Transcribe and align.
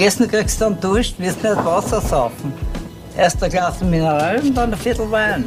Essen 0.00 0.26
kriegst 0.26 0.60
du 0.60 0.64
dann 0.64 0.80
Dusch, 0.80 1.14
wirst 1.18 1.42
nicht 1.42 1.56
Wasser 1.64 2.00
saufen. 2.00 2.52
Erst 3.16 3.42
ein 3.44 3.50
Glas 3.50 3.80
Mineral 3.82 4.40
und 4.40 4.56
dann 4.56 4.72
ein 4.72 4.78
Viertel 4.78 5.10
Wein. 5.10 5.44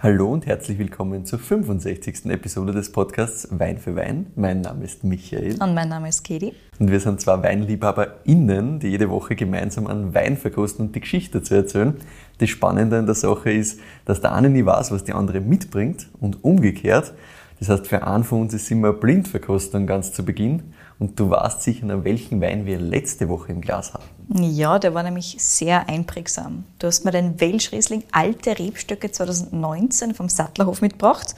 Hallo 0.00 0.32
und 0.32 0.46
herzlich 0.46 0.78
willkommen 0.78 1.24
zur 1.24 1.40
65. 1.40 2.26
Episode 2.26 2.72
des 2.72 2.92
Podcasts 2.92 3.48
Wein 3.50 3.78
für 3.78 3.96
Wein. 3.96 4.26
Mein 4.36 4.60
Name 4.60 4.84
ist 4.84 5.02
Michael. 5.02 5.56
Und 5.60 5.74
mein 5.74 5.88
Name 5.88 6.08
ist 6.08 6.22
Katie. 6.22 6.52
Und 6.78 6.90
wir 6.90 7.00
sind 7.00 7.20
zwei 7.20 7.42
WeinliebhaberInnen, 7.42 8.78
die 8.78 8.88
jede 8.88 9.10
Woche 9.10 9.34
gemeinsam 9.34 9.86
einen 9.86 10.14
Wein 10.14 10.36
verkosten 10.36 10.86
und 10.86 10.94
die 10.94 11.00
Geschichte 11.00 11.40
dazu 11.40 11.54
erzählen. 11.54 11.96
Das 12.38 12.50
Spannende 12.50 12.98
an 12.98 13.06
der 13.06 13.14
Sache 13.14 13.50
ist, 13.50 13.80
dass 14.04 14.20
der 14.20 14.32
eine 14.32 14.48
nie 14.48 14.64
weiß, 14.64 14.92
was 14.92 15.04
die 15.04 15.12
andere 15.12 15.40
mitbringt 15.40 16.08
und 16.20 16.44
umgekehrt. 16.44 17.14
Das 17.58 17.68
heißt, 17.68 17.86
für 17.86 18.06
einen 18.06 18.24
von 18.24 18.42
uns 18.42 18.54
ist 18.54 18.70
immer 18.70 18.92
Blindverkostung 18.92 19.86
ganz 19.86 20.12
zu 20.12 20.24
Beginn. 20.24 20.74
Und 20.98 21.18
du 21.18 21.30
weißt 21.30 21.62
sicher, 21.62 21.86
noch, 21.86 22.04
welchen 22.04 22.40
Wein 22.40 22.66
wir 22.66 22.78
letzte 22.78 23.28
Woche 23.28 23.52
im 23.52 23.60
Glas 23.60 23.94
hatten. 23.94 24.42
Ja, 24.42 24.78
der 24.78 24.94
war 24.94 25.02
nämlich 25.02 25.36
sehr 25.38 25.88
einprägsam. 25.88 26.64
Du 26.78 26.86
hast 26.86 27.04
mir 27.04 27.10
den 27.10 27.40
Welschriesling 27.40 28.04
Alte 28.12 28.58
Rebstöcke 28.58 29.10
2019 29.10 30.14
vom 30.14 30.28
Sattlerhof 30.28 30.80
mitgebracht. 30.80 31.34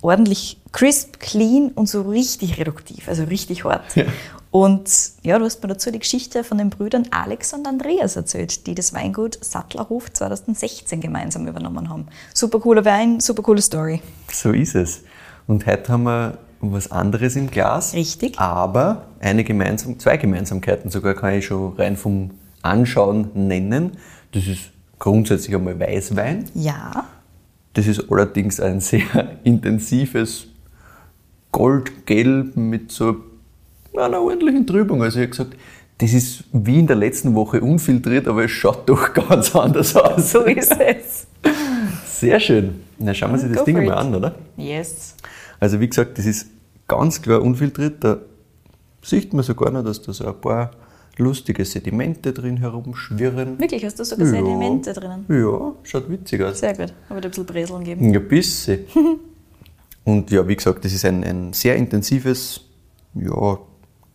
Ordentlich 0.00 0.60
crisp, 0.72 1.18
clean 1.20 1.70
und 1.74 1.88
so 1.88 2.02
richtig 2.02 2.58
reduktiv, 2.58 3.08
also 3.08 3.24
richtig 3.24 3.64
hart. 3.64 3.94
Ja. 3.96 4.04
Und 4.50 4.88
ja, 5.22 5.36
du 5.38 5.44
hast 5.44 5.62
mir 5.62 5.68
dazu 5.68 5.90
die 5.90 5.98
Geschichte 5.98 6.44
von 6.44 6.58
den 6.58 6.70
Brüdern 6.70 7.08
Alex 7.10 7.52
und 7.54 7.66
Andreas 7.66 8.14
erzählt, 8.14 8.68
die 8.68 8.74
das 8.76 8.94
Weingut 8.94 9.36
Sattlerhof 9.42 10.12
2016 10.12 11.00
gemeinsam 11.00 11.48
übernommen 11.48 11.88
haben. 11.88 12.06
Super 12.32 12.60
cooler 12.60 12.84
Wein, 12.84 13.18
super 13.18 13.42
coole 13.42 13.60
Story. 13.60 14.00
So 14.30 14.52
ist 14.52 14.76
es. 14.76 15.02
Und 15.48 15.66
heute 15.66 15.92
haben 15.92 16.04
wir 16.04 16.38
was 16.72 16.90
anderes 16.90 17.36
im 17.36 17.50
Glas. 17.50 17.94
Richtig. 17.94 18.38
Aber 18.38 19.06
eine 19.20 19.44
gemeinsam, 19.44 19.98
zwei 19.98 20.16
Gemeinsamkeiten 20.16 20.90
sogar 20.90 21.14
kann 21.14 21.34
ich 21.34 21.46
schon 21.46 21.74
rein 21.74 21.96
vom 21.96 22.30
Anschauen 22.62 23.30
nennen. 23.34 23.92
Das 24.32 24.46
ist 24.46 24.70
grundsätzlich 24.98 25.54
einmal 25.54 25.78
Weißwein. 25.78 26.46
Ja. 26.54 27.06
Das 27.74 27.86
ist 27.86 28.10
allerdings 28.10 28.60
ein 28.60 28.80
sehr 28.80 29.02
intensives 29.44 30.46
Goldgelb 31.52 32.56
mit 32.56 32.90
so 32.90 33.16
einer 33.96 34.20
ordentlichen 34.20 34.66
Trübung. 34.66 35.02
Also 35.02 35.18
ich 35.18 35.24
habe 35.24 35.30
gesagt, 35.30 35.56
das 35.98 36.12
ist 36.12 36.44
wie 36.52 36.80
in 36.80 36.86
der 36.86 36.96
letzten 36.96 37.34
Woche 37.34 37.60
unfiltriert, 37.60 38.26
aber 38.26 38.44
es 38.44 38.50
schaut 38.50 38.88
doch 38.88 39.12
ganz 39.12 39.54
anders 39.54 39.94
aus. 39.96 40.32
So 40.32 40.40
ist 40.44 40.76
es. 40.80 41.26
Sehr 42.06 42.40
schön. 42.40 42.80
Na, 42.98 43.12
schauen 43.12 43.30
wir 43.30 43.42
uns 43.42 43.56
das 43.56 43.64
Ding 43.64 43.84
mal 43.84 43.94
an, 43.94 44.14
oder? 44.14 44.34
Yes. 44.56 45.14
Also 45.60 45.80
wie 45.80 45.88
gesagt, 45.88 46.18
das 46.18 46.26
ist 46.26 46.46
ganz 46.88 47.22
klar 47.22 47.42
unfiltriert. 47.42 48.02
Da 48.02 48.18
sieht 49.02 49.32
man 49.32 49.44
sogar 49.44 49.70
noch, 49.70 49.84
dass 49.84 50.02
da 50.02 50.12
so 50.12 50.26
ein 50.26 50.40
paar 50.40 50.70
lustige 51.16 51.64
Sedimente 51.64 52.32
drin 52.32 52.56
herumschwirren. 52.56 53.58
Wirklich, 53.58 53.84
hast 53.84 53.98
du 53.98 54.04
sogar 54.04 54.26
ja. 54.26 54.32
Sedimente 54.32 54.92
drinnen? 54.92 55.24
Ja, 55.28 55.72
schaut 55.82 56.10
witzig 56.10 56.42
aus. 56.42 56.58
Sehr 56.58 56.74
gut. 56.74 56.92
Aber 57.08 57.20
ein 57.20 57.28
bisschen 57.28 57.46
Breseln 57.46 57.84
geben. 57.84 58.12
Ja, 58.12 58.20
ein 58.20 58.28
bisschen. 58.28 58.80
Und 60.04 60.30
ja, 60.30 60.46
wie 60.46 60.56
gesagt, 60.56 60.84
das 60.84 60.92
ist 60.92 61.04
ein, 61.04 61.24
ein 61.24 61.52
sehr 61.52 61.76
intensives, 61.76 62.60
ja, 63.14 63.58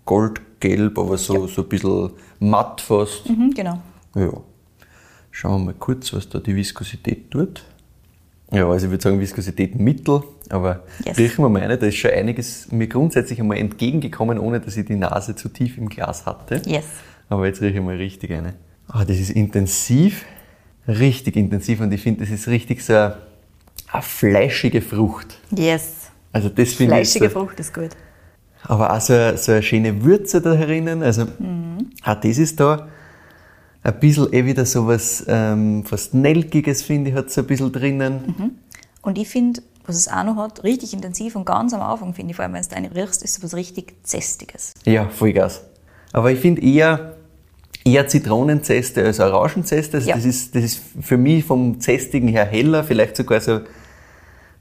goldgelb, 0.06 0.98
aber 1.00 1.18
so, 1.18 1.46
ja. 1.46 1.48
so 1.48 1.64
ein 1.64 1.70
bisschen 1.70 2.12
matt 2.40 2.82
fast. 2.82 3.28
Mhm, 3.28 3.52
genau. 3.56 3.82
Ja. 4.16 4.32
Schauen 5.32 5.62
wir 5.62 5.66
mal 5.68 5.76
kurz, 5.76 6.14
was 6.14 6.30
da 6.30 6.40
die 6.40 6.56
Viskosität 6.56 7.32
tut. 7.32 7.64
Ja, 8.52 8.68
also 8.68 8.88
ich 8.88 8.92
würde 8.92 9.04
sagen 9.04 9.20
Viskosität 9.20 9.80
mittel, 9.80 10.24
aber 10.50 10.84
yes. 11.06 11.18
riechen 11.18 11.44
wir 11.44 11.50
mal 11.50 11.62
eine, 11.62 11.78
da 11.78 11.86
ist 11.86 11.98
schon 11.98 12.12
einiges 12.12 12.72
mir 12.72 12.88
grundsätzlich 12.88 13.40
einmal 13.40 13.58
entgegengekommen, 13.58 14.40
ohne 14.40 14.60
dass 14.60 14.76
ich 14.76 14.86
die 14.86 14.96
Nase 14.96 15.36
zu 15.36 15.50
tief 15.50 15.78
im 15.78 15.88
Glas 15.88 16.26
hatte. 16.26 16.62
Yes. 16.66 16.86
Aber 17.30 17.46
jetzt 17.46 17.62
rieche 17.62 17.78
ich 17.78 17.84
mal 17.84 17.96
richtig 17.96 18.32
eine. 18.32 18.56
Ah, 18.88 19.06
das 19.06 19.18
ist 19.18 19.30
intensiv, 19.30 20.26
richtig 20.88 21.36
intensiv 21.36 21.80
und 21.80 21.92
ich 21.94 22.02
finde, 22.02 22.22
das 22.22 22.32
ist 22.32 22.48
richtig 22.48 22.84
so 22.84 22.94
eine, 22.94 23.18
eine 23.92 24.02
fleischige 24.02 24.82
Frucht. 24.82 25.40
Yes. 25.56 26.10
Also 26.32 26.50
das 26.50 26.74
finde 26.74 27.00
ich. 27.00 27.10
Fleischige 27.10 27.30
so, 27.30 27.40
Frucht 27.40 27.60
ist 27.60 27.74
gut. 27.74 27.90
Aber 28.64 28.92
auch 28.92 29.02
so, 29.02 29.14
so 29.36 29.52
eine 29.52 29.62
schöne 29.62 30.04
Würze 30.04 30.42
da 30.42 30.54
herinnen. 30.54 31.04
Also 31.04 31.26
mhm. 31.38 31.92
auch 32.04 32.16
das 32.16 32.40
ist 32.40 32.60
da 32.60 32.88
ein 33.84 34.00
bisschen 34.00 34.32
eh 34.34 34.46
wieder 34.46 34.66
so 34.66 34.88
was 34.88 35.24
ähm, 35.28 35.84
fast 35.86 36.14
Nelkiges, 36.14 36.82
finde 36.82 37.12
ich, 37.12 37.16
hat 37.16 37.28
es 37.28 37.38
ein 37.38 37.46
bisschen 37.46 37.72
drinnen. 37.72 38.36
Mhm. 38.38 38.52
Und 39.02 39.18
ich 39.18 39.30
finde, 39.30 39.62
was 39.86 39.96
es 39.96 40.08
auch 40.08 40.24
noch 40.24 40.36
hat, 40.36 40.64
richtig 40.64 40.94
intensiv 40.94 41.36
und 41.36 41.46
ganz 41.46 41.74
am 41.74 41.82
Anfang, 41.82 42.14
finde 42.14 42.32
ich, 42.32 42.36
vor 42.36 42.44
allem 42.44 42.54
wenn 42.54 42.62
du 42.62 42.76
eine 42.76 42.94
riechst, 42.94 43.24
ist 43.24 43.36
so 43.36 43.44
was 43.44 43.56
richtig 43.56 43.96
Zästiges. 44.04 44.74
Ja, 44.86 45.08
Vollgas. 45.10 45.64
Aber 46.12 46.32
ich 46.32 46.40
finde 46.40 46.62
eher, 46.62 47.16
eher 47.86 48.08
Zitronenzeste 48.08 49.04
als 49.04 49.20
Orangenzeste. 49.20 49.98
Also 49.98 50.10
ja. 50.10 50.16
das, 50.16 50.26
ist, 50.26 50.56
das 50.56 50.64
ist 50.64 50.82
für 51.02 51.18
mich 51.18 51.46
vom 51.46 51.80
Zästigen 51.80 52.28
her 52.28 52.46
heller, 52.46 52.84
vielleicht 52.84 53.16
sogar 53.16 53.40
so 53.40 53.62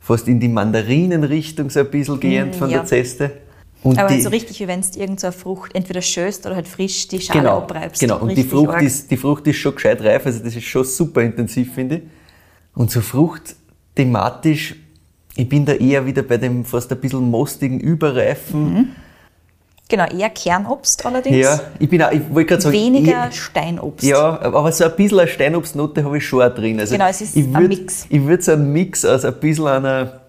fast 0.01 0.29
in 0.29 0.41
die 0.41 0.49
Mandarinenrichtung 0.49 1.71
so 1.71 1.81
ein 1.81 1.91
bisschen 1.91 2.21
gehend 2.21 2.55
mm, 2.55 2.59
von 2.59 2.71
ja. 2.71 2.79
der 2.79 2.87
Zeste. 2.87 3.33
Und 3.83 3.99
Aber 3.99 4.09
die, 4.09 4.21
so 4.21 4.29
richtig, 4.31 4.59
wie 4.61 4.67
wenn 4.67 4.81
du 4.81 4.99
irgendeine 4.99 5.33
Frucht 5.33 5.75
entweder 5.75 6.03
schöst 6.03 6.47
oder 6.47 6.57
halt 6.57 6.67
frisch 6.67 7.07
die 7.09 7.21
Schale 7.21 7.41
genau, 7.41 7.59
abreibst. 7.59 8.01
Genau, 8.01 8.19
und 8.19 8.37
die 8.37 8.43
Frucht, 8.43 8.83
ist, 8.83 9.11
die 9.11 9.17
Frucht 9.17 9.47
ist 9.47 9.57
schon 9.57 9.75
gescheit 9.75 10.03
reif, 10.03 10.27
also 10.27 10.41
das 10.43 10.57
ist 10.57 10.65
schon 10.65 10.85
super 10.85 11.23
intensiv, 11.23 11.75
finde 11.75 11.97
ich. 11.97 12.03
Und 12.75 12.91
so 12.91 13.01
Frucht 13.01 13.55
thematisch, 13.95 14.75
ich 15.37 15.49
bin 15.49 15.65
da 15.65 15.75
eher 15.75 16.05
wieder 16.05 16.23
bei 16.23 16.37
dem 16.37 16.65
fast 16.65 16.91
ein 16.91 17.01
bisschen 17.01 17.31
mostigen, 17.31 17.79
überreifen. 17.79 18.75
Mhm. 18.75 18.89
Genau, 19.89 20.05
eher 20.05 20.29
Kernobst 20.29 21.07
allerdings. 21.07 21.37
Ja, 21.37 21.61
ich 21.79 21.89
bin 21.89 22.03
auch, 22.03 22.11
ich 22.11 22.21
wollte 22.29 22.47
gerade 22.47 22.63
sagen. 22.63 22.77
Weniger 22.77 23.29
ich, 23.31 23.41
Steinobst. 23.41 24.05
Ja, 24.05 24.41
aber 24.43 24.71
so 24.71 24.85
ein 24.85 24.97
bisschen 24.97 25.21
eine 25.21 25.29
Steinobstnote 25.29 26.05
habe 26.05 26.19
ich 26.19 26.27
schon 26.27 26.43
auch 26.43 26.55
drin. 26.55 26.79
Also 26.79 26.95
genau, 26.95 27.09
es 27.09 27.23
ist 27.23 27.37
würd, 27.37 27.57
ein 27.57 27.69
Mix. 27.69 28.07
Ich 28.11 28.23
würde 28.23 28.43
so 28.43 28.53
einen 28.53 28.73
Mix 28.73 29.05
aus 29.05 29.25
ein 29.25 29.41
bisschen 29.41 29.67
einer 29.67 30.21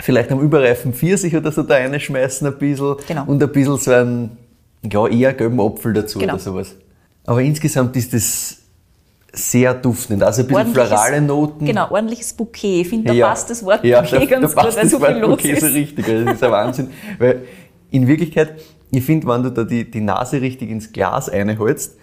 vielleicht 0.00 0.30
am 0.32 0.40
überreifen 0.40 0.92
Pfirsich 0.92 1.36
oder 1.36 1.52
so 1.52 1.62
da 1.62 1.74
reinschmeißen 1.74 2.46
ein 2.46 2.58
bisschen 2.58 2.96
genau. 3.06 3.24
und 3.26 3.42
ein 3.42 3.52
bisschen 3.52 3.76
so 3.78 3.90
einen 3.90 4.36
ja, 4.82 5.06
eher 5.06 5.32
gelben 5.32 5.60
Apfel 5.60 5.92
dazu 5.92 6.18
genau. 6.18 6.34
oder 6.34 6.42
sowas. 6.42 6.74
Aber 7.24 7.40
insgesamt 7.40 7.96
ist 7.96 8.12
das 8.12 8.58
sehr 9.32 9.74
duftend, 9.74 10.22
also 10.22 10.42
ein 10.42 10.48
bisschen 10.48 10.72
florale 10.72 11.20
Noten. 11.20 11.64
Genau, 11.64 11.90
ordentliches 11.90 12.32
Bouquet. 12.34 12.82
Ich 12.82 12.88
finde, 12.88 13.08
da 13.08 13.12
ja. 13.14 13.28
passt 13.28 13.50
das 13.50 13.64
Wort 13.64 13.84
ja, 13.84 14.00
Bouquet 14.00 14.18
da, 14.18 14.24
ganz 14.26 14.54
da 14.54 14.62
gut, 14.62 14.76
weil 14.76 14.88
so 14.88 15.00
viel 15.00 15.16
los 15.16 15.30
Bouquet 15.30 15.52
ist. 15.52 15.60
so 15.60 15.66
richtig, 15.66 16.08
also 16.08 16.24
das 16.24 16.34
ist 16.34 16.44
ein 16.44 16.50
Wahnsinn. 16.52 16.90
weil 17.18 17.42
in 17.90 18.06
Wirklichkeit, 18.06 18.54
ich 18.90 19.04
finde, 19.04 19.26
wenn 19.26 19.42
du 19.42 19.50
da 19.50 19.64
die, 19.64 19.90
die 19.90 20.00
Nase 20.00 20.40
richtig 20.40 20.70
ins 20.70 20.92
Glas 20.92 21.28
einholst, 21.28 21.96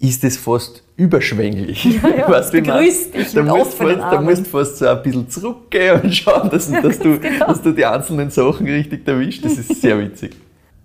ist 0.00 0.22
es 0.24 0.36
fast 0.36 0.82
überschwänglich. 0.96 1.84
Ja, 1.84 2.08
ja, 2.08 2.28
weißt, 2.28 2.52
begrüßt 2.52 3.14
dich 3.14 3.32
da 3.32 3.42
musst, 3.42 3.74
fast, 3.74 3.98
da 3.98 4.20
musst 4.20 4.46
fast 4.46 4.76
so 4.78 4.88
ein 4.88 5.02
bisschen 5.02 5.28
zurückgehen 5.28 6.00
und 6.02 6.14
schauen, 6.14 6.50
dass, 6.50 6.70
ja, 6.70 6.80
dass, 6.80 6.98
du, 6.98 7.18
genau. 7.18 7.46
dass 7.46 7.62
du 7.62 7.72
die 7.72 7.84
einzelnen 7.84 8.30
Sachen 8.30 8.66
richtig 8.66 9.06
erwischst. 9.06 9.44
Das 9.44 9.58
ist 9.58 9.80
sehr 9.80 9.98
witzig. 9.98 10.36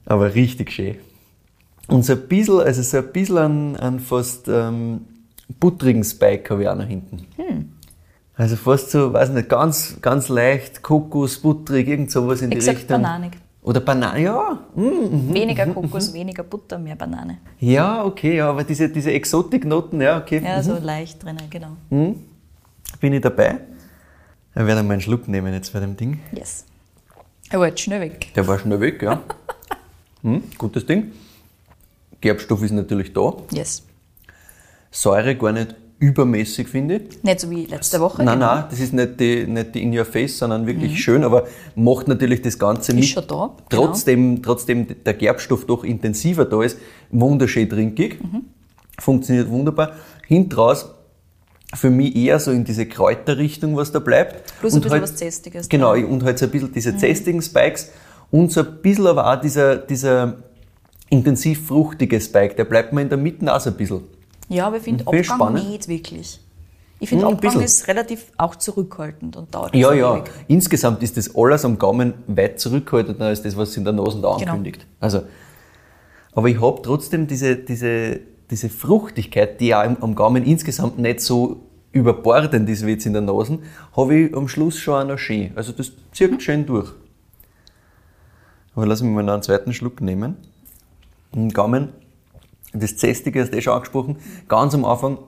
Aber 0.05 0.33
richtig 0.33 0.71
schön. 0.71 0.95
Und 1.87 2.03
so 2.05 2.13
ein 2.13 2.27
bisschen, 2.27 2.59
also 2.59 2.81
so 2.81 2.97
ein 2.97 3.11
bisschen 3.11 3.37
an, 3.37 3.75
an 3.75 3.99
fast 3.99 4.47
ähm, 4.47 5.01
buttrigen 5.59 6.03
Spike 6.03 6.49
habe 6.49 6.63
ich 6.63 6.69
auch 6.69 6.75
noch 6.75 6.87
hinten. 6.87 7.27
Hm. 7.35 7.69
Also 8.35 8.55
fast 8.55 8.89
so, 8.89 9.13
weiß 9.13 9.29
nicht, 9.29 9.47
ganz, 9.47 9.97
ganz 10.01 10.27
leicht, 10.27 10.81
Kokos, 10.81 11.39
butterig, 11.39 11.87
irgend 11.87 12.09
sowas 12.09 12.41
in 12.41 12.51
Exakt 12.51 12.77
die 12.77 12.81
Richtung. 12.81 13.01
bananig. 13.01 13.33
Oder 13.63 13.79
Banane, 13.79 14.21
ja. 14.21 14.59
Mm, 14.75 15.33
weniger 15.33 15.65
Kokos, 15.67 16.13
weniger 16.13 16.43
Butter, 16.43 16.77
mehr 16.77 16.97
Banane. 16.97 17.37
Ja, 17.59 18.03
okay, 18.03 18.35
ja, 18.35 18.49
aber 18.49 18.65
diese, 18.65 18.89
diese 18.89 19.11
Exotiknoten, 19.13 20.01
ja, 20.01 20.17
okay. 20.17 20.41
Ja, 20.43 20.61
so 20.61 20.73
mhm. 20.73 20.83
leicht 20.83 21.23
drinnen, 21.23 21.49
genau. 21.49 21.77
Mhm. 21.89 22.15
Bin 22.99 23.13
ich 23.13 23.21
dabei? 23.21 23.59
Ich 24.55 24.65
werde 24.65 24.83
mal 24.83 24.93
einen 24.93 25.01
Schluck 25.01 25.27
nehmen 25.29 25.53
jetzt 25.53 25.71
bei 25.71 25.79
dem 25.79 25.95
Ding. 25.95 26.19
Yes. 26.33 26.65
Er 27.49 27.59
war 27.59 27.67
jetzt 27.67 27.79
schnell 27.79 28.01
weg. 28.01 28.33
Der 28.35 28.45
war 28.45 28.59
schnell 28.59 28.81
weg, 28.81 29.01
ja. 29.01 29.21
mhm, 30.21 30.43
gutes 30.57 30.85
Ding. 30.85 31.13
Gerbstoff 32.19 32.61
ist 32.63 32.71
natürlich 32.71 33.13
da. 33.13 33.33
Yes. 33.51 33.83
Säure 34.91 35.35
gar 35.35 35.53
nicht 35.53 35.73
übermäßig, 36.03 36.67
finde 36.67 36.95
ich. 36.95 37.23
Nicht 37.23 37.39
so 37.39 37.49
wie 37.49 37.65
letzte 37.65 37.99
Woche? 38.01 38.23
Nein, 38.23 38.39
genau. 38.39 38.55
nein, 38.55 38.65
das 38.69 38.79
ist 38.79 38.93
nicht 38.93 39.19
die, 39.19 39.47
nicht 39.47 39.73
die 39.73 39.83
In 39.83 39.97
Your 39.97 40.03
Face, 40.03 40.37
sondern 40.37 40.67
wirklich 40.67 40.91
mhm. 40.91 40.97
schön, 40.97 41.23
aber 41.23 41.47
macht 41.75 42.09
natürlich 42.09 42.41
das 42.41 42.59
Ganze 42.59 42.91
ist 42.91 42.97
mit. 42.97 43.05
Schon 43.05 43.23
da, 43.27 43.55
genau. 43.69 43.87
trotzdem, 43.87 44.43
trotzdem 44.43 44.87
der 45.05 45.13
Gerbstoff 45.13 45.65
doch 45.65 45.85
intensiver 45.85 46.43
da 46.43 46.61
ist, 46.61 46.77
wunderschön 47.09 47.69
trinkig, 47.69 48.21
mhm. 48.21 48.45
funktioniert 48.99 49.49
wunderbar. 49.49 49.93
Hintraus 50.27 50.89
für 51.73 51.89
mich 51.89 52.15
eher 52.15 52.39
so 52.39 52.51
in 52.51 52.65
diese 52.65 52.85
Kräuterrichtung, 52.85 53.75
was 53.77 53.91
da 53.91 53.99
bleibt. 53.99 54.53
Plus 54.59 54.73
und 54.73 54.79
ein 54.79 54.81
bisschen 54.83 54.91
halt, 54.91 55.03
was 55.03 55.15
Zästiges. 55.15 55.69
Genau, 55.69 55.93
und 55.93 56.23
halt 56.23 56.37
so 56.37 56.45
ein 56.45 56.51
bisschen 56.51 56.71
diese 56.73 56.91
mhm. 56.91 56.99
zästigen 56.99 57.41
Spikes 57.41 57.91
und 58.29 58.51
so 58.51 58.59
ein 58.59 58.81
bisschen 58.81 59.07
aber 59.07 59.31
auch 59.31 59.39
dieser, 59.39 59.77
dieser 59.77 60.35
intensiv 61.09 61.67
fruchtige 61.67 62.19
Spike, 62.19 62.55
der 62.55 62.65
bleibt 62.65 62.91
mir 62.91 63.01
in 63.01 63.09
der 63.09 63.17
Mitte 63.17 63.53
auch 63.53 63.59
so 63.61 63.69
ein 63.69 63.77
bisschen. 63.77 64.01
Ja, 64.49 64.67
aber 64.67 64.77
ich 64.77 64.83
finde 64.83 65.05
Abgang 65.05 65.23
spannend. 65.23 65.69
nicht 65.69 65.87
wirklich. 65.87 66.39
Ich 66.99 67.09
finde, 67.09 67.27
hm, 67.27 67.33
Abgang 67.33 67.59
ist 67.61 67.87
relativ 67.87 68.31
auch 68.37 68.55
zurückhaltend 68.55 69.35
und 69.35 69.53
dauert 69.53 69.75
Ja, 69.75 69.93
ja. 69.93 70.15
Ewig. 70.17 70.31
Insgesamt 70.47 71.03
ist 71.03 71.17
das 71.17 71.35
alles 71.35 71.65
am 71.65 71.77
Gaumen 71.77 72.13
weit 72.27 72.59
zurückhaltender 72.59 73.25
als 73.25 73.41
das, 73.41 73.57
was 73.57 73.75
in 73.75 73.83
der 73.83 73.93
Nase 73.93 74.21
da 74.21 74.37
genau. 74.37 74.51
ankündigt. 74.51 74.85
Also, 75.01 75.23
aber 76.33 76.47
ich 76.47 76.61
habe 76.61 76.81
trotzdem 76.81 77.27
diese, 77.27 77.57
diese, 77.57 78.21
diese 78.49 78.69
Fruchtigkeit, 78.69 79.59
die 79.59 79.67
ja 79.67 79.83
am, 79.83 80.15
Gaumen 80.15 80.45
insgesamt 80.45 80.97
nicht 80.97 81.19
so 81.19 81.61
überbordend 81.91 82.69
ist 82.69 82.85
wie 82.85 82.91
jetzt 82.91 83.05
in 83.05 83.13
der 83.13 83.21
Nase, 83.21 83.59
habe 83.95 84.15
ich 84.15 84.35
am 84.35 84.47
Schluss 84.47 84.79
schon 84.79 84.93
auch 84.95 85.07
noch 85.07 85.17
schön. 85.17 85.51
Also 85.55 85.73
das 85.73 85.91
zirkt 86.13 86.41
schön 86.41 86.65
durch. 86.65 86.91
Aber 88.75 88.85
lass 88.85 89.01
mich 89.01 89.11
mal 89.11 89.23
noch 89.23 89.33
einen 89.33 89.43
zweiten 89.43 89.73
Schluck 89.73 90.01
nehmen. 90.01 90.37
Im 91.33 91.49
Gaumen, 91.49 91.89
das 92.73 92.97
Zästige 92.97 93.41
hast 93.41 93.53
du 93.53 93.57
eh 93.57 93.61
schon 93.61 93.73
angesprochen, 93.73 94.17
ganz 94.47 94.73
am 94.73 94.85
Anfang 94.85 95.19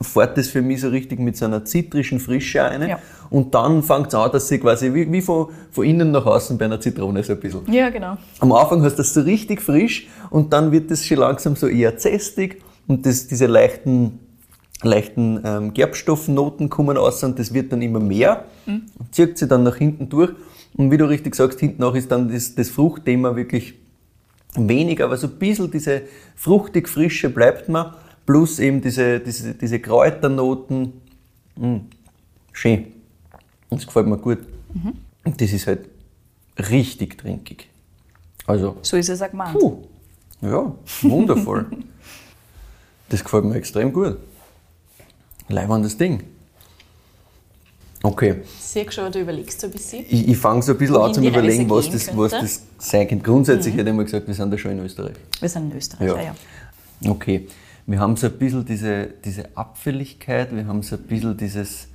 fährt 0.00 0.36
das 0.36 0.48
für 0.48 0.62
mich 0.62 0.80
so 0.80 0.88
richtig 0.88 1.18
mit 1.18 1.36
so 1.36 1.44
einer 1.44 1.64
zitrischen 1.64 2.20
Frische 2.20 2.62
ein. 2.62 2.88
Ja. 2.88 2.98
Und 3.30 3.54
dann 3.54 3.82
fängt 3.82 4.08
es 4.08 4.14
an, 4.14 4.30
dass 4.32 4.48
sie 4.48 4.58
quasi 4.58 4.92
wie, 4.92 5.10
wie 5.10 5.22
von, 5.22 5.48
von 5.70 5.84
innen 5.84 6.10
nach 6.10 6.26
außen 6.26 6.58
bei 6.58 6.66
einer 6.66 6.80
Zitrone 6.80 7.22
so 7.22 7.32
ein 7.32 7.40
bisschen. 7.40 7.72
Ja, 7.72 7.90
genau. 7.90 8.16
Am 8.40 8.52
Anfang 8.52 8.82
hast 8.82 8.94
du 8.94 8.98
das 8.98 9.14
so 9.14 9.22
richtig 9.22 9.62
frisch 9.62 10.08
und 10.30 10.52
dann 10.52 10.72
wird 10.72 10.90
das 10.90 11.04
schon 11.04 11.18
langsam 11.18 11.56
so 11.56 11.66
eher 11.66 11.96
zästig 11.96 12.62
und 12.86 13.06
das, 13.06 13.26
diese 13.26 13.46
leichten, 13.46 14.18
leichten 14.82 15.40
ähm, 15.44 15.74
Gerbstoffnoten 15.74 16.68
kommen 16.68 16.96
raus 16.96 17.22
und 17.24 17.38
das 17.38 17.54
wird 17.54 17.72
dann 17.72 17.82
immer 17.82 18.00
mehr 18.00 18.44
und 18.66 18.84
zieht 19.12 19.38
sich 19.38 19.48
dann 19.48 19.62
nach 19.62 19.76
hinten 19.76 20.08
durch. 20.08 20.32
Und 20.76 20.90
wie 20.90 20.96
du 20.96 21.08
richtig 21.08 21.34
sagst, 21.34 21.60
hinten 21.60 21.82
auch 21.84 21.94
ist 21.94 22.10
dann 22.10 22.32
das, 22.32 22.54
das 22.54 22.68
Fruchtthema 22.68 23.36
wirklich 23.36 23.74
weniger, 24.56 25.06
aber 25.06 25.16
so 25.16 25.26
ein 25.26 25.38
bisschen 25.38 25.70
diese 25.70 26.02
fruchtig 26.36 26.88
Frische 26.88 27.28
bleibt 27.30 27.68
mir, 27.68 27.94
plus 28.26 28.58
eben 28.58 28.80
diese, 28.80 29.20
diese, 29.20 29.54
diese 29.54 29.80
Kräuternoten. 29.80 30.92
Mm, 31.56 31.76
schön. 32.52 32.86
Das 33.70 33.86
gefällt 33.86 34.06
mir 34.06 34.18
gut. 34.18 34.38
Und 35.24 35.40
das 35.40 35.52
ist 35.52 35.66
halt 35.66 35.88
richtig 36.70 37.18
trinkig. 37.18 37.68
Also, 38.46 38.76
So 38.82 38.96
ist 38.96 39.08
es 39.08 39.22
auch 39.22 39.30
gemeint. 39.30 39.58
puh, 39.58 39.78
ja, 40.42 40.72
wundervoll. 41.02 41.66
das 43.08 43.22
gefällt 43.24 43.44
mir 43.44 43.56
extrem 43.56 43.92
gut. 43.92 44.18
Leibendes 45.48 45.96
Ding. 45.96 46.22
Okay, 48.04 48.42
Siehst 48.60 48.92
schon, 48.92 49.10
du 49.10 49.20
überlegst 49.20 49.58
so 49.62 49.66
ein 49.66 49.70
bisschen. 49.72 50.04
ich, 50.06 50.28
ich 50.28 50.36
fange 50.36 50.60
so 50.60 50.72
ein 50.72 50.78
bisschen 50.78 50.96
an 50.96 51.14
zum 51.14 51.24
Reise 51.24 51.38
Überlegen, 51.38 51.70
was 51.70 51.88
das, 51.88 52.04
könnte. 52.06 52.20
was 52.20 52.30
das 52.32 52.62
sein 52.76 53.08
könnte. 53.08 53.24
Grundsätzlich 53.24 53.74
hätte 53.74 53.88
ich 53.88 53.96
mal 53.96 54.04
gesagt, 54.04 54.26
wir 54.26 54.34
sind 54.34 54.50
da 54.50 54.58
schon 54.58 54.72
in 54.72 54.80
Österreich. 54.80 55.14
Wir 55.40 55.48
sind 55.48 55.70
in 55.72 55.78
Österreich, 55.78 56.08
Ja. 56.08 56.16
ja. 56.16 56.34
ja. 57.00 57.10
Okay. 57.10 57.46
Wir 57.86 57.98
haben 58.00 58.14
so 58.16 58.26
ein 58.26 58.34
bisschen 58.38 58.62
diese, 58.66 59.06
diese 59.24 59.44
Abfälligkeit, 59.56 60.54
wir 60.54 60.66
haben 60.66 60.82
so 60.82 60.96
ein 60.96 61.02
bisschen 61.02 61.34
dieses 61.36 61.88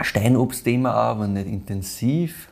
Steinobstthema 0.00 0.90
auch, 0.92 1.10
aber 1.16 1.28
nicht 1.28 1.46
intensiv. 1.46 2.48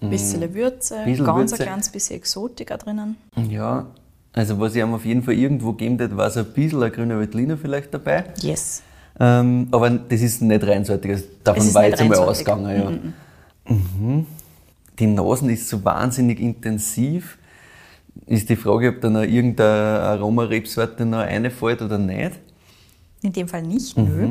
Ein 0.00 0.08
bisschen 0.10 0.54
Würze, 0.54 0.96
Bisschen 1.04 1.24
ganz 1.26 1.52
Würze. 1.52 1.62
ein 1.62 1.66
kleines 1.68 1.88
bisschen 1.90 2.16
Exotik 2.16 2.72
auch 2.72 2.78
drinnen. 2.78 3.16
Ja, 3.50 3.86
also 4.32 4.58
was 4.58 4.74
ich 4.74 4.82
einem 4.82 4.94
auf 4.94 5.04
jeden 5.04 5.22
Fall 5.22 5.34
irgendwo 5.34 5.72
geben 5.74 5.98
würde, 5.98 6.16
war 6.16 6.30
so 6.30 6.40
ein 6.40 6.46
bisschen 6.46 6.82
ein 6.82 6.92
grüner 6.92 7.18
Veltliner 7.18 7.56
vielleicht 7.58 7.92
dabei. 7.92 8.24
Yes. 8.40 8.82
Ähm, 9.18 9.68
aber 9.70 9.90
das 9.90 10.20
ist 10.20 10.42
nicht 10.42 10.62
reinsortig, 10.66 11.10
also 11.12 11.24
davon 11.42 11.74
war 11.74 11.86
jetzt 11.86 12.00
einmal 12.00 12.18
ausgegangen. 12.18 13.14
Ja. 13.66 13.72
Mhm. 13.72 14.26
Die 14.98 15.06
Nasen 15.06 15.50
ist 15.50 15.68
so 15.68 15.82
wahnsinnig 15.84 16.40
intensiv. 16.40 17.38
Ist 18.26 18.48
die 18.48 18.56
Frage, 18.56 18.88
ob 18.90 19.00
da 19.00 19.10
noch 19.10 19.22
irgendeine 19.22 20.00
Aromarebsorte 20.00 21.04
noch 21.04 21.18
reinfällt 21.18 21.82
oder 21.82 21.98
nicht. 21.98 22.32
In 23.22 23.32
dem 23.32 23.48
Fall 23.48 23.62
nicht, 23.62 23.96
Mhm. 23.96 24.04
nö. 24.04 24.28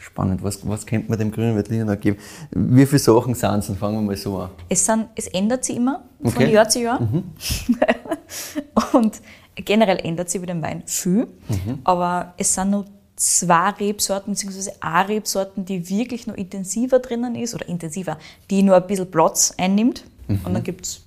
Spannend, 0.00 0.42
was, 0.42 0.66
was 0.68 0.84
könnte 0.84 1.08
man 1.08 1.18
dem 1.18 1.30
grünen 1.30 1.54
Veltliner 1.54 1.84
noch 1.84 2.00
geben? 2.00 2.18
Wie 2.50 2.86
viele 2.86 2.98
Sachen 2.98 3.34
sind 3.34 3.58
es? 3.58 3.66
Fangen 3.78 3.96
wir 3.96 4.02
mal 4.02 4.16
so 4.16 4.38
an. 4.38 4.50
Es, 4.68 4.84
sind, 4.84 5.06
es 5.14 5.28
ändert 5.28 5.64
sich 5.64 5.76
immer 5.76 6.02
von 6.22 6.32
Okay. 6.32 6.46
Mhm. 6.48 6.52
Jahr 6.54 6.68
zu 6.68 6.80
Jahr. 6.80 7.00
Und 8.92 9.20
generell 9.54 9.98
ändert 10.02 10.28
sich 10.30 10.38
über 10.38 10.46
den 10.46 10.60
Wein 10.62 10.82
viel. 10.86 11.28
Mhm. 11.48 11.78
Aber 11.84 12.34
es 12.36 12.52
sind 12.52 12.70
nur 12.70 12.84
zwei 13.18 13.70
Rebsorten, 13.70 14.32
beziehungsweise 14.32 14.72
eine 14.80 15.08
Rebsorten, 15.08 15.64
die 15.64 15.88
wirklich 15.88 16.26
noch 16.26 16.34
intensiver 16.36 16.98
drinnen 17.00 17.34
ist, 17.34 17.54
oder 17.54 17.68
intensiver, 17.68 18.16
die 18.50 18.62
nur 18.62 18.76
ein 18.76 18.86
bisschen 18.86 19.10
Platz 19.10 19.52
einnimmt. 19.58 20.04
Mhm. 20.28 20.40
Und 20.44 20.54
dann 20.54 20.62
gibt 20.62 20.86
es 20.86 21.00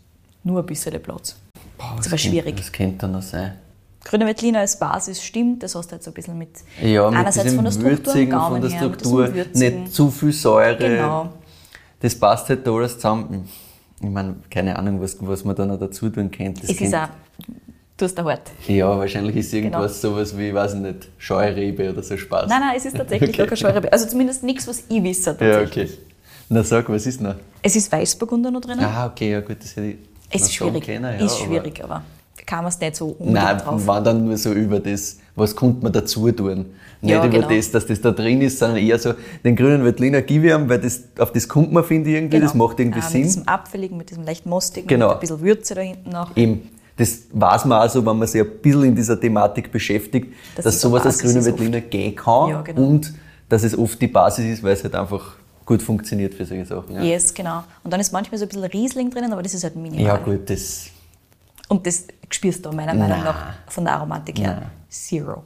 nur 0.44 0.60
ein 0.60 0.66
bisschen 0.66 1.02
Platz. 1.02 1.36
Boah, 1.78 1.94
Das 1.98 2.06
war 2.06 2.18
könnte- 2.18 2.18
schwierig. 2.18 2.60
Was 2.60 2.72
könnte 2.72 2.98
da 3.00 3.08
noch 3.08 3.22
sein? 3.22 3.54
Grüner 4.04 4.26
Veltliner 4.26 4.60
als 4.60 4.78
Basis 4.80 5.22
stimmt, 5.24 5.62
das 5.62 5.76
hast 5.76 5.92
du 5.92 5.96
jetzt 5.96 6.08
ein 6.08 6.14
bisschen 6.14 6.36
mit, 6.38 6.50
Ja, 6.82 7.10
mit 7.10 7.20
einerseits 7.20 7.44
diesem 7.44 7.58
von 7.58 7.66
der 7.66 7.72
Struktur, 7.72 8.14
Würzigen, 8.16 8.32
von 8.40 8.62
der 8.62 8.70
her, 8.72 8.82
mit 8.90 9.00
Struktur, 9.00 9.34
Würzigen. 9.36 9.84
nicht 9.84 9.94
zu 9.94 10.10
viel 10.10 10.34
Säure. 10.34 10.76
Genau. 10.78 11.30
Das 12.00 12.16
passt 12.16 12.50
halt 12.50 12.66
da 12.66 12.72
alles 12.72 12.96
zusammen. 12.96 13.48
Ich 14.02 14.10
meine, 14.10 14.36
keine 14.50 14.78
Ahnung, 14.78 15.00
was, 15.00 15.16
was 15.20 15.46
man 15.46 15.56
da 15.56 15.66
noch 15.68 15.78
dazu 15.80 16.10
tun 16.10 16.32
könnte. 16.32 16.62
Das 16.62 16.72
Es 16.72 16.82
ist 16.82 16.92
könnte- 16.92 17.10
auch, 18.02 18.12
du 18.12 18.24
hart. 18.24 18.52
Ja, 18.68 18.98
wahrscheinlich 18.98 19.36
ist 19.36 19.54
irgendwas 19.54 20.02
Genau. 20.02 20.16
sowas 20.16 20.38
wie, 20.38 20.54
weiß 20.54 20.74
ich 20.76 20.80
nicht, 20.80 21.08
Scheurebe 21.18 21.92
oder 21.92 22.04
so 22.04 22.18
Spaß. 22.18 22.50
Nein, 22.50 22.62
nein, 22.62 22.74
es 22.78 22.86
ist 22.86 22.96
tatsächlich 22.98 23.30
Okay. 23.30 23.38
gar 23.38 23.48
keine 23.48 23.58
Scheurebe. 23.58 23.92
Also 23.94 24.08
zumindest 24.08 24.44
nichts, 24.44 24.68
was 24.68 24.84
ich 24.90 25.04
wisse 25.04 25.32
Ja, 25.32 25.36
tatsächlich. 25.36 25.92
okay. 25.94 26.00
Na 26.50 26.64
sag, 26.64 26.90
was 26.90 27.06
ist 27.06 27.22
noch? 27.22 27.36
Es 27.62 27.76
ist 27.76 27.92
Weißburgunder 27.92 28.52
noch 28.52 28.62
drinnen. 28.62 28.84
Ah, 28.84 29.06
okay, 29.08 29.32
ja 29.32 29.40
gut, 29.42 29.58
das 29.62 29.76
hätte 29.76 29.88
ich 29.88 29.96
Es 30.30 30.42
ist 30.44 30.54
schwierig. 30.54 30.84
können, 30.86 31.04
ja, 31.04 31.26
ist 31.26 31.36
aber- 31.36 31.46
schwierig, 31.46 31.84
aber 31.84 32.04
kann 32.46 32.64
man 32.64 32.70
es 32.70 32.80
nicht 32.80 32.96
so 32.96 33.08
unbedingt 33.18 33.34
Nein, 33.34 33.58
drauf. 33.60 33.88
war 33.88 34.02
dann 34.04 34.26
nur 34.26 34.36
so 34.38 34.52
über 34.52 34.80
das, 34.80 35.18
was 35.36 35.56
konnte 35.56 35.84
man 35.84 35.94
dazu 35.94 36.30
tun. 36.32 36.66
Nicht 37.00 37.12
Ja, 37.12 37.20
über 37.26 37.30
genau. 37.30 37.48
das, 37.50 37.72
dass 37.72 37.86
das 37.86 38.02
da 38.02 38.12
drin 38.12 38.42
ist, 38.42 38.60
sondern 38.60 38.78
eher 38.80 39.00
so, 39.00 39.14
den 39.44 39.56
grünen 39.56 39.84
Veltliner 39.86 40.22
ihm, 40.30 40.68
weil 40.70 40.80
das, 40.80 41.04
auf 41.18 41.32
das 41.32 41.48
kommt 41.48 41.72
man, 41.72 41.84
finde 41.84 42.10
ich, 42.10 42.16
irgendwie, 42.18 42.40
das 42.40 42.54
macht 42.54 42.80
irgendwie 42.80 43.00
ah, 43.00 43.04
Mit 43.04 43.12
Sinn. 43.12 43.24
diesem 43.24 43.48
Abfälligen, 43.48 43.98
mit 43.98 44.10
diesem 44.10 44.24
leicht 44.24 44.46
mostigen, 44.46 44.88
Genau. 44.88 45.08
mit 45.08 45.16
ein 45.18 45.20
bisschen 45.22 45.42
Würze 45.42 45.74
da 45.76 45.82
hinten 45.82 46.10
noch. 46.10 46.36
Eben, 46.36 46.70
das 47.02 47.24
weiß 47.32 47.66
man 47.66 47.80
also, 47.82 48.06
wenn 48.06 48.18
man 48.18 48.28
sich 48.28 48.42
ein 48.42 48.50
bisschen 48.62 48.84
in 48.84 48.96
dieser 48.96 49.20
Thematik 49.20 49.72
beschäftigt, 49.72 50.34
Dass 50.56 50.66
dass 50.66 50.76
das 50.76 50.86
eine 50.86 50.92
sowas 50.92 51.06
als 51.06 51.20
grüne 51.20 51.44
Veltliner 51.44 51.82
gehen 51.82 52.16
kann 52.16 52.50
Ja, 52.50 52.62
genau. 52.62 52.82
und 52.88 53.14
dass 53.50 53.64
es 53.64 53.78
oft 53.78 54.00
die 54.02 54.08
Basis 54.08 54.46
ist, 54.46 54.64
weil 54.64 54.74
es 54.74 54.84
halt 54.84 54.96
einfach 54.96 55.34
gut 55.66 55.82
funktioniert 55.82 56.34
für 56.34 56.46
solche 56.46 56.66
Sachen. 56.66 56.96
Ja, 56.96 57.02
Yes, 57.02 57.34
genau. 57.34 57.64
Und 57.84 57.92
dann 57.92 58.00
ist 58.00 58.12
manchmal 58.14 58.38
so 58.38 58.46
ein 58.46 58.50
bisschen 58.50 58.64
Riesling 58.66 59.10
drinnen, 59.10 59.34
aber 59.34 59.42
das 59.44 59.54
ist 59.54 59.64
halt 59.64 59.76
minimal. 59.76 60.06
ja 60.06 60.18
gut, 60.18 60.50
das, 60.50 60.88
Und 61.68 61.86
das 61.88 62.06
spürst 62.30 62.66
du 62.66 62.72
meiner 62.72 62.94
Meinung 62.94 63.10
Nein. 63.18 63.24
nach 63.24 63.54
von 63.68 63.84
der 63.86 63.96
Aromatik 63.96 64.40
her. 64.40 64.58
Nein. 64.62 64.70
Zero. 64.90 65.44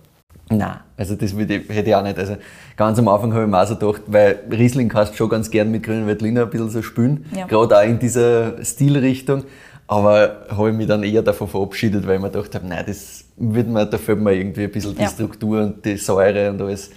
nein, 0.49 0.77
also 0.97 1.15
das 1.15 1.31
ich, 1.31 1.37
hätte 1.69 1.89
ich 1.89 1.95
auch 1.95 2.03
nicht. 2.03 2.17
Also 2.17 2.35
ganz 2.75 2.97
am 2.99 3.07
Anfang 3.07 3.31
habe 3.33 3.43
ich 3.45 3.49
mir 3.49 3.61
auch 3.61 3.67
so 3.67 3.75
gedacht, 3.75 4.01
weil 4.07 4.39
Riesling 4.51 4.89
kannst 4.89 5.13
du 5.13 5.17
schon 5.17 5.29
ganz 5.29 5.49
gern 5.49 5.69
mit 5.71 5.83
grünen 5.83 6.05
Veltliner 6.07 6.43
ein 6.43 6.49
bisschen 6.49 6.69
so 6.69 6.81
spülen, 6.81 7.25
Ja. 7.35 7.45
gerade 7.47 7.77
auch 7.77 7.83
in 7.83 7.97
dieser 7.99 8.63
Stilrichtung. 8.63 9.43
Aber 9.87 10.45
habe 10.49 10.69
ich 10.71 10.75
mich 10.75 10.87
dann 10.87 11.03
eher 11.03 11.21
davon 11.21 11.47
verabschiedet, 11.47 12.05
weil 12.07 12.15
ich 12.15 12.21
mir 12.21 12.31
gedacht 12.31 12.55
habe, 12.55 12.67
nein, 12.67 12.83
das 12.87 13.23
wird 13.37 13.67
mir, 13.67 13.85
da 13.85 13.97
fehlt 13.97 14.19
mir 14.19 14.33
irgendwie 14.33 14.63
ein 14.63 14.71
bisschen 14.71 14.95
die 14.95 15.01
Ja. 15.03 15.09
Struktur 15.09 15.61
und 15.61 15.85
die 15.85 15.97
Säure 15.97 16.49
und 16.49 16.61
alles. 16.61 16.89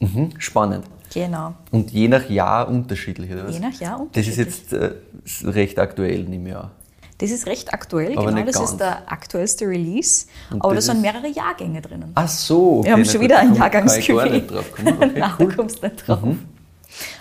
Mhm, 0.00 0.30
spannend. 0.38 0.84
Genau. 1.14 1.54
Und 1.70 1.90
je 1.90 2.08
nach 2.08 2.28
Jahr 2.28 2.68
unterschiedlich, 2.68 3.30
oder 3.32 3.44
was? 3.46 3.54
Je 3.54 3.60
nach 3.60 3.80
Jahr 3.80 4.06
Das 4.12 4.26
ist 4.26 4.38
unterschiedlich. 4.38 4.96
jetzt 5.26 5.44
äh, 5.44 5.48
recht 5.48 5.78
aktuell, 5.78 6.24
nehme 6.24 6.48
ich 6.50 6.56
an. 6.56 6.70
Das 7.18 7.30
ist 7.30 7.46
recht 7.46 7.72
aktuell, 7.72 8.16
Aber 8.16 8.30
genau. 8.30 8.44
Das 8.46 8.56
ganz. 8.56 8.70
ist 8.72 8.80
der 8.80 9.10
aktuellste 9.10 9.66
Release. 9.66 10.26
Und 10.50 10.62
aber 10.64 10.74
da 10.74 10.80
sind 10.80 11.00
mehrere 11.00 11.28
Jahrgänge 11.28 11.80
drinnen. 11.80 12.12
Ach 12.14 12.28
so, 12.28 12.78
okay. 12.78 12.86
Wir 12.86 12.92
haben 12.92 13.04
schon 13.04 13.20
wieder 13.20 13.38
ein 13.38 13.54
kommen. 13.54 13.88
Okay, 13.88 14.42
Nein, 15.18 15.32
cool. 15.40 15.48
da 15.48 15.54
kommst 15.56 15.82
du 15.82 15.86
nicht 15.88 16.06
drauf. 16.06 16.18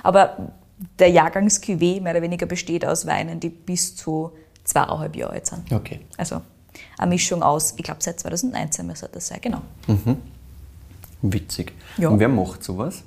Aber 0.03 0.37
der 0.99 1.09
Jahrgangs-Cuvée 1.09 2.01
mehr 2.01 2.11
oder 2.13 2.21
weniger 2.21 2.45
besteht 2.45 2.85
aus 2.85 3.07
Weinen, 3.07 3.39
die 3.39 3.49
bis 3.49 3.95
zu 3.95 4.31
zweieinhalb 4.67 5.15
Jahre 5.15 5.33
alt 5.33 5.45
sind. 5.47 5.71
Okay. 5.71 6.01
Also 6.17 6.41
eine 6.97 7.09
Mischung 7.09 7.41
aus, 7.41 7.73
ich 7.77 7.83
glaube 7.83 8.01
seit 8.03 8.19
2019 8.19 8.85
müsste 8.85 9.09
das 9.11 9.27
sein, 9.27 9.39
genau. 9.41 9.61
Witzig. 11.21 11.73
Ja. 11.97 12.09
Und 12.09 12.19
wer 12.19 12.29
macht 12.29 12.63
sowas? 12.63 13.03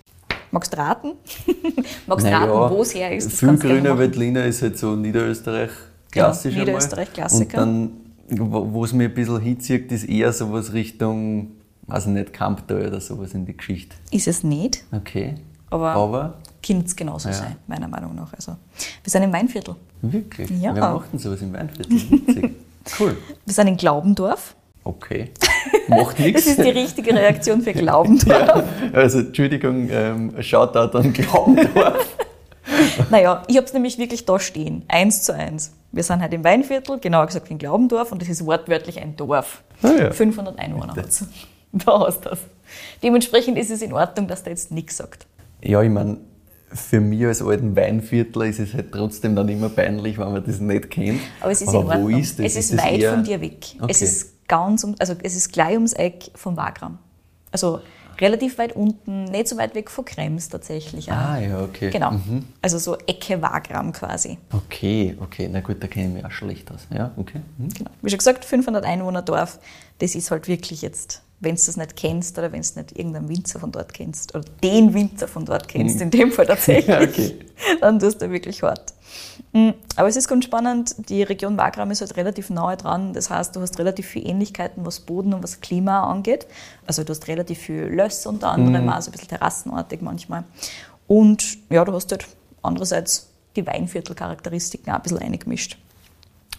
Magst 0.50 0.72
du 0.72 0.78
raten? 0.78 1.12
Magst 2.08 2.26
du 2.26 2.32
raten, 2.32 2.74
wo 2.74 2.82
es 2.82 2.94
her 2.94 3.14
ist? 3.14 3.30
Viel 3.32 3.56
grüner. 3.56 3.96
Veltliner 3.96 4.44
ist 4.46 4.62
halt 4.62 4.76
so 4.78 4.96
Niederösterreich 4.96 5.70
klassisch 6.10 6.52
Genau. 6.54 6.64
Niederösterreich 6.64 7.12
Klassiker. 7.12 7.62
Und 7.62 7.92
dann, 8.28 8.50
wo 8.72 8.84
es 8.84 8.92
mir 8.92 9.04
ein 9.04 9.14
bisschen 9.14 9.40
hinzieht, 9.40 9.92
ist 9.92 10.04
eher 10.08 10.32
sowas 10.32 10.72
Richtung, 10.72 11.52
weiß 11.86 12.06
ich 12.06 12.12
nicht, 12.12 12.32
Kamptal 12.32 12.88
oder 12.88 13.00
sowas 13.00 13.32
in 13.34 13.46
die 13.46 13.56
Geschichte. 13.56 13.94
Ist 14.10 14.26
es 14.26 14.42
nicht, 14.42 14.82
Okay. 14.90 15.36
aber, 15.70 15.92
Aber 15.92 16.38
kann 16.66 16.80
es 16.84 16.96
genauso 16.96 17.28
Ja. 17.28 17.34
sein, 17.34 17.56
meiner 17.68 17.86
Meinung 17.86 18.16
nach. 18.16 18.32
Also, 18.32 18.56
wir 19.04 19.10
sind 19.10 19.22
im 19.22 19.32
Weinviertel. 19.32 19.76
Wirklich, 20.02 20.50
Ja. 20.50 20.74
wer 20.74 20.92
macht 20.94 21.12
denn 21.12 21.18
sowas 21.18 21.40
im 21.42 21.52
Weinviertel? 21.52 21.90
Witzig. 22.10 22.50
cool. 23.00 23.16
Wir 23.44 23.54
sind 23.54 23.68
in 23.68 23.76
Glaubendorf. 23.76 24.54
Okay. 24.84 25.30
Macht 25.88 26.12
Das 26.18 26.24
nichts. 26.26 26.46
ist 26.46 26.58
die 26.58 26.70
richtige 26.70 27.14
Reaktion 27.14 27.60
für 27.62 27.72
Glaubendorf. 27.72 28.64
Also, 28.92 29.20
Entschuldigung, 29.20 29.88
ähm, 29.90 30.34
Shoutout 30.42 30.96
an 30.96 31.12
Glaubendorf. 31.12 32.16
Naja, 33.10 33.42
ich 33.48 33.56
habe 33.56 33.66
es 33.66 33.72
nämlich 33.72 33.98
wirklich 33.98 34.24
da 34.24 34.38
stehen, 34.38 34.84
eins 34.88 35.22
zu 35.22 35.34
eins. 35.34 35.72
Wir 35.92 36.02
sind 36.04 36.20
halt 36.20 36.32
im 36.32 36.44
Weinviertel, 36.44 36.98
genauer 37.00 37.26
gesagt 37.26 37.50
in 37.50 37.58
Glaubendorf, 37.58 38.12
und 38.12 38.22
das 38.22 38.28
ist 38.28 38.46
wortwörtlich 38.46 39.00
ein 39.00 39.16
Dorf. 39.16 39.62
Ah 39.82 39.90
ja. 39.98 40.10
500 40.12 40.58
Einwohner 40.58 40.94
hat's. 40.96 41.24
Da 41.72 42.00
hast 42.06 42.24
du 42.24 42.30
das. 42.30 42.38
Dementsprechend 43.02 43.58
ist 43.58 43.70
es 43.70 43.82
in 43.82 43.92
Ordnung, 43.92 44.28
dass 44.28 44.42
der 44.44 44.52
jetzt 44.52 44.70
nichts 44.70 44.96
sagt. 44.96 45.26
Ja, 45.62 45.82
ich 45.82 45.90
meine, 45.90 46.18
für 46.72 47.00
mich 47.00 47.24
als 47.26 47.42
alten 47.42 47.74
Weinviertler 47.76 48.46
ist 48.46 48.60
es 48.60 48.74
halt 48.74 48.92
trotzdem 48.92 49.34
dann 49.36 49.48
immer 49.48 49.68
peinlich, 49.68 50.18
wenn 50.18 50.32
man 50.32 50.44
das 50.44 50.60
nicht 50.60 50.90
kennt. 50.90 51.20
Aber 51.40 51.50
es 51.50 51.62
ist 51.62 51.68
Aber 51.68 51.80
in 51.80 51.86
Ordnung. 51.88 52.02
wo 52.12 52.16
ist 52.18 52.38
das? 52.38 52.46
Es 52.46 52.56
ist, 52.56 52.72
das 52.74 52.84
weit 52.84 53.02
von 53.04 53.24
dir 53.24 53.40
weg. 53.40 53.58
Es 53.74 53.82
Okay. 53.82 54.04
ist 54.04 54.48
ganz, 54.48 54.84
um, 54.84 54.94
also 54.98 55.14
es 55.22 55.36
ist 55.36 55.52
gleich 55.52 55.74
ums 55.74 55.92
Eck 55.92 56.30
vom 56.34 56.56
Wagram. 56.56 56.98
Also 57.52 57.80
relativ 58.20 58.58
weit 58.58 58.76
unten, 58.76 59.24
nicht 59.24 59.48
so 59.48 59.56
weit 59.56 59.74
weg 59.74 59.90
von 59.90 60.04
Krems 60.04 60.48
tatsächlich. 60.48 61.10
auch. 61.10 61.16
Ah, 61.16 61.38
ja, 61.40 61.62
okay. 61.62 61.90
Genau. 61.90 62.20
Also 62.62 62.78
so 62.78 62.96
Ecke 63.06 63.40
Wagram 63.42 63.92
quasi. 63.92 64.38
Okay, 64.52 65.16
okay, 65.20 65.48
na 65.50 65.60
gut, 65.60 65.82
da 65.82 65.86
kenne 65.86 66.08
ich 66.08 66.12
mich 66.14 66.24
auch 66.24 66.30
schlecht 66.30 66.70
aus. 66.70 66.86
Ja, 66.94 67.10
okay. 67.16 67.40
Hm. 67.58 67.68
Genau. 67.70 67.90
Wie 68.02 68.10
schon 68.10 68.18
gesagt, 68.18 68.44
500 68.44 68.84
Einwohner 68.84 69.22
Dorf, 69.22 69.58
das 69.98 70.14
ist 70.14 70.30
halt 70.30 70.48
wirklich 70.48 70.82
jetzt, 70.82 71.22
wenn 71.40 71.56
du 71.56 71.62
das 71.64 71.76
nicht 71.76 71.96
kennst 71.96 72.38
oder 72.38 72.52
wenn 72.52 72.62
du 72.62 72.68
nicht 72.76 72.98
irgendeinen 72.98 73.28
Winzer 73.28 73.58
von 73.58 73.72
dort 73.72 73.94
kennst 73.94 74.34
oder 74.34 74.44
den 74.62 74.92
Winzer 74.92 75.26
von 75.26 75.46
dort 75.46 75.68
kennst, 75.68 76.00
in 76.00 76.10
dem 76.10 76.30
Fall 76.30 76.46
tatsächlich, 76.46 76.96
okay. 76.96 77.38
dann 77.80 77.98
tust 77.98 78.20
du 78.20 78.30
wirklich 78.30 78.62
hart. 78.62 78.92
Mm, 79.52 79.70
Aber 79.96 80.08
es 80.08 80.16
ist 80.16 80.28
ganz 80.28 80.44
spannend, 80.44 80.94
die 81.08 81.22
Region 81.22 81.56
Wagram 81.56 81.90
ist 81.90 82.02
halt 82.02 82.16
relativ 82.16 82.50
nahe 82.50 82.76
dran. 82.76 83.14
Das 83.14 83.30
heißt, 83.30 83.56
du 83.56 83.60
hast 83.60 83.78
relativ 83.78 84.06
viele 84.06 84.26
Ähnlichkeiten, 84.26 84.84
was 84.84 85.00
Boden 85.00 85.32
und 85.32 85.42
was 85.42 85.60
Klima 85.60 86.04
angeht. 86.04 86.46
Also 86.86 87.02
du 87.04 87.10
hast 87.10 87.26
relativ 87.26 87.58
viel 87.58 87.84
Löss 87.84 88.26
unter 88.26 88.50
anderem, 88.50 88.88
auch 88.88 89.00
so 89.00 89.10
ein 89.10 89.12
bisschen 89.12 89.28
terrassenartig 89.28 90.02
manchmal. 90.02 90.44
Und 91.08 91.58
ja, 91.70 91.84
du 91.84 91.92
hast 91.92 92.12
halt 92.12 92.26
andererseits 92.62 93.28
die 93.56 93.66
Weinviertelcharakteristiken 93.66 94.92
auch 94.92 94.96
ein 94.96 95.02
bisschen 95.02 95.18
eingemischt. 95.18 95.78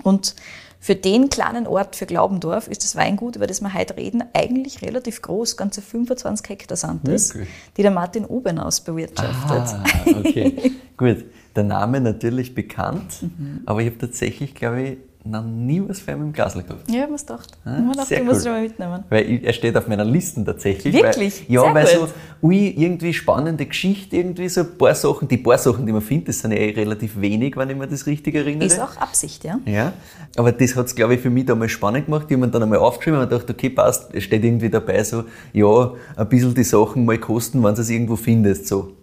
Und 0.03 0.35
für 0.83 0.95
den 0.95 1.29
kleinen 1.29 1.67
Ort, 1.67 1.95
für 1.95 2.07
Glaubendorf, 2.07 2.67
ist 2.67 2.83
das 2.83 2.95
Weingut, 2.95 3.35
über 3.35 3.45
das 3.45 3.61
wir 3.61 3.71
heute 3.73 3.95
reden, 3.97 4.23
eigentlich 4.33 4.81
relativ 4.81 5.21
groß. 5.21 5.55
Ganze 5.55 5.81
25 5.81 6.49
Hektar 6.49 6.75
sind 6.75 7.01
das, 7.07 7.35
Wirklich? 7.35 7.49
die 7.77 7.83
der 7.83 7.91
Martin 7.91 8.25
Obenaus 8.25 8.81
bewirtschaftet. 8.81 9.75
Ah, 9.75 9.83
okay. 10.19 10.71
Gut. 10.97 11.23
Der 11.55 11.63
Name 11.63 12.01
natürlich 12.01 12.55
bekannt, 12.55 13.21
Mhm. 13.21 13.61
aber 13.65 13.81
ich 13.81 13.87
habe 13.87 13.97
tatsächlich, 13.99 14.55
glaube 14.55 14.81
ich, 14.81 14.97
noch 15.23 15.43
nie 15.43 15.81
was 15.87 16.01
ihm 16.07 16.21
im 16.21 16.33
Glas 16.33 16.53
gehabt. 16.53 16.89
Ja, 16.89 16.95
ich 16.95 17.01
hab 17.01 17.09
mir's 17.09 17.25
gedacht. 17.25 17.51
Ah, 17.63 17.77
ich 17.77 17.83
mir 17.83 18.05
sehr 18.05 18.17
ich 18.19 18.23
muss 18.25 18.39
cool. 18.39 18.45
ihn 18.45 18.51
mal 18.51 18.61
mitnehmen. 18.61 19.03
Weil 19.09 19.29
ich, 19.29 19.43
er 19.43 19.53
steht 19.53 19.77
auf 19.77 19.87
meiner 19.87 20.03
Liste 20.05 20.43
tatsächlich. 20.43 20.93
Wirklich? 20.93 21.47
Weil, 21.47 21.53
ja, 21.55 21.61
Sehr 21.61 21.73
weil 21.75 21.85
gut. 21.85 22.09
so, 22.41 22.47
ui, 22.47 22.69
irgendwie 22.69 23.13
spannende 23.13 23.65
Geschichte, 23.65 24.17
irgendwie 24.17 24.49
so 24.49 24.61
ein 24.61 24.77
paar 24.77 24.95
Sachen, 24.95 25.27
die 25.27 25.37
paar 25.37 25.57
Sachen, 25.57 25.85
die 25.85 25.91
man 25.91 26.01
findet, 26.01 26.29
das 26.29 26.39
sind 26.39 26.51
ja 26.51 26.57
eh 26.57 26.71
relativ 26.71 27.19
wenig, 27.21 27.55
wenn 27.55 27.69
ich 27.69 27.77
mir 27.77 27.87
das 27.87 28.07
richtig 28.07 28.33
erinnere. 28.33 28.65
Ist 28.65 28.79
auch 28.79 28.97
Absicht, 28.97 29.43
ja. 29.43 29.59
Ja, 29.65 29.93
aber 30.35 30.51
das 30.51 30.75
hat 30.75 30.87
es, 30.87 30.95
glaube 30.95 31.15
ich, 31.15 31.21
für 31.21 31.29
mich 31.29 31.45
damals 31.45 31.71
spannend 31.71 32.05
gemacht. 32.05 32.25
Ich 32.27 32.33
habe 32.33 32.45
mir 32.45 32.51
dann 32.51 32.63
einmal 32.63 32.79
aufgeschrieben 32.79 33.19
und 33.19 33.29
gedacht, 33.29 33.49
okay, 33.49 33.69
passt, 33.69 34.13
es 34.13 34.23
steht 34.23 34.43
irgendwie 34.43 34.69
dabei 34.69 35.03
so, 35.03 35.25
ja, 35.53 35.93
ein 36.15 36.29
bisschen 36.29 36.55
die 36.55 36.63
Sachen 36.63 37.05
mal 37.05 37.19
kosten, 37.19 37.63
wenn 37.63 37.75
du 37.75 37.81
es 37.81 37.89
irgendwo 37.89 38.15
findest. 38.15 38.67
So. 38.67 38.93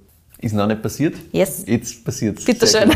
Ist 0.41 0.55
noch 0.55 0.67
nicht 0.67 0.83
passiert? 0.83 1.15
Yes. 1.33 1.65
Jetzt 1.67 2.05
passiert 2.05 2.39
es. 2.39 2.45
Bitteschön. 2.45 2.93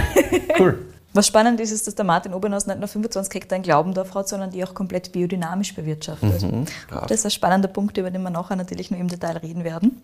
Cool. 0.58 0.78
Was 1.14 1.26
spannend 1.26 1.60
ist, 1.60 1.72
ist, 1.72 1.86
dass 1.86 1.94
der 1.94 2.06
Martin 2.06 2.32
Obernaus 2.32 2.66
nicht 2.66 2.78
nur 2.78 2.88
25 2.88 3.34
Hektar 3.34 3.56
in 3.56 3.62
Glaubendorf 3.62 4.14
hat, 4.14 4.28
sondern 4.28 4.50
die 4.50 4.64
auch 4.64 4.72
komplett 4.72 5.12
biodynamisch 5.12 5.74
bewirtschaftet. 5.74 6.40
brav. 6.88 7.06
das 7.06 7.18
ist 7.18 7.24
ein 7.26 7.30
spannender 7.30 7.68
Punkt, 7.68 7.98
über 7.98 8.10
den 8.10 8.22
wir 8.22 8.30
nachher 8.30 8.56
natürlich 8.56 8.90
nur 8.90 8.98
im 8.98 9.08
Detail 9.08 9.36
reden 9.36 9.62
werden. 9.62 10.02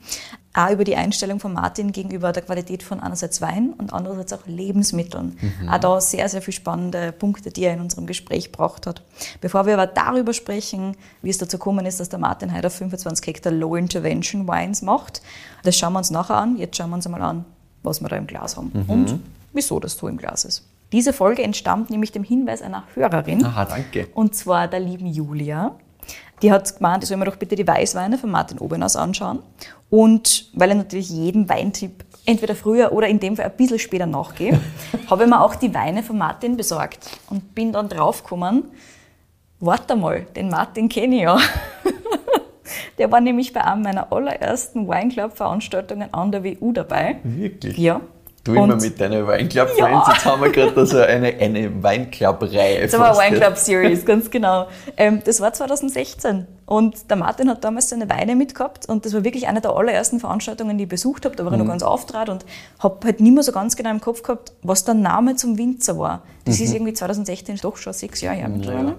Auch 0.52 0.70
über 0.70 0.84
die 0.84 0.96
Einstellung 0.96 1.40
von 1.40 1.54
Martin 1.54 1.92
gegenüber 1.92 2.32
der 2.32 2.42
Qualität 2.42 2.82
von 2.82 3.00
einerseits 3.00 3.40
Wein 3.40 3.72
und 3.78 3.92
andererseits 3.92 4.34
auch 4.34 4.46
Lebensmitteln. 4.46 5.38
Auch 5.70 5.78
da 5.78 6.00
sehr, 6.00 6.28
sehr 6.28 6.42
viele 6.42 6.54
spannende 6.56 7.12
Punkte, 7.12 7.50
die 7.50 7.64
er 7.64 7.74
in 7.74 7.80
unserem 7.80 8.06
Gespräch 8.06 8.52
gebracht 8.52 8.86
hat. 8.86 9.02
Bevor 9.40 9.64
wir 9.64 9.74
aber 9.74 9.86
darüber 9.86 10.34
sprechen, 10.34 10.94
wie 11.22 11.30
es 11.30 11.38
dazu 11.38 11.58
gekommen 11.58 11.86
ist, 11.86 12.00
dass 12.00 12.10
der 12.10 12.18
Martin 12.18 12.54
heute 12.54 12.66
auf 12.66 12.74
25 12.74 13.26
Hektar 13.26 13.52
Low 13.52 13.76
Intervention 13.76 14.46
Wines 14.46 14.82
macht, 14.82 15.22
das 15.62 15.76
schauen 15.76 15.94
wir 15.94 16.00
uns 16.00 16.10
nachher 16.10 16.36
an. 16.36 16.56
Jetzt 16.58 16.76
schauen 16.76 16.90
wir 16.90 16.96
uns 16.96 17.06
einmal 17.06 17.22
an, 17.22 17.46
was 17.82 18.02
wir 18.02 18.08
da 18.08 18.16
im 18.16 18.26
Glas 18.26 18.56
haben 18.56 18.72
und 18.88 19.20
wieso 19.54 19.80
das 19.80 19.96
so 19.96 20.06
im 20.08 20.18
Glas 20.18 20.44
ist. 20.44 20.64
Diese 20.92 21.12
Folge 21.12 21.42
entstammt 21.42 21.90
nämlich 21.90 22.12
dem 22.12 22.24
Hinweis 22.24 22.62
einer 22.62 22.84
Hörerin. 22.94 23.44
Aha, 23.44 23.64
danke. 23.66 24.08
Und 24.14 24.34
zwar 24.34 24.68
der 24.68 24.80
lieben 24.80 25.06
Julia. 25.06 25.76
Die 26.40 26.52
hat 26.52 26.76
gemeint, 26.76 27.02
ich 27.02 27.08
soll 27.08 27.18
mir 27.18 27.24
doch 27.24 27.36
bitte 27.36 27.56
die 27.56 27.66
Weißweine 27.66 28.16
von 28.16 28.30
Martin 28.30 28.58
Obenaus 28.58 28.96
anschauen. 28.96 29.40
Und 29.90 30.50
weil 30.54 30.70
ich 30.70 30.76
natürlich 30.76 31.10
jeden 31.10 31.48
Weintipp 31.48 32.04
entweder 32.24 32.54
früher 32.54 32.92
oder 32.92 33.08
in 33.08 33.20
dem 33.20 33.36
Fall 33.36 33.46
ein 33.46 33.56
bisschen 33.56 33.78
später 33.78 34.06
nachgehe, 34.06 34.58
habe 35.10 35.24
ich 35.24 35.28
mir 35.28 35.40
auch 35.40 35.54
die 35.54 35.74
Weine 35.74 36.02
von 36.02 36.16
Martin 36.16 36.56
besorgt 36.56 37.10
und 37.28 37.54
bin 37.54 37.72
dann 37.72 37.88
draufgekommen, 37.88 38.64
warte 39.60 39.96
mal, 39.96 40.26
den 40.36 40.48
Martin 40.48 40.88
kenne 40.88 41.16
ich 41.16 41.22
ja. 41.22 41.38
Der 42.98 43.10
war 43.10 43.20
nämlich 43.20 43.52
bei 43.52 43.64
einem 43.64 43.82
meiner 43.82 44.12
allerersten 44.12 44.88
Wineclub-Veranstaltungen 44.88 46.12
an 46.12 46.32
der 46.32 46.44
WU 46.44 46.72
dabei. 46.72 47.18
Wirklich? 47.22 47.78
Ja. 47.78 48.00
Du 48.48 48.54
immer 48.54 48.74
Und- 48.74 48.82
mit 48.82 48.98
deiner 49.00 49.26
Weinclub-Friends. 49.26 49.78
Ja. 49.78 50.12
Jetzt 50.12 50.24
haben 50.24 50.42
wir 50.42 50.50
gerade 50.50 50.86
so 50.86 50.98
eine, 50.98 51.28
eine 51.28 51.82
Weinclub-Reihe. 51.82 52.82
Das 52.82 52.98
war 52.98 53.14
fast, 53.14 53.20
Wine 53.20 53.38
ja. 53.38 53.44
Club 53.46 53.58
Series, 53.58 54.04
ganz 54.06 54.30
genau. 54.30 54.68
Ähm, 54.96 55.20
das 55.24 55.40
war 55.40 55.52
2016 55.52 56.46
und 56.64 57.10
der 57.10 57.16
Martin 57.18 57.50
hat 57.50 57.62
damals 57.64 57.90
seine 57.90 58.08
Weine 58.08 58.36
mitgehabt 58.36 58.88
und 58.88 59.04
das 59.04 59.12
war 59.12 59.22
wirklich 59.24 59.48
eine 59.48 59.60
der 59.60 59.72
allerersten 59.72 60.18
Veranstaltungen, 60.20 60.78
die 60.78 60.84
ich 60.84 60.88
besucht 60.90 61.24
habe. 61.26 61.36
Da 61.36 61.44
war 61.44 61.52
er 61.52 61.58
noch 61.58 61.66
ganz 61.66 61.82
auftrat 61.82 62.28
und 62.30 62.46
habe 62.78 62.98
halt 63.04 63.20
nicht 63.20 63.34
mehr 63.34 63.42
so 63.42 63.52
ganz 63.52 63.76
genau 63.76 63.90
im 63.90 64.00
Kopf 64.00 64.22
gehabt, 64.22 64.52
was 64.62 64.84
der 64.84 64.94
Name 64.94 65.36
zum 65.36 65.58
Winzer 65.58 65.98
war. 65.98 66.22
Das 66.46 66.58
ist 66.60 66.72
irgendwie 66.72 66.94
2016, 66.94 67.56
doch 67.62 67.76
schon 67.76 67.92
sechs 67.92 68.22
Jahre 68.22 68.36
her 68.38 68.48
mittlerweile. 68.48 68.94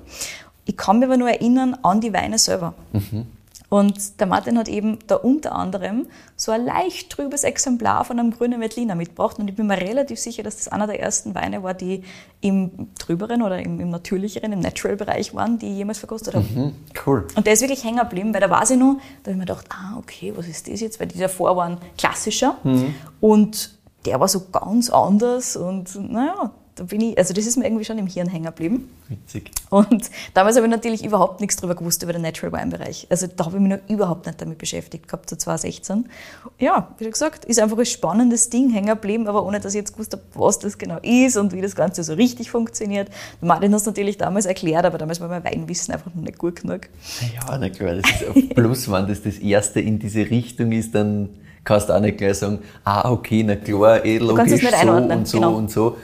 Ich 0.66 0.78
kann 0.78 1.00
mich 1.00 1.08
aber 1.08 1.18
nur 1.18 1.30
erinnern 1.30 1.76
an 1.82 2.00
die 2.02 2.14
Weine 2.14 2.38
selber. 2.38 2.76
Und 3.70 4.20
der 4.20 4.26
Martin 4.26 4.58
hat 4.58 4.68
eben 4.68 4.98
da 5.06 5.16
unter 5.16 5.54
anderem 5.54 6.08
so 6.36 6.52
ein 6.52 6.66
leicht 6.66 7.12
trübes 7.12 7.44
Exemplar 7.44 8.04
von 8.04 8.20
einem 8.20 8.32
grünen 8.32 8.60
Veltliner 8.60 8.96
mitgebracht. 8.96 9.38
Und 9.38 9.48
ich 9.48 9.56
bin 9.56 9.68
mir 9.68 9.80
relativ 9.80 10.20
sicher, 10.20 10.42
dass 10.42 10.58
das 10.58 10.68
einer 10.70 10.88
der 10.88 11.00
ersten 11.00 11.36
Weine 11.36 11.62
war, 11.62 11.76
die 11.76 12.04
im 12.42 12.90
trüberen 12.98 13.44
oder 13.44 13.60
im, 13.60 13.80
im 13.80 13.90
natürlicheren, 13.92 14.52
im 14.54 14.60
Natural-Bereich 14.60 15.36
waren, 15.36 15.60
die 15.60 15.68
ich 15.68 15.78
jemals 15.78 16.00
verkostet 16.00 16.34
habe. 16.34 16.46
Hm, 16.52 16.74
Cool. 17.06 17.28
Und 17.36 17.46
der 17.46 17.54
ist 17.54 17.62
wirklich 17.62 17.84
hängen 17.84 18.00
geblieben, 18.00 18.34
weil 18.34 18.42
da 18.42 18.50
weiß 18.50 18.72
ich 18.72 18.78
noch, 18.78 18.96
da 19.24 19.30
habe 19.30 19.32
ich 19.32 19.38
mir 19.38 19.46
gedacht, 19.46 19.66
ah, 19.70 19.98
okay, 20.00 20.34
was 20.36 20.48
ist 20.48 20.68
das 20.68 20.80
jetzt? 20.80 21.00
Weil 21.00 21.08
die 21.08 21.20
davor 21.20 21.56
waren 21.56 21.78
klassischer. 21.98 22.58
Und 23.22 23.78
der 24.06 24.20
war 24.20 24.28
so 24.28 24.48
ganz 24.52 24.90
anders. 24.90 25.56
Und 25.56 25.94
naja, 26.12 26.52
da 26.80 26.86
bin 26.86 27.02
ich, 27.02 27.18
also 27.18 27.34
das 27.34 27.46
ist 27.46 27.58
mir 27.58 27.66
irgendwie 27.66 27.84
schon 27.84 27.98
im 27.98 28.08
Hirn 28.08 28.30
hängen 28.30 28.46
geblieben. 28.46 28.90
Witzig. 29.10 29.52
Und 29.70 30.10
damals 30.34 30.56
habe 30.56 30.66
ich 30.66 30.72
natürlich 30.72 31.04
überhaupt 31.04 31.42
nichts 31.42 31.58
darüber 31.58 31.76
gewusst, 31.76 32.02
über 32.04 32.14
den 32.14 32.22
Natural 32.22 32.54
Wine 32.54 32.72
Bereich. 32.72 33.06
Also 33.10 33.28
da 33.28 33.46
habe 33.46 33.58
ich 33.58 33.62
mich 33.62 33.72
noch 33.72 33.90
überhaupt 33.90 34.26
nicht 34.26 34.42
damit 34.42 34.58
beschäftigt 34.58 35.10
gehabt, 35.10 35.30
so 35.30 35.36
2016. 35.36 36.06
Ja, 36.58 36.88
wie 36.98 37.04
schon 37.04 37.12
gesagt, 37.12 37.44
ist 37.44 37.60
einfach 37.60 37.78
ein 37.78 37.86
spannendes 37.86 38.50
Ding 38.50 38.70
hängen 38.70 38.88
geblieben, 38.88 39.28
aber 39.28 39.46
ohne 39.46 39.60
dass 39.60 39.74
ich 39.74 39.80
jetzt 39.80 39.92
gewusst 39.92 40.14
habe, 40.14 40.24
was 40.36 40.60
das 40.60 40.78
genau 40.78 41.00
ist 41.02 41.36
und 41.36 41.52
wie 41.52 41.60
das 41.60 41.76
Ganze 41.76 42.02
so 42.04 42.14
richtig 42.14 42.50
funktioniert. 42.50 43.10
Martin 43.42 43.74
hat 43.74 43.82
es 43.82 43.86
natürlich 43.86 44.18
damals 44.18 44.46
erklärt, 44.46 44.86
aber 44.86 44.98
damals 44.98 45.20
war 45.20 45.28
mein 45.28 45.44
Weinwissen 45.44 45.94
einfach 45.94 46.16
noch 46.16 46.24
nicht 46.24 46.38
gut 46.38 46.62
genug. 46.62 46.88
Ja, 47.36 47.58
na 47.58 47.70
klar, 47.70 47.96
das 47.96 48.10
ist 48.10 48.36
ein 48.36 48.50
Plus, 48.50 48.90
wenn 48.90 49.06
das 49.06 49.22
das 49.22 49.38
erste 49.38 49.82
in 49.82 50.00
diese 50.00 50.22
Richtung 50.30 50.72
ist, 50.72 50.96
dann 50.96 51.28
kannst 51.66 51.90
du 51.90 51.94
auch 51.94 52.00
nicht 52.00 52.18
gleich 52.18 52.38
sagen, 52.38 52.60
ah, 52.86 53.12
okay, 53.12 53.44
na 53.44 53.58
klar, 53.58 54.06
eh 54.06 54.20
kannst 54.20 54.54
es 54.54 54.62
logisch, 54.62 54.62
nicht 54.62 54.72
so 54.72 54.78
einordnen, 54.78 55.20
und 55.20 55.28
so 55.28 55.38
genau. 55.38 55.56
und 55.56 55.72
so. 55.72 55.98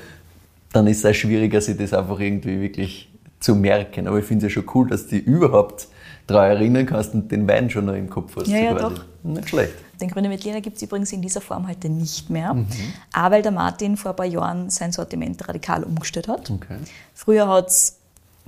Dann 0.76 0.88
ist 0.88 1.00
es 1.00 1.06
auch 1.06 1.14
schwieriger, 1.16 1.62
sich 1.62 1.78
das 1.78 1.94
einfach 1.94 2.20
irgendwie 2.20 2.60
wirklich 2.62 3.10
zu 3.40 3.56
merken. 3.56 4.08
Aber 4.08 4.20
ich 4.20 4.26
finde 4.26 4.46
es 4.46 4.54
ja 4.54 4.62
schon 4.62 4.70
cool, 4.76 4.90
dass 4.90 5.04
du 5.08 5.16
dich 5.16 5.26
überhaupt 5.26 5.88
daran 6.28 6.52
erinnern 6.52 6.86
kannst 6.86 7.14
und 7.14 7.32
den 7.32 7.48
Wein 7.48 7.70
schon 7.70 7.86
noch 7.86 7.94
im 7.94 8.10
Kopf 8.10 8.36
hast. 8.36 8.48
Ja, 8.48 8.58
ja, 8.58 8.74
quasi. 8.74 8.96
doch. 8.96 9.06
Nicht 9.24 9.50
schlecht. 9.50 9.74
Den 10.02 10.10
grünen 10.10 10.30
Veltliner 10.30 10.60
gibt 10.60 10.76
es 10.76 10.84
übrigens 10.84 11.14
in 11.14 11.22
dieser 11.22 11.40
Form 11.40 11.68
heute 11.70 11.88
nicht 11.88 12.30
mehr, 12.30 12.54
Mhm. 12.54 12.68
auch 13.14 13.32
weil 13.32 13.42
der 13.42 13.52
Martin 13.54 13.96
vor 13.96 14.12
ein 14.12 14.18
paar 14.18 14.26
Jahren 14.26 14.70
sein 14.70 14.92
Sortiment 14.92 15.48
radikal 15.48 15.84
umgestellt 15.84 16.28
hat. 16.28 16.52
Okay. 16.52 16.78
Früher 17.14 17.48
hat 17.48 17.70
es 17.70 17.98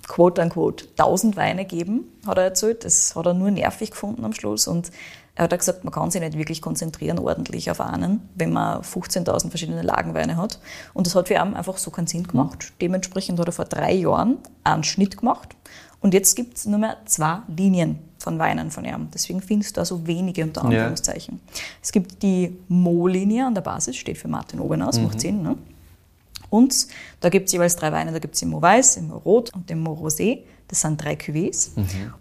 quote 0.07 0.41
unquote 0.41 0.85
1000 0.97 1.37
Weine 1.37 1.65
gegeben, 1.65 2.03
hat 2.27 2.37
er 2.37 2.43
erzählt. 2.45 2.83
Das 2.83 3.15
hat 3.15 3.25
er 3.25 3.33
nur 3.33 3.51
nervig 3.51 3.91
gefunden 3.91 4.25
am 4.25 4.33
Schluss. 4.33 4.67
Und 4.67 4.91
er 5.37 5.43
hat 5.43 5.57
gesagt, 5.59 5.83
man 5.83 5.93
kann 5.93 6.09
sich 6.09 6.19
nicht 6.19 6.35
wirklich 6.35 6.63
konzentrieren 6.63 7.19
ordentlich 7.19 7.69
auf 7.69 7.79
einen, 7.79 8.21
wenn 8.33 8.51
man 8.51 8.81
15.000 8.81 9.49
verschiedene 9.49 9.83
Lagenweine 9.83 10.35
hat. 10.35 10.59
Und 10.95 11.05
das 11.05 11.13
hat 11.13 11.27
für 11.27 11.35
ihn 11.35 11.53
einfach 11.53 11.77
so 11.77 11.91
keinen 11.91 12.07
Sinn 12.07 12.25
gemacht. 12.25 12.73
Dementsprechend 12.81 13.39
hat 13.39 13.45
er 13.47 13.51
vor 13.51 13.65
drei 13.65 13.93
Jahren 13.93 14.39
einen 14.63 14.83
Schnitt 14.83 15.17
gemacht. 15.17 15.49
Und 16.01 16.15
jetzt 16.15 16.35
gibt 16.35 16.57
es 16.57 16.65
nur 16.65 16.79
mehr 16.79 16.97
zwei 17.05 17.39
Linien 17.55 17.99
von 18.17 18.39
Weinen 18.39 18.71
von 18.71 18.83
ihm. 18.83 19.09
Deswegen 19.13 19.39
findest 19.41 19.77
du 19.77 19.81
da 19.81 19.85
so 19.85 20.07
wenige 20.07 20.43
unter 20.43 20.61
Ja. 20.63 20.67
Anführungszeichen. 20.69 21.39
Es 21.83 21.91
gibt 21.91 22.23
die 22.23 22.57
Mo-Linie 22.67 23.45
an 23.45 23.53
der 23.53 23.61
Basis, 23.61 23.95
steht 23.95 24.17
für 24.17 24.27
Martin 24.27 24.59
Obenaus, 24.59 24.99
macht 24.99 25.21
Sinn. 25.21 25.43
Ne? 25.43 25.55
Und 26.49 26.87
da 27.19 27.29
gibt 27.29 27.45
es 27.47 27.53
jeweils 27.53 27.75
drei 27.75 27.91
Weine. 27.91 28.11
Da 28.11 28.17
gibt 28.19 28.33
es 28.33 28.39
den 28.39 28.49
Mo 28.49 28.59
Weiß, 28.59 28.95
den 28.95 29.09
Mo 29.09 29.17
Rot 29.17 29.53
und 29.53 29.69
den 29.69 29.81
Mo 29.81 29.93
Rosé. 29.93 30.39
Das 30.67 30.81
sind 30.81 31.01
drei 31.01 31.13
Cuvées. 31.13 31.69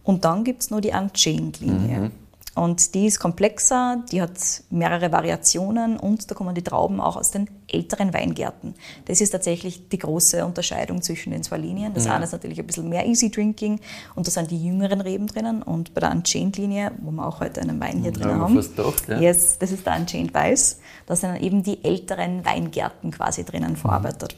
Und 0.04 0.25
dann 0.26 0.44
gibt 0.44 0.62
es 0.62 0.70
noch 0.70 0.80
die 0.80 0.90
Unchained-Linie. 0.90 2.11
Und 2.56 2.94
die 2.94 3.06
ist 3.06 3.20
komplexer, 3.20 4.02
die 4.10 4.22
hat 4.22 4.32
mehrere 4.70 5.12
Variationen 5.12 5.98
und 5.98 6.30
da 6.30 6.34
kommen 6.34 6.54
die 6.54 6.62
Trauben 6.62 7.00
auch 7.00 7.16
aus 7.16 7.30
den 7.30 7.48
älteren 7.68 8.14
Weingärten. 8.14 8.75
Das 9.04 9.20
ist 9.20 9.30
tatsächlich 9.30 9.88
die 9.90 9.98
große 9.98 10.44
Unterscheidung 10.44 11.02
zwischen 11.02 11.32
den 11.32 11.42
zwei 11.42 11.58
Linien. 11.58 11.92
Das 11.92 12.06
eine 12.06 12.25
ist 12.25 12.32
natürlich 12.32 12.58
ein 12.58 12.66
bisschen 12.66 12.88
mehr 12.88 13.06
Easy 13.06 13.30
Drinking 13.30 13.78
und 14.14 14.26
da 14.26 14.30
sind 14.30 14.50
die 14.50 14.64
jüngeren 14.64 15.02
Reben 15.02 15.26
drinnen 15.26 15.62
und 15.62 15.92
bei 15.92 16.00
der 16.00 16.10
Unchained-Linie, 16.10 16.92
wo 17.02 17.10
wir 17.10 17.26
auch 17.26 17.40
heute 17.40 17.60
einen 17.60 17.78
Wein 17.78 18.02
hier 18.02 18.12
drinnen 18.12 18.40
haben, 18.40 18.54
fast 18.54 18.75
gedacht, 18.75 19.08
ja. 19.08 19.20
yes, 19.20 19.58
das 19.58 19.70
ist 19.70 19.86
der 19.86 19.96
Unchained 19.96 20.32
Weiß, 20.32 20.80
da 21.04 21.14
sind 21.14 21.34
dann 21.34 21.42
eben 21.42 21.62
die 21.62 21.84
älteren 21.84 22.44
Weingärten 22.44 23.10
quasi 23.10 23.44
drinnen 23.44 23.76
verarbeitet. 23.76 24.36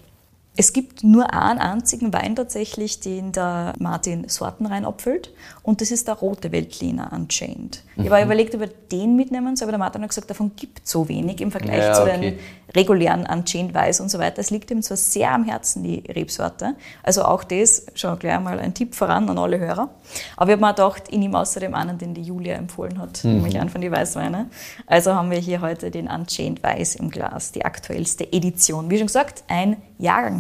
Es 0.61 0.73
gibt 0.73 1.05
nur 1.05 1.33
einen 1.33 1.61
einzigen 1.61 2.13
Wein 2.13 2.35
tatsächlich, 2.35 2.99
den 2.99 3.31
der 3.31 3.75
Martin 3.79 4.29
Sorten 4.29 4.67
rein 4.67 4.85
abfüllt. 4.85 5.33
Und 5.63 5.81
das 5.81 5.93
ist 5.93 6.09
der 6.09 6.15
rote 6.15 6.51
Veltliner 6.51 7.13
Unchained. 7.13 7.85
Ich 7.97 8.11
habe 8.11 8.25
überlegt, 8.25 8.57
ob 8.57 8.63
wir 8.63 8.71
den 8.91 9.15
mitnehmen 9.15 9.55
soll, 9.55 9.67
aber 9.67 9.73
der 9.73 9.79
Martin 9.79 10.03
hat 10.03 10.09
gesagt, 10.09 10.31
davon 10.31 10.51
gibt 10.57 10.81
es 10.85 10.91
so 10.91 11.09
wenig 11.09 11.41
im 11.41 11.53
Vergleich 11.53 11.85
Ja, 11.85 11.93
zu 11.93 12.03
okay. 12.03 12.21
den 12.21 12.39
regulären 12.75 13.25
Unchained 13.25 13.73
Weiß 13.73 14.01
und 14.01 14.09
so 14.09 14.19
weiter. 14.19 14.41
Es 14.41 14.51
liegt 14.51 14.71
ihm 14.73 14.83
zwar 14.83 14.97
sehr 14.97 15.31
am 15.33 15.45
Herzen, 15.45 15.85
die 15.85 16.03
Rebsorte. 16.11 16.75
Also 17.05 17.23
auch 17.23 17.45
das, 17.45 17.87
schon 17.95 18.19
gleich 18.19 18.41
mal 18.41 18.59
ein 18.59 18.75
Tipp 18.75 18.97
voran 18.97 19.29
an 19.31 19.39
alle 19.39 19.61
Hörer. 19.61 19.91
Aber 20.37 20.51
ich 20.51 20.57
habe 20.57 20.61
mir 20.61 20.75
gedacht, 20.75 21.05
ich 21.09 21.19
nehme 21.19 21.39
außerdem 21.39 21.73
einen, 21.73 21.99
den 21.99 22.15
die 22.15 22.23
Julia 22.23 22.57
empfohlen 22.57 22.99
hat, 22.99 23.23
nämlich 23.23 23.61
einen 23.61 23.71
von 23.71 23.81
den 23.81 23.93
Weißweinen. 23.93 24.51
Also 24.87 25.15
haben 25.15 25.31
wir 25.31 25.39
hier 25.39 25.61
heute 25.61 25.93
den 25.93 26.09
Unchained 26.09 26.65
Weiß 26.65 26.97
im 26.97 27.11
Glas, 27.11 27.53
die 27.53 27.65
aktuellste 27.65 28.33
Edition. 28.33 28.91
Wie 28.91 28.99
schon 28.99 29.07
gesagt, 29.07 29.45
ein 29.47 29.77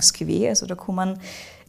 Jahrgangscuvée, 0.08 0.48
also 0.48 0.66
da 0.66 0.74
kommen 0.74 1.18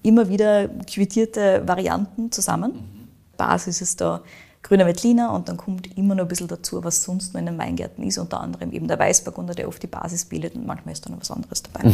immer 0.04 0.30
wieder 0.30 0.68
quittierte 0.68 1.64
Varianten 1.66 2.32
zusammen. 2.32 3.08
Basis 3.38 3.82
ist 3.82 4.02
da 4.02 4.22
grüner 4.62 4.86
Veltliner 4.86 5.34
und 5.34 5.48
dann 5.48 5.58
kommt 5.58 5.98
immer 5.98 6.16
noch 6.16 6.26
ein 6.26 6.28
bisschen 6.28 6.48
dazu, 6.48 6.84
was 6.84 7.04
sonst 7.04 7.34
noch 7.34 7.40
in 7.40 7.46
den 7.46 7.58
Weingärten 7.58 8.04
ist, 8.04 8.18
unter 8.18 8.42
anderem 8.42 8.72
eben 8.74 8.88
der 8.88 9.00
Weißburgunder, 9.00 9.56
der 9.56 9.68
oft 9.68 9.82
die 9.82 9.88
Basis 9.88 10.26
bildet 10.26 10.56
und 10.56 10.66
manchmal 10.66 10.94
ist 10.94 11.06
da 11.06 11.10
noch 11.10 11.20
was 11.20 11.32
anderes 11.32 11.64
dabei. 11.64 11.94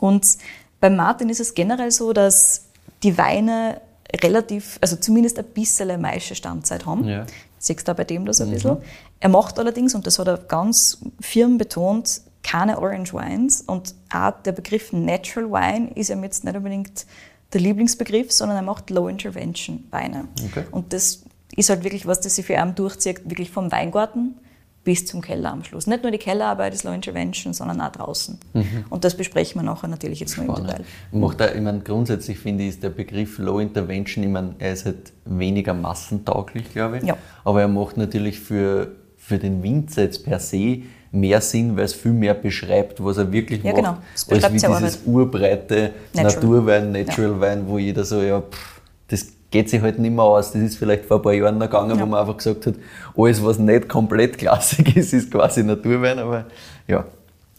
Und 0.00 0.26
beim 0.80 0.96
Martin 0.96 1.28
ist 1.28 1.40
es 1.40 1.54
generell 1.54 1.90
so, 1.90 2.12
dass 2.12 2.64
die 3.02 3.16
Weine 3.18 3.80
relativ, 4.22 4.78
also 4.80 4.96
zumindest 4.96 5.38
ein 5.38 5.44
bisschen 5.44 6.00
meische 6.00 6.34
Standzeit 6.34 6.86
haben. 6.86 7.06
Ja. 7.06 7.26
Siehst 7.58 7.86
du 7.86 7.92
auch 7.92 7.96
bei 7.96 8.04
dem 8.04 8.24
das 8.24 8.40
ein 8.40 8.50
bisschen. 8.50 8.78
Er 9.20 9.28
macht 9.28 9.58
allerdings, 9.58 9.94
und 9.94 10.06
das 10.06 10.18
hat 10.18 10.28
er 10.28 10.38
ganz 10.38 10.98
firm 11.20 11.58
betont, 11.58 12.20
keine 12.42 12.78
Orange 12.78 13.12
Wines. 13.14 13.62
Und 13.62 13.94
auch 14.12 14.32
der 14.44 14.52
Begriff 14.52 14.92
Natural 14.92 15.50
Wine 15.50 15.90
ist 15.94 16.10
ihm 16.10 16.22
jetzt 16.22 16.44
nicht 16.44 16.56
unbedingt 16.56 17.06
der 17.52 17.60
Lieblingsbegriff, 17.60 18.30
sondern 18.32 18.58
er 18.58 18.62
macht 18.62 18.90
Low 18.90 19.08
Intervention 19.08 19.84
Weine. 19.90 20.28
Okay. 20.50 20.64
Und 20.70 20.92
das 20.92 21.24
ist 21.56 21.70
halt 21.70 21.84
wirklich 21.84 22.06
was, 22.06 22.20
das 22.20 22.36
sich 22.36 22.46
für 22.46 22.54
ihn 22.54 22.74
durchzieht, 22.74 23.28
wirklich 23.28 23.50
vom 23.50 23.72
Weingarten 23.72 24.34
bis 24.84 25.04
zum 25.04 25.20
Keller 25.20 25.52
am 25.52 25.64
Schluss. 25.64 25.86
Nicht 25.86 26.02
nur 26.02 26.12
die 26.12 26.18
Kellerarbeit 26.18 26.72
ist 26.72 26.84
Low 26.84 26.92
Intervention, 26.92 27.52
sondern 27.52 27.80
auch 27.80 27.92
draußen. 27.92 28.38
Und 28.88 29.04
das 29.04 29.16
besprechen 29.16 29.60
wir 29.60 29.64
nachher 29.64 29.88
natürlich 29.88 30.20
jetzt 30.20 30.36
nur 30.38 30.46
im 30.46 30.52
Spannend. 30.52 30.70
Detail. 30.70 30.84
Macht 31.12 31.42
auch, 31.42 31.54
ich 31.54 31.60
meine, 31.60 31.80
grundsätzlich 31.80 32.38
finde 32.38 32.64
ich, 32.64 32.70
ist 32.70 32.82
der 32.82 32.90
Begriff 32.90 33.38
Low 33.38 33.58
Intervention, 33.58 34.24
ich 34.24 34.30
meine, 34.30 34.54
er 34.58 34.72
ist 34.72 34.86
halt 34.86 35.12
weniger 35.26 35.74
massentauglich, 35.74 36.72
glaube 36.72 36.98
ich. 36.98 37.04
Ja. 37.04 37.18
Aber 37.44 37.60
er 37.60 37.68
macht 37.68 37.98
natürlich 37.98 38.40
für, 38.40 38.92
für 39.16 39.38
den 39.38 39.62
Winzer 39.62 40.04
jetzt 40.04 40.24
per 40.24 40.38
se 40.38 40.82
mehr 41.10 41.40
Sinn, 41.40 41.76
weil 41.76 41.84
es 41.84 41.94
viel 41.94 42.12
mehr 42.12 42.34
beschreibt, 42.34 43.02
was 43.02 43.16
er 43.18 43.30
wirklich 43.32 43.62
Ja, 43.62 43.72
macht, 43.72 43.76
genau. 43.76 43.96
Als 44.30 44.52
wie 44.52 44.58
dieses 44.58 45.00
urbreite 45.06 45.92
Natural. 46.14 46.34
Naturwein, 46.34 46.92
Natural 46.92 47.40
Wein, 47.40 47.64
wo 47.66 47.78
jeder 47.78 48.04
so, 48.04 48.20
ja, 48.22 48.40
pff, 48.40 48.80
das 49.08 49.26
geht 49.50 49.70
sich 49.70 49.80
halt 49.80 49.98
nicht 49.98 50.10
mehr 50.14 50.24
aus. 50.24 50.52
Das 50.52 50.60
ist 50.60 50.76
vielleicht 50.76 51.06
vor 51.06 51.16
ein 51.18 51.22
paar 51.22 51.32
Jahren 51.32 51.56
noch 51.56 51.66
gegangen, 51.66 51.92
wo 51.96 52.00
Ja. 52.00 52.06
man 52.06 52.20
einfach 52.20 52.36
gesagt 52.36 52.66
hat, 52.66 52.74
alles, 53.16 53.42
was 53.42 53.58
nicht 53.58 53.88
komplett 53.88 54.36
Klassik 54.36 54.94
ist, 54.96 55.12
ist 55.14 55.30
quasi 55.30 55.62
Naturwein, 55.62 56.18
aber 56.18 56.44
ja, 56.86 57.04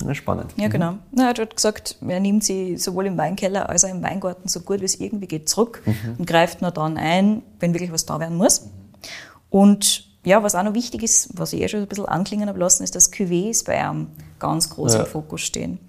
na, 0.06 0.14
spannend. 0.14 0.54
Ja, 0.56 0.68
genau. 0.70 0.94
Na, 1.12 1.24
er 1.24 1.30
hat 1.30 1.40
halt 1.40 1.56
gesagt, 1.56 1.98
er 2.08 2.20
nimmt 2.20 2.44
sie 2.44 2.78
sowohl 2.78 3.08
im 3.08 3.18
Weinkeller 3.18 3.68
als 3.68 3.84
auch 3.84 3.90
im 3.90 4.02
Weingarten 4.04 4.48
so 4.48 4.62
gut 4.62 4.80
wie 4.82 4.86
es 4.86 5.00
irgendwie 5.00 5.28
geht 5.28 5.50
zurück 5.50 5.82
und 6.18 6.26
greift 6.26 6.62
nur 6.62 6.72
dann 6.72 6.98
ein, 6.98 7.42
wenn 7.60 7.74
wirklich 7.74 7.92
was 7.92 8.06
da 8.06 8.20
werden 8.20 8.38
muss. 8.38 8.70
Und 9.50 10.06
ja, 10.30 10.44
was 10.44 10.56
auch 10.56 10.64
noch 10.64 10.74
wichtig 10.76 11.04
ist, 11.04 11.30
was 11.34 11.54
ich 11.54 11.62
eh 11.62 11.68
schon 11.68 11.82
ein 11.82 11.88
bisschen 11.88 12.06
anklingen 12.06 12.48
habe 12.50 12.60
lassen, 12.60 12.84
ist, 12.84 12.96
dass 12.96 13.12
Cuvées 13.12 13.66
bei 13.66 13.80
ihm 13.80 14.08
ganz 14.40 14.70
groß 14.70 14.94
Ja. 14.94 15.00
im 15.02 15.06
Fokus 15.06 15.42
stehen. 15.42 15.80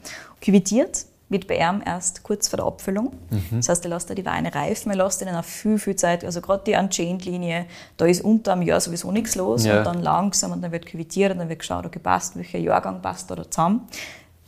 Cuvitiert 0.44 1.06
wird 1.28 1.46
bei 1.46 1.58
ihm 1.58 1.80
erst 1.84 2.24
kurz 2.24 2.48
vor 2.48 2.56
der 2.56 2.66
Abfüllung. 2.66 3.12
Das 3.52 3.68
heißt, 3.68 3.84
er 3.84 3.90
lässt 3.90 4.10
da 4.10 4.14
die 4.14 4.26
Weine 4.26 4.52
reifen, 4.52 4.90
er 4.90 4.96
lässt 4.96 5.22
ihnen 5.22 5.36
auch 5.36 5.44
viel, 5.44 5.78
viel 5.78 5.94
Zeit, 5.94 6.24
also 6.24 6.40
gerade 6.40 6.64
die 6.66 6.74
Unchained-Linie, 6.74 7.66
da 7.98 8.06
ist 8.06 8.24
unter 8.24 8.52
einem 8.54 8.62
Jahr 8.62 8.80
sowieso 8.80 9.12
nichts 9.12 9.36
los 9.36 9.64
Ja. 9.64 9.78
und 9.78 9.84
dann 9.84 10.02
langsam 10.02 10.50
und 10.50 10.60
dann 10.62 10.72
wird 10.72 10.90
cuvitiert 10.90 11.30
und 11.32 11.38
dann 11.38 11.48
wird 11.48 11.60
geschaut, 11.60 11.86
okay, 11.86 12.00
passt, 12.00 12.36
welcher 12.36 12.58
Jahrgang 12.58 13.00
passt 13.00 13.30
da 13.30 13.36
zusammen. 13.48 13.82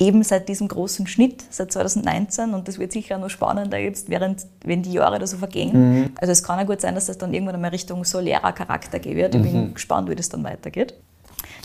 Eben 0.03 0.25
seit 0.25 0.49
diesem 0.49 0.67
großen 0.67 1.07
Schnitt, 1.07 1.45
seit 1.51 1.71
2019, 1.71 2.55
und 2.55 2.67
das 2.67 2.81
wird 2.81 2.91
sicher 2.91 3.19
noch 3.19 3.31
spannender 3.31 3.79
jetzt, 3.79 4.11
während, 4.11 4.47
wenn 4.65 4.83
die 4.83 4.93
Jahre 4.93 5.21
da 5.21 5.27
so 5.29 5.37
vergehen. 5.37 6.13
Also 6.21 6.33
es 6.33 6.43
kann 6.43 6.59
ja 6.59 6.65
gut 6.65 6.81
sein, 6.81 6.97
dass 6.97 7.07
das 7.07 7.19
dann 7.19 7.33
irgendwann 7.33 7.55
einmal 7.55 7.71
Richtung 7.71 8.05
Solera-Charakter 8.05 8.99
gehen 8.99 9.17
wird. 9.17 9.37
Ich 9.37 9.43
bin 9.43 9.75
gespannt, 9.75 10.11
wie 10.11 10.17
das 10.17 10.29
dann 10.29 10.43
weitergeht. 10.43 10.95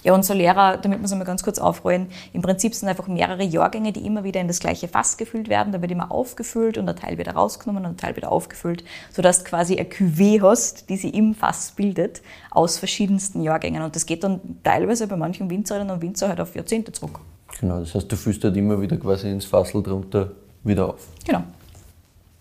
Ja, 0.03 0.13
und 0.13 0.23
Solera, 0.23 0.77
damit 0.77 0.99
wir 0.99 1.05
es 1.05 1.11
einmal 1.11 1.25
ganz 1.25 1.41
kurz 1.41 1.57
aufrollen, 1.57 2.07
im 2.31 2.43
Prinzip 2.43 2.75
sind 2.75 2.87
einfach 2.87 3.07
mehrere 3.07 3.43
Jahrgänge, 3.43 3.91
die 3.91 4.05
immer 4.05 4.23
wieder 4.23 4.39
in 4.39 4.47
das 4.47 4.59
gleiche 4.59 4.87
Fass 4.87 5.17
gefüllt 5.17 5.49
werden. 5.49 5.73
Da 5.73 5.81
wird 5.81 5.91
immer 5.91 6.11
aufgefüllt 6.11 6.77
und 6.77 6.87
ein 6.87 6.95
Teil 6.95 7.17
wieder 7.17 7.33
rausgenommen 7.33 7.85
und 7.85 7.91
ein 7.91 7.97
Teil 7.97 8.15
wieder 8.15 8.31
aufgefüllt, 8.31 8.83
sodass 9.11 9.39
du 9.39 9.49
quasi 9.49 9.75
eine 9.77 9.89
Cuvée 9.89 10.41
hast, 10.41 10.89
die 10.89 10.97
sie 10.97 11.09
im 11.09 11.33
Fass 11.33 11.71
bildet, 11.71 12.21
aus 12.51 12.77
verschiedensten 12.77 13.41
Jahrgängen. 13.41 13.81
Und 13.81 13.95
das 13.95 14.05
geht 14.05 14.23
dann 14.23 14.39
teilweise 14.63 15.07
bei 15.07 15.17
manchen 15.17 15.49
Winzerinnen 15.49 15.89
und 15.89 16.01
Winzer 16.03 16.29
halt 16.29 16.39
auf 16.39 16.55
Jahrzehnte 16.55 16.91
zurück. 16.91 17.19
Genau, 17.59 17.79
das 17.79 17.95
heißt, 17.95 18.11
du 18.11 18.15
füllst 18.15 18.43
halt 18.43 18.55
immer 18.55 18.79
wieder 18.81 18.97
quasi 18.97 19.29
ins 19.29 19.45
Fassel 19.45 19.81
drunter 19.81 20.31
wieder 20.63 20.89
auf. 20.89 21.07
Genau. 21.25 21.43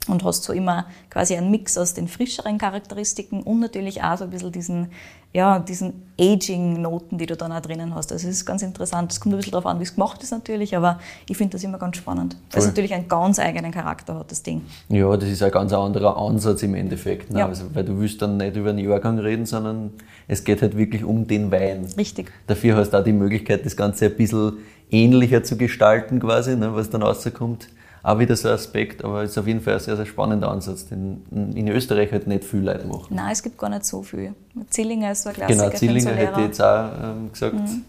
Und 0.09 0.23
hast 0.23 0.45
so 0.45 0.53
immer 0.53 0.87
quasi 1.11 1.35
einen 1.35 1.51
Mix 1.51 1.77
aus 1.77 1.95
den 1.95 2.07
frischeren 2.07 2.59
Charakteristiken 2.59 3.43
und 3.43 3.59
natürlich 3.59 4.05
auch 4.05 4.17
so 4.17 4.25
ein 4.25 4.31
bisschen 4.31 4.53
diesen, 4.53 4.89
ja, 5.33 5.59
diesen 5.59 6.13
Aging-Noten, 6.21 7.19
die 7.19 7.27
du 7.27 7.37
dann 7.37 7.51
auch 7.51 7.61
drinnen 7.61 7.93
hast. 7.93 8.13
Also 8.13 8.29
es 8.29 8.37
ist 8.37 8.47
ganz 8.47 8.63
interessant. 8.63 9.11
Es 9.11 9.21
kommt 9.21 9.35
ein 9.35 9.39
bisschen 9.39 9.51
darauf 9.51 9.67
an, 9.67 9.81
wie 9.81 9.83
es 9.83 9.95
gemacht 9.95 10.23
ist 10.23 10.31
natürlich, 10.31 10.77
aber 10.77 11.01
ich 11.29 11.37
finde 11.37 11.55
das 11.55 11.65
immer 11.65 11.79
ganz 11.79 11.97
spannend. 11.97 12.37
Weil 12.53 12.61
es 12.61 12.67
natürlich 12.67 12.95
einen 12.95 13.09
ganz 13.09 13.41
eigenen 13.41 13.73
Charakter 13.73 14.15
hat, 14.15 14.31
das 14.31 14.45
Ding. 14.45 14.63
Ja, 14.89 15.17
das 15.17 15.29
ist 15.29 15.43
ein 15.43 15.51
ganz 15.51 15.73
anderer 15.73 16.17
Ansatz 16.17 16.63
im 16.63 16.77
Endeffekt. 16.77 17.33
Ne? 17.33 17.41
Ja. 17.41 17.49
Also, 17.49 17.65
weil 17.75 17.85
du 17.85 17.99
willst 17.99 18.23
dann 18.23 18.37
nicht 18.37 18.55
über 18.55 18.71
einen 18.71 18.79
Jahrgang 18.79 19.19
reden, 19.19 19.45
sondern 19.45 19.91
es 20.29 20.45
geht 20.45 20.63
halt 20.63 20.77
wirklich 20.77 21.03
um 21.03 21.27
den 21.27 21.51
Wein. 21.51 21.85
Richtig. 21.97 22.31
Dafür 22.47 22.77
hast 22.77 22.91
du 22.91 22.99
auch 23.01 23.05
die 23.05 23.13
Möglichkeit, 23.13 23.67
das 23.67 23.77
Ganze 23.77 24.07
ein 24.07 24.17
bisschen 24.17 24.59
ähnlicher 24.91 25.43
zu 25.43 25.57
gestalten, 25.57 26.21
quasi, 26.21 26.57
ne, 26.57 26.75
was 26.75 26.91
dann 26.91 27.03
rauskommt. 27.03 27.69
Auch 28.03 28.21
wieder 28.21 28.37
so 28.37 28.47
ein 28.47 28.55
Aspekt, 28.55 29.03
aber 29.05 29.25
es 29.25 29.33
ist 29.33 29.39
auf 29.39 29.49
jeden 29.49 29.61
Fall 29.61 29.75
ein 29.75 29.81
sehr, 29.81 29.97
sehr 29.97 30.07
spannender 30.07 30.49
Ansatz, 30.49 30.87
den 30.87 31.25
in 31.57 31.67
Österreich 31.67 32.13
halt 32.13 32.29
nicht 32.29 32.45
viele 32.45 32.73
Leute 32.73 32.87
machen. 32.87 33.07
Nein, 33.11 33.33
es 33.33 33.43
gibt 33.43 33.59
gar 33.59 33.69
nicht 33.69 33.85
so 33.85 34.01
viel. 34.03 34.33
Zillinger 34.71 35.11
ist 35.11 35.25
so 35.25 35.31
ein 35.31 35.35
Klassiker. 35.35 35.65
Genau, 35.65 35.77
Zillinger 35.77 36.13
hätte 36.13 36.41
ich 36.41 36.47
jetzt 36.47 36.63
auch 36.63 36.89
ähm, 37.03 37.33
gesagt, 37.33 37.55
Mhm. 37.55 37.83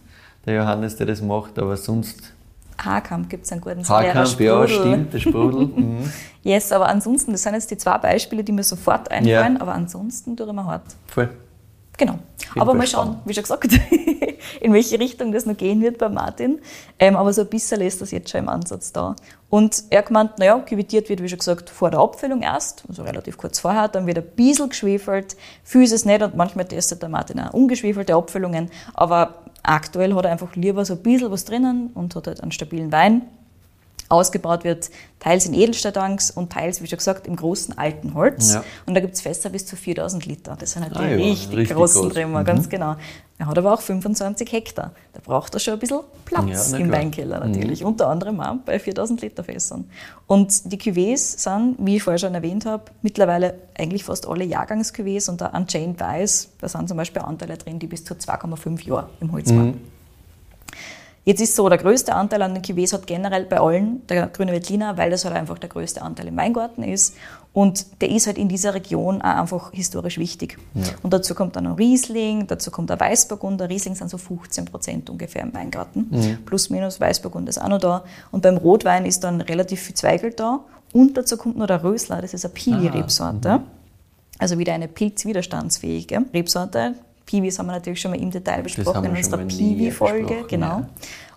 der 0.47 0.55
Johannes, 0.55 0.95
der 0.95 1.05
das 1.05 1.21
macht, 1.21 1.60
aber 1.60 1.77
sonst 1.77 2.33
Haarkamp 2.79 3.29
gibt 3.29 3.45
es 3.45 3.51
einen 3.51 3.62
guten. 3.62 3.88
Haarkamp, 3.88 4.39
ja, 4.39 4.67
stimmt, 4.67 5.13
der 5.13 5.19
Sprudel. 5.19 5.65
mhm. 5.75 6.12
Yes, 6.43 6.71
aber 6.71 6.88
ansonsten, 6.89 7.31
das 7.31 7.43
sind 7.43 7.53
jetzt 7.53 7.69
die 7.69 7.77
zwei 7.77 7.97
Beispiele, 7.99 8.43
die 8.43 8.51
mir 8.51 8.63
sofort 8.63 9.12
einfallen, 9.12 9.57
aber 9.62 9.73
ansonsten 9.73 10.36
tue 10.36 10.47
ich 10.47 10.53
mir 10.53 10.65
hart. 10.65 10.83
Voll. 11.07 11.29
Genau. 11.97 12.19
jeden 12.39 12.62
Aber 12.62 12.73
mal 12.73 12.88
schauen, 12.88 13.19
wie 13.25 13.33
schon 13.33 13.43
gesagt, 13.43 13.67
in 14.62 14.73
welche 14.73 14.99
Richtung 14.99 15.31
das 15.31 15.45
noch 15.45 15.57
gehen 15.57 15.81
wird 15.81 15.97
bei 15.97 16.10
Martin. 16.10 16.60
Ähm, 16.99 17.15
aber 17.15 17.33
so 17.33 17.41
ein 17.41 17.47
bisschen 17.47 17.81
ist 17.81 18.01
das 18.01 18.12
jetzt 18.12 18.29
schon 18.29 18.41
im 18.41 18.49
Ansatz 18.49 18.91
da. 18.91 19.15
Und 19.49 19.83
er 19.89 19.99
hat 19.99 20.07
gemeint, 20.07 20.39
naja, 20.39 20.60
quivitiert 20.60 21.10
wird, 21.10 21.23
wie 21.23 21.29
schon 21.29 21.39
gesagt, 21.39 21.69
vor 21.69 21.89
der 21.89 21.99
Abfüllung 21.99 22.41
erst, 22.41 22.83
also 22.88 23.03
relativ 23.03 23.38
kurz 23.38 23.60
vorher, 23.60 23.88
dann 23.88 24.05
wird 24.05 24.17
ein 24.17 24.27
bisschen 24.36 24.69
geschwefelt. 24.69 25.38
Viel 25.63 25.83
ist 25.83 25.93
es 25.93 26.05
nicht 26.05 26.21
und 26.21 26.36
manchmal 26.36 26.65
testet 26.65 27.01
der 27.01 27.10
Martin 27.10 27.39
auch 27.39 27.53
ungeschwefelte 27.53 28.13
Abfüllungen. 28.13 28.69
Aber 28.93 29.45
aktuell 29.63 30.13
hat 30.13 30.25
er 30.25 30.31
einfach 30.31 30.55
lieber 30.55 30.86
so 30.86 30.93
ein 30.93 31.01
bisschen 31.01 31.31
was 31.31 31.45
drinnen 31.45 31.91
und 31.93 32.15
hat 32.15 32.27
halt 32.27 32.41
einen 32.41 32.51
stabilen 32.51 32.91
Wein. 32.91 33.23
Ausgebaut 34.09 34.63
wird 34.63 34.89
teils 35.19 35.45
in 35.45 35.53
Edelstahltanks 35.53 36.31
und 36.31 36.51
teils, 36.51 36.81
wie 36.81 36.87
schon 36.87 36.97
gesagt, 36.97 37.27
im 37.27 37.35
großen 37.35 37.77
alten 37.77 38.13
Holz. 38.13 38.53
Ja. 38.53 38.63
Und 38.85 38.93
da 38.93 38.99
gibt 39.01 39.15
es 39.15 39.21
Fässer 39.21 39.49
bis 39.49 39.65
zu 39.65 39.75
4000 39.75 40.25
Liter. 40.25 40.55
Das 40.59 40.71
sind 40.73 40.83
halt 40.83 40.93
die 40.95 40.99
Ah 40.99 41.07
ja, 41.09 41.15
richtig, 41.17 41.57
richtig 41.57 41.75
großen 41.75 42.01
groß. 42.03 42.13
Trümmer, 42.13 42.41
Mhm. 42.41 42.45
ganz 42.45 42.69
genau. 42.69 42.95
Er 43.39 43.45
hat 43.47 43.57
aber 43.57 43.73
auch 43.73 43.81
25 43.81 44.51
Hektar. 44.51 44.91
Da 45.13 45.19
braucht 45.23 45.53
er 45.53 45.59
schon 45.59 45.73
ein 45.73 45.79
bisschen 45.79 45.99
Platz 46.25 46.71
Ja, 46.71 46.77
im 46.77 46.87
klar. 46.87 46.99
Weinkeller 46.99 47.39
natürlich. 47.45 47.83
Unter 47.83 48.07
anderem 48.09 48.39
auch 48.39 48.55
bei 48.65 48.79
4000 48.79 49.21
Liter 49.21 49.43
Fässern. 49.43 49.85
Und 50.25 50.71
die 50.71 50.77
Cuvées 50.79 51.17
sind, 51.37 51.75
wie 51.79 51.97
ich 51.97 52.03
vorher 52.03 52.17
schon 52.17 52.33
erwähnt 52.33 52.65
habe, 52.65 52.85
mittlerweile 53.03 53.55
eigentlich 53.77 54.03
fast 54.03 54.27
alle 54.27 54.43
Jahrgangs-Cuvées 54.45 55.29
und 55.29 55.41
der 55.41 55.53
Unchained 55.53 55.99
Weiß, 55.99 56.49
da 56.61 56.67
sind 56.67 56.87
zum 56.87 56.97
Beispiel 56.97 57.21
Anteile 57.21 57.57
drin, 57.57 57.77
die 57.77 57.87
bis 57.87 58.03
zu 58.05 58.15
2,5 58.15 58.83
Jahre 58.87 59.09
im 59.19 59.31
Holz 59.31 59.49
waren. 59.51 59.79
Jetzt 61.27 61.41
ist 61.41 61.57
so, 61.57 61.67
der 61.67 61.77
größte 61.77 62.15
Anteil 62.15 62.41
an 62.41 62.53
den 62.53 62.63
Cuvées 62.63 62.93
hat 62.93 63.05
generell 63.05 63.43
bei 63.43 63.59
allen 63.59 64.07
der 64.07 64.27
grüne 64.27 64.53
Veltliner, 64.53 64.95
weil 64.95 65.11
das 65.11 65.25
halt 65.25 65.35
einfach 65.35 65.59
der 65.59 65.67
größte 65.67 66.01
Anteil 66.01 66.29
im 66.29 66.37
Weingarten 66.37 66.83
ist. 66.83 67.15
Und 67.51 68.01
der 68.01 68.11
ist 68.11 68.27
halt 68.27 68.37
in 68.37 68.47
dieser 68.47 68.73
Region 68.73 69.21
auch 69.21 69.35
einfach 69.35 69.73
historisch 69.73 70.19
wichtig. 70.19 70.57
Ja. 70.73 70.83
Und 71.03 71.11
dazu 71.11 71.35
kommt 71.35 71.57
dann 71.57 71.65
noch 71.65 71.77
Riesling, 71.77 72.47
dazu 72.47 72.71
kommt 72.71 72.89
der 72.89 73.01
Weißburgunder. 73.01 73.67
Riesling 73.67 73.95
sind 73.95 74.09
so 74.09 74.17
15 74.17 74.63
Prozent 74.63 75.09
ungefähr 75.09 75.41
im 75.41 75.53
Weingarten. 75.53 76.07
Mhm. 76.09 76.45
Plus, 76.45 76.69
minus 76.69 77.01
Weißburgunder 77.01 77.49
ist 77.49 77.61
auch 77.61 77.67
noch 77.67 77.79
da. 77.79 78.05
Und 78.31 78.43
beim 78.43 78.55
Rotwein 78.55 79.05
ist 79.05 79.25
dann 79.25 79.41
relativ 79.41 79.81
viel 79.81 79.95
Zweigel 79.95 80.31
da. 80.31 80.61
Und 80.93 81.17
dazu 81.17 81.35
kommt 81.35 81.57
noch 81.57 81.67
der 81.67 81.83
Rösler, 81.83 82.21
das 82.21 82.33
ist 82.33 82.45
eine 82.45 82.53
Piwi-Rebsorte. 82.53 83.49
Ah, 83.49 83.57
mhm. 83.57 83.63
Also 84.39 84.57
wieder 84.59 84.71
eine 84.71 84.87
pilzwiderstandsfähige 84.87 86.23
Rebsorte. 86.33 86.93
Piwis 87.27 87.59
haben 87.59 87.67
wir 87.67 87.73
natürlich 87.73 88.01
schon 88.01 88.11
mal 88.11 88.19
im 88.19 88.31
Detail 88.31 88.63
besprochen 88.63 89.05
in 89.05 89.15
unserer 89.15 89.45
Piwi-Folge. 89.45 90.45
Genau. 90.47 90.65
Ja. 90.65 90.89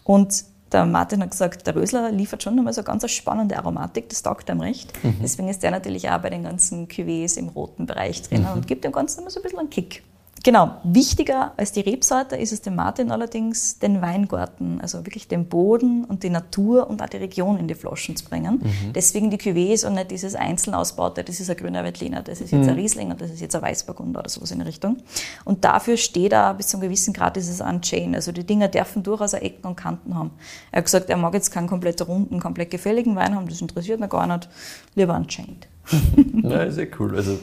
Und 0.04 0.44
der 0.72 0.86
Martin 0.86 1.20
hat 1.20 1.32
gesagt, 1.32 1.66
der 1.66 1.74
Rösler 1.74 2.10
liefert 2.12 2.42
schon 2.42 2.54
nochmal 2.54 2.72
so 2.72 2.82
ganz 2.82 3.02
eine 3.02 3.08
spannende 3.08 3.56
Aromatik, 3.58 4.08
das 4.08 4.22
taugt 4.22 4.48
ihm 4.48 4.60
recht. 4.60 4.92
Mhm. 5.02 5.16
Deswegen 5.20 5.48
ist 5.48 5.62
der 5.62 5.72
natürlich 5.72 6.08
auch 6.08 6.18
bei 6.18 6.30
den 6.30 6.44
ganzen 6.44 6.86
Cuvées 6.86 7.36
im 7.36 7.48
roten 7.48 7.86
Bereich 7.86 8.22
drin 8.22 8.42
mhm. 8.42 8.52
und 8.52 8.66
gibt 8.66 8.84
dem 8.84 8.92
Ganzen 8.92 9.20
immer 9.20 9.30
so 9.30 9.40
ein 9.40 9.42
bisschen 9.42 9.58
einen 9.58 9.70
Kick. 9.70 10.04
Genau, 10.42 10.76
wichtiger 10.84 11.52
als 11.58 11.72
die 11.72 11.80
Rebsorte 11.80 12.34
ist 12.34 12.52
es 12.52 12.62
dem 12.62 12.74
Martin 12.74 13.10
allerdings, 13.10 13.78
den 13.78 14.00
Weingarten, 14.00 14.80
also 14.80 15.04
wirklich 15.04 15.28
den 15.28 15.46
Boden 15.46 16.04
und 16.04 16.22
die 16.22 16.30
Natur 16.30 16.88
und 16.88 17.02
auch 17.02 17.08
die 17.08 17.18
Region 17.18 17.58
in 17.58 17.68
die 17.68 17.74
Flaschen 17.74 18.16
zu 18.16 18.24
bringen. 18.24 18.60
Mhm. 18.62 18.92
Deswegen 18.94 19.30
die 19.30 19.36
Cuvées 19.36 19.86
und 19.86 19.94
nicht 19.94 20.10
dieses 20.10 20.34
einzeln 20.34 20.74
ausbaute, 20.74 21.24
das 21.24 21.40
ist 21.40 21.50
ein 21.50 21.56
grüner 21.56 21.84
Veltliner, 21.84 22.22
das 22.22 22.40
ist 22.40 22.52
jetzt 22.52 22.62
mhm. 22.62 22.70
ein 22.70 22.74
Riesling 22.74 23.10
und 23.10 23.20
das 23.20 23.30
ist 23.30 23.40
jetzt 23.40 23.54
ein 23.54 23.60
Weißburgunder 23.60 24.20
oder 24.20 24.30
sowas 24.30 24.50
in 24.50 24.58
der 24.58 24.66
Richtung. 24.66 24.96
Und 25.44 25.64
dafür 25.64 25.98
steht 25.98 26.32
er 26.32 26.54
bis 26.54 26.68
zu 26.68 26.78
einem 26.78 26.84
gewissen 26.84 27.12
Grad 27.12 27.36
dieses 27.36 27.60
Unchain. 27.60 28.14
Also 28.14 28.32
die 28.32 28.44
Dinger 28.44 28.68
dürfen 28.68 29.02
durchaus 29.02 29.34
auch 29.34 29.42
Ecken 29.42 29.66
und 29.66 29.76
Kanten 29.76 30.14
haben. 30.14 30.30
Er 30.72 30.78
hat 30.78 30.86
gesagt, 30.86 31.10
er 31.10 31.18
mag 31.18 31.34
jetzt 31.34 31.50
keinen 31.50 31.68
komplett 31.68 32.06
runden, 32.08 32.40
komplett 32.40 32.70
gefälligen 32.70 33.14
Wein 33.14 33.34
haben, 33.34 33.46
das 33.46 33.60
interessiert 33.60 34.00
ihn 34.00 34.08
gar 34.08 34.26
nicht. 34.26 34.48
Lieber 34.94 35.16
Unchained. 35.16 35.68
ja, 36.42 36.62
ist 36.62 36.78
ja 36.78 36.86
cool. 36.98 37.14
Also 37.14 37.38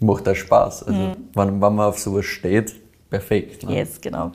macht 0.00 0.28
auch 0.28 0.34
Spaß. 0.34 0.84
Also, 0.84 0.98
mhm. 0.98 1.16
wenn, 1.34 1.48
wenn 1.60 1.74
man 1.74 1.80
auf 1.80 1.98
sowas 1.98 2.24
steht, 2.24 2.74
perfekt. 3.10 3.64
Ne? 3.64 3.76
Yes, 3.76 4.00
genau. 4.00 4.32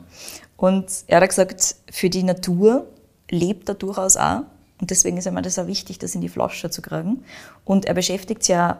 Und 0.58 0.92
er 1.08 1.22
hat 1.22 1.30
gesagt, 1.30 1.76
für 1.92 2.10
die 2.10 2.24
Natur 2.24 2.88
lebt 3.30 3.70
er 3.70 3.76
durchaus 3.76 4.18
auch. 4.18 4.42
Und 4.82 4.92
deswegen 4.92 5.18
ist 5.18 5.26
ihm 5.26 5.42
das 5.42 5.60
auch 5.60 5.68
wichtig, 5.68 6.00
das 6.00 6.16
in 6.16 6.22
die 6.22 6.30
Flasche 6.30 6.70
zu 6.70 6.82
kriegen. 6.82 7.24
Und 7.66 7.86
er 7.86 7.94
beschäftigt 7.94 8.44
sich 8.44 8.54
ja, 8.54 8.80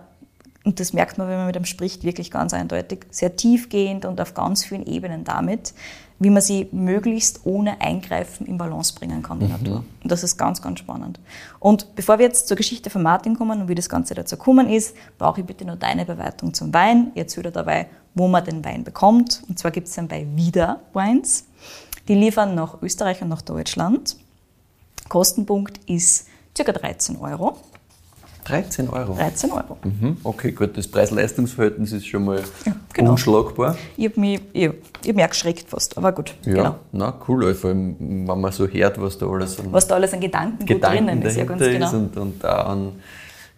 und 0.64 0.80
das 0.80 0.94
merkt 0.94 1.18
man, 1.18 1.30
wenn 1.30 1.38
man 1.38 1.48
mit 1.48 1.56
ihm 1.56 1.66
spricht, 1.66 2.04
wirklich 2.04 2.32
ganz 2.32 2.54
eindeutig, 2.54 3.06
sehr 3.10 3.36
tiefgehend 3.36 4.06
und 4.06 4.20
auf 4.20 4.34
ganz 4.34 4.66
vielen 4.66 4.86
Ebenen 4.86 5.24
damit, 5.24 5.74
wie 6.20 6.30
man 6.30 6.42
sie 6.42 6.68
möglichst 6.72 7.42
ohne 7.46 7.80
Eingreifen 7.82 8.46
in 8.46 8.58
Balance 8.58 8.94
bringen 8.94 9.24
kann, 9.24 9.40
die 9.40 9.46
mhm. 9.46 9.52
Natur. 9.52 9.84
Und 10.04 10.12
das 10.12 10.24
ist 10.24 10.38
ganz, 10.38 10.62
ganz 10.62 10.80
spannend. 10.80 11.20
Und 11.60 11.96
bevor 11.96 12.20
wir 12.20 12.26
jetzt 12.26 12.48
zur 12.48 12.58
Geschichte 12.58 12.90
von 12.90 13.02
Martin 13.02 13.38
kommen 13.38 13.62
und 13.62 13.68
wie 13.70 13.76
das 13.76 13.90
Ganze 13.90 14.14
dazu 14.14 14.38
gekommen 14.38 14.70
ist, 14.70 14.96
brauche 15.18 15.40
ich 15.42 15.48
bitte 15.48 15.66
nur 15.66 15.78
deine 15.78 16.06
Bewertung 16.06 16.54
zum 16.54 16.74
Wein. 16.74 17.12
Ich 17.16 17.22
erzähle 17.22 17.52
dabei, 17.52 17.88
wo 18.14 18.28
man 18.28 18.44
den 18.44 18.64
Wein 18.66 18.84
bekommt. 18.84 19.44
Und 19.48 19.58
zwar 19.58 19.72
gibt 19.72 19.88
es 19.88 19.96
den 19.96 20.08
bei 20.08 20.28
Wieder 20.36 20.82
Wines. 20.94 21.46
Die 22.08 22.16
liefern 22.16 22.54
nach 22.54 22.82
Österreich 22.82 23.22
und 23.22 23.30
nach 23.30 23.42
Deutschland. 23.42 24.18
Kostenpunkt 25.08 25.80
ist 25.90 26.28
ca. 26.56 26.72
13 26.72 27.18
Euro. 27.18 27.58
13 28.50 28.90
Euro? 28.90 29.14
13 29.14 29.52
Euro. 29.52 29.78
Mhm. 29.84 30.18
Okay, 30.24 30.52
gut, 30.52 30.78
das 30.78 30.88
Preis-Leistungs-Verhältnis 30.88 31.92
ist 31.92 32.08
schon 32.08 32.26
mal 32.26 32.42
ja, 32.66 32.76
genau. 32.94 33.12
unschlagbar. 33.12 33.78
Ich 33.96 34.06
habe 34.06 34.20
mich, 34.20 34.42
ich, 34.54 34.70
ich 35.04 35.24
auch 35.24 35.30
geschreckt 35.30 35.70
fast, 35.70 35.98
aber 35.98 36.12
gut. 36.12 36.34
Ja, 36.46 36.54
genau. 36.54 36.76
na 36.92 37.14
cool, 37.28 37.54
vor 37.54 37.70
allem, 37.70 37.96
wenn 38.00 38.40
man 38.40 38.52
so 38.52 38.68
hört, 38.68 39.00
was 39.00 39.18
da 39.18 39.28
alles 39.28 39.60
an, 39.60 39.68
was 39.72 39.88
da 39.88 39.96
alles 39.96 40.14
an 40.14 40.20
Gedanken, 40.20 40.66
Gedanken 40.66 41.08
drinnen 41.08 41.22
ist. 41.22 41.38
Ja, 41.38 41.46
ganz 41.46 41.62
genau. 41.62 41.86
Ist 41.86 41.94
und, 41.94 42.18
und 42.18 42.46
auch 42.46 42.66
an, 42.66 42.92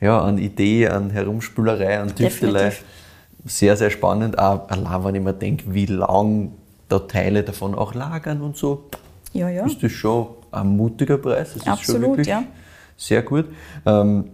ja, 0.02 0.22
an 0.22 0.38
Idee, 0.38 0.88
an 0.88 1.10
Herumspülerei, 1.10 2.00
an 2.00 2.14
Tüftelei. 2.14 2.74
Sehr, 3.46 3.76
sehr 3.76 3.90
spannend. 3.90 4.38
Auch 4.38 4.70
allein, 4.70 5.04
wenn 5.04 5.16
ich 5.16 5.22
mir 5.22 5.34
denke, 5.34 5.74
wie 5.74 5.88
lang 5.88 6.52
da 6.90 7.00
Teile 7.00 7.44
davon 7.44 7.74
auch 7.74 7.94
lagern 7.94 8.42
und 8.42 8.58
so, 8.58 8.90
ja, 9.34 9.50
ja. 9.50 9.66
ist 9.66 9.82
das 9.82 9.92
schon 9.92 10.28
ein 10.52 10.68
mutiger 10.68 11.18
Preis. 11.18 11.54
Das 11.54 11.66
Absolut, 11.66 11.80
ist 11.82 11.86
schon 11.86 12.02
wirklich 12.02 12.28
ja. 12.28 12.44
sehr 12.98 13.22
gut. 13.24 13.46
Ähm, 13.86 14.26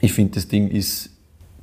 ich 0.00 0.12
finde, 0.12 0.34
das 0.34 0.48
Ding 0.48 0.68
ist, 0.70 1.10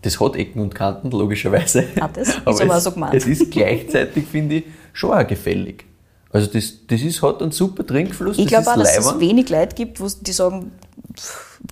das 0.01 0.19
hat 0.19 0.35
Ecken 0.35 0.61
und 0.61 0.75
Kanten, 0.75 1.11
logischerweise. 1.11 1.85
Hat 1.99 2.17
es, 2.17 2.35
aber 2.45 2.51
ist 2.51 2.61
aber 2.61 2.77
es, 2.77 2.83
so 2.83 2.91
gemeint. 2.91 3.13
Es 3.13 3.25
ist 3.25 3.51
gleichzeitig, 3.51 4.25
finde 4.25 4.55
ich, 4.55 4.63
schon 4.91 5.11
auch 5.11 5.25
gefällig. 5.25 5.85
Also 6.31 6.47
das, 6.51 6.73
das 6.87 7.01
ist, 7.01 7.21
hat 7.21 7.41
einen 7.41 7.51
super 7.51 7.85
Trinkfluss. 7.85 8.39
Ich 8.39 8.47
glaube 8.47 8.67
auch, 8.71 8.77
dass 8.77 8.97
es 8.97 9.19
wenig 9.19 9.49
Leute 9.49 9.75
gibt, 9.75 9.99
wo 9.99 10.07
die 10.07 10.31
sagen, 10.31 10.71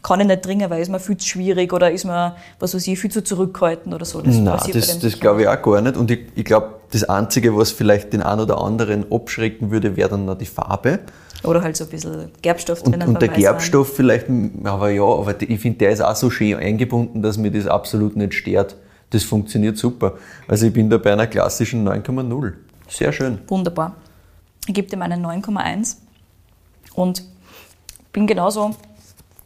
kann 0.04 0.20
ich 0.20 0.28
nicht 0.28 0.44
trinken, 0.44 0.70
weil 0.70 0.82
ist 0.82 0.90
mir 0.90 1.00
viel 1.00 1.18
zu 1.18 1.28
schwierig 1.28 1.74
oder 1.74 1.92
ist 1.92 2.06
mir, 2.06 2.36
was 2.60 2.76
weiß 2.76 2.88
ich, 2.88 3.00
viel 3.00 3.12
zu 3.12 3.24
zurückhaltend 3.24 3.94
oder 3.94 4.06
so. 4.06 4.22
Das 4.22 4.36
Nein, 4.36 4.60
das, 4.72 5.00
das 5.00 5.20
glaube 5.20 5.42
ich 5.42 5.48
auch 5.48 5.62
gar 5.62 5.82
nicht. 5.82 5.98
Und 5.98 6.12
ich, 6.12 6.28
ich 6.36 6.46
glaube, 6.46 6.76
das 6.92 7.04
Einzige, 7.04 7.58
was 7.58 7.72
vielleicht 7.72 8.14
den 8.14 8.22
einen 8.22 8.42
oder 8.42 8.60
anderen 8.60 9.12
abschrecken 9.12 9.72
würde, 9.72 9.96
wäre 9.96 10.10
dann 10.10 10.26
noch 10.26 10.38
die 10.38 10.46
Farbe. 10.46 11.00
Oder 11.44 11.62
halt 11.62 11.76
so 11.76 11.86
ein 11.86 11.90
bisschen 11.90 12.32
Gerbstoff 12.42 12.84
drinnen. 12.84 13.02
Und, 13.08 13.16
und 13.16 13.22
der 13.22 13.30
Gerbstoff 13.30 13.88
sein. 13.88 13.96
vielleicht, 13.96 14.28
aber 14.64 14.90
ja, 14.90 15.04
aber 15.04 15.42
ich 15.42 15.60
finde, 15.60 15.80
der 15.80 15.92
ist 15.92 16.02
auch 16.02 16.16
so 16.16 16.30
schön 16.30 16.58
eingebunden, 16.58 17.22
dass 17.22 17.38
mir 17.38 17.52
das 17.52 17.68
absolut 17.68 18.16
nicht 18.16 18.34
stört. 18.34 18.76
Das 19.10 19.24
funktioniert 19.24 19.78
super. 19.78 20.18
Also 20.48 20.68
ich 20.68 20.74
bin 20.74 20.90
da 20.90 20.98
bei 20.98 21.12
einer 21.12 21.28
klassischen 21.28 21.88
9,0. 21.88 22.54
Sehr 22.88 23.12
schön. 23.12 23.40
Wunderbar. 23.48 23.96
Ich 24.68 24.74
gebe 24.74 24.88
dem 24.88 25.02
einen 25.02 25.26
9,1 25.26 25.98
und 26.94 27.24
bin 28.14 28.28
genauso 28.28 28.76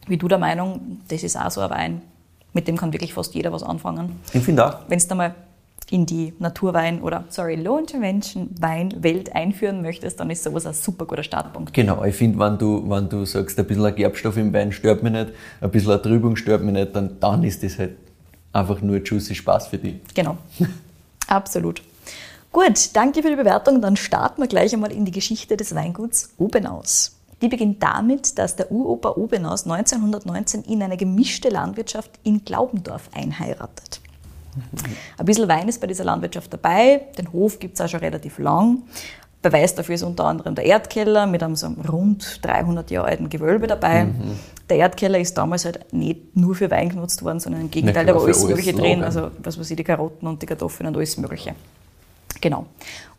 wie 0.06 0.16
du 0.16 0.28
der 0.28 0.38
Meinung, 0.38 1.00
das 1.08 1.22
ist 1.22 1.36
auch 1.36 1.50
so 1.50 1.60
ein 1.60 1.70
Wein, 1.70 2.02
mit 2.52 2.68
dem 2.68 2.76
kann 2.76 2.92
wirklich 2.92 3.12
fast 3.14 3.34
jeder 3.34 3.52
was 3.52 3.62
anfangen. 3.62 4.20
Ich 4.32 4.42
finde 4.42 4.66
auch. 4.66 4.78
Wenn 4.88 4.98
es 4.98 5.08
da 5.08 5.14
mal 5.14 5.34
in 5.90 6.04
die 6.04 6.34
Naturwein 6.38 7.00
oder, 7.00 7.24
sorry, 7.28 7.54
Low 7.54 7.78
Intervention 7.78 8.50
Weinwelt 8.58 9.34
einführen 9.34 9.82
möchtest, 9.82 10.18
dann 10.18 10.30
ist 10.30 10.42
sowas 10.42 10.66
ein 10.66 10.74
super 10.74 11.04
guter 11.04 11.22
Startpunkt. 11.22 11.72
Genau, 11.72 12.02
ich 12.04 12.16
finde, 12.16 12.38
wenn 12.38 12.58
du, 12.58 12.88
wenn 12.88 13.08
du 13.08 13.24
sagst, 13.24 13.58
ein 13.58 13.66
bisschen 13.66 13.84
ein 13.84 13.94
Gerbstoff 13.94 14.36
im 14.36 14.52
Wein 14.52 14.72
stört 14.72 15.02
mich 15.02 15.12
nicht, 15.12 15.30
ein 15.60 15.70
bisschen 15.70 15.92
eine 15.92 16.02
Trübung 16.02 16.36
stört 16.36 16.62
mich 16.62 16.72
nicht, 16.72 16.94
dann, 16.96 17.20
dann 17.20 17.44
ist 17.44 17.62
das 17.62 17.78
halt 17.78 17.96
einfach 18.52 18.80
nur 18.80 18.98
juicy 18.98 19.34
Spaß 19.34 19.68
für 19.68 19.78
dich. 19.78 19.96
Genau, 20.14 20.38
absolut. 21.28 21.82
Gut, 22.50 22.96
danke 22.96 23.22
für 23.22 23.28
die 23.28 23.36
Bewertung. 23.36 23.82
Dann 23.82 23.96
starten 23.96 24.40
wir 24.40 24.48
gleich 24.48 24.72
einmal 24.72 24.90
in 24.90 25.04
die 25.04 25.12
Geschichte 25.12 25.56
des 25.56 25.74
Weinguts 25.74 26.30
Obenaus. 26.38 27.16
Die 27.42 27.48
beginnt 27.48 27.82
damit, 27.82 28.38
dass 28.38 28.56
der 28.56 28.72
Uropa 28.72 29.10
Obenaus 29.10 29.64
1919 29.64 30.62
in 30.62 30.82
eine 30.82 30.96
gemischte 30.96 31.50
Landwirtschaft 31.50 32.10
in 32.22 32.46
Glaubendorf 32.46 33.10
einheiratet. 33.14 34.00
Ein 35.18 35.26
bisschen 35.26 35.48
Wein 35.48 35.68
ist 35.68 35.80
bei 35.80 35.86
dieser 35.86 36.04
Landwirtschaft 36.04 36.52
dabei. 36.52 37.02
Den 37.18 37.32
Hof 37.32 37.58
gibt 37.58 37.74
es 37.74 37.80
auch 37.80 37.88
schon 37.88 38.00
relativ 38.00 38.38
lang. 38.38 38.82
Beweis 39.42 39.74
dafür 39.74 39.94
ist 39.94 40.02
unter 40.02 40.24
anderem 40.24 40.54
der 40.54 40.64
Erdkeller 40.64 41.26
mit 41.26 41.42
einem 41.42 41.56
so 41.56 41.68
rund 41.88 42.40
300 42.42 42.90
Jahre 42.90 43.08
alten 43.08 43.28
Gewölbe 43.28 43.66
dabei. 43.66 44.06
Mhm. 44.06 44.38
Der 44.68 44.78
Erdkeller 44.78 45.20
ist 45.20 45.38
damals 45.38 45.64
halt 45.64 45.92
nicht 45.92 46.36
nur 46.36 46.54
für 46.54 46.70
Wein 46.70 46.88
genutzt 46.88 47.22
worden, 47.22 47.38
sondern 47.38 47.60
im 47.60 47.70
Gegenteil, 47.70 48.06
da 48.06 48.14
war 48.14 48.22
alles 48.22 48.44
Mögliche 48.44 48.72
drin. 48.72 49.04
Also, 49.04 49.30
was 49.38 49.58
weiß 49.58 49.70
ich, 49.70 49.76
die 49.76 49.84
Karotten 49.84 50.26
und 50.26 50.42
die 50.42 50.46
Kartoffeln 50.46 50.88
und 50.88 50.96
alles 50.96 51.16
Mögliche. 51.16 51.54
Genau. 52.40 52.66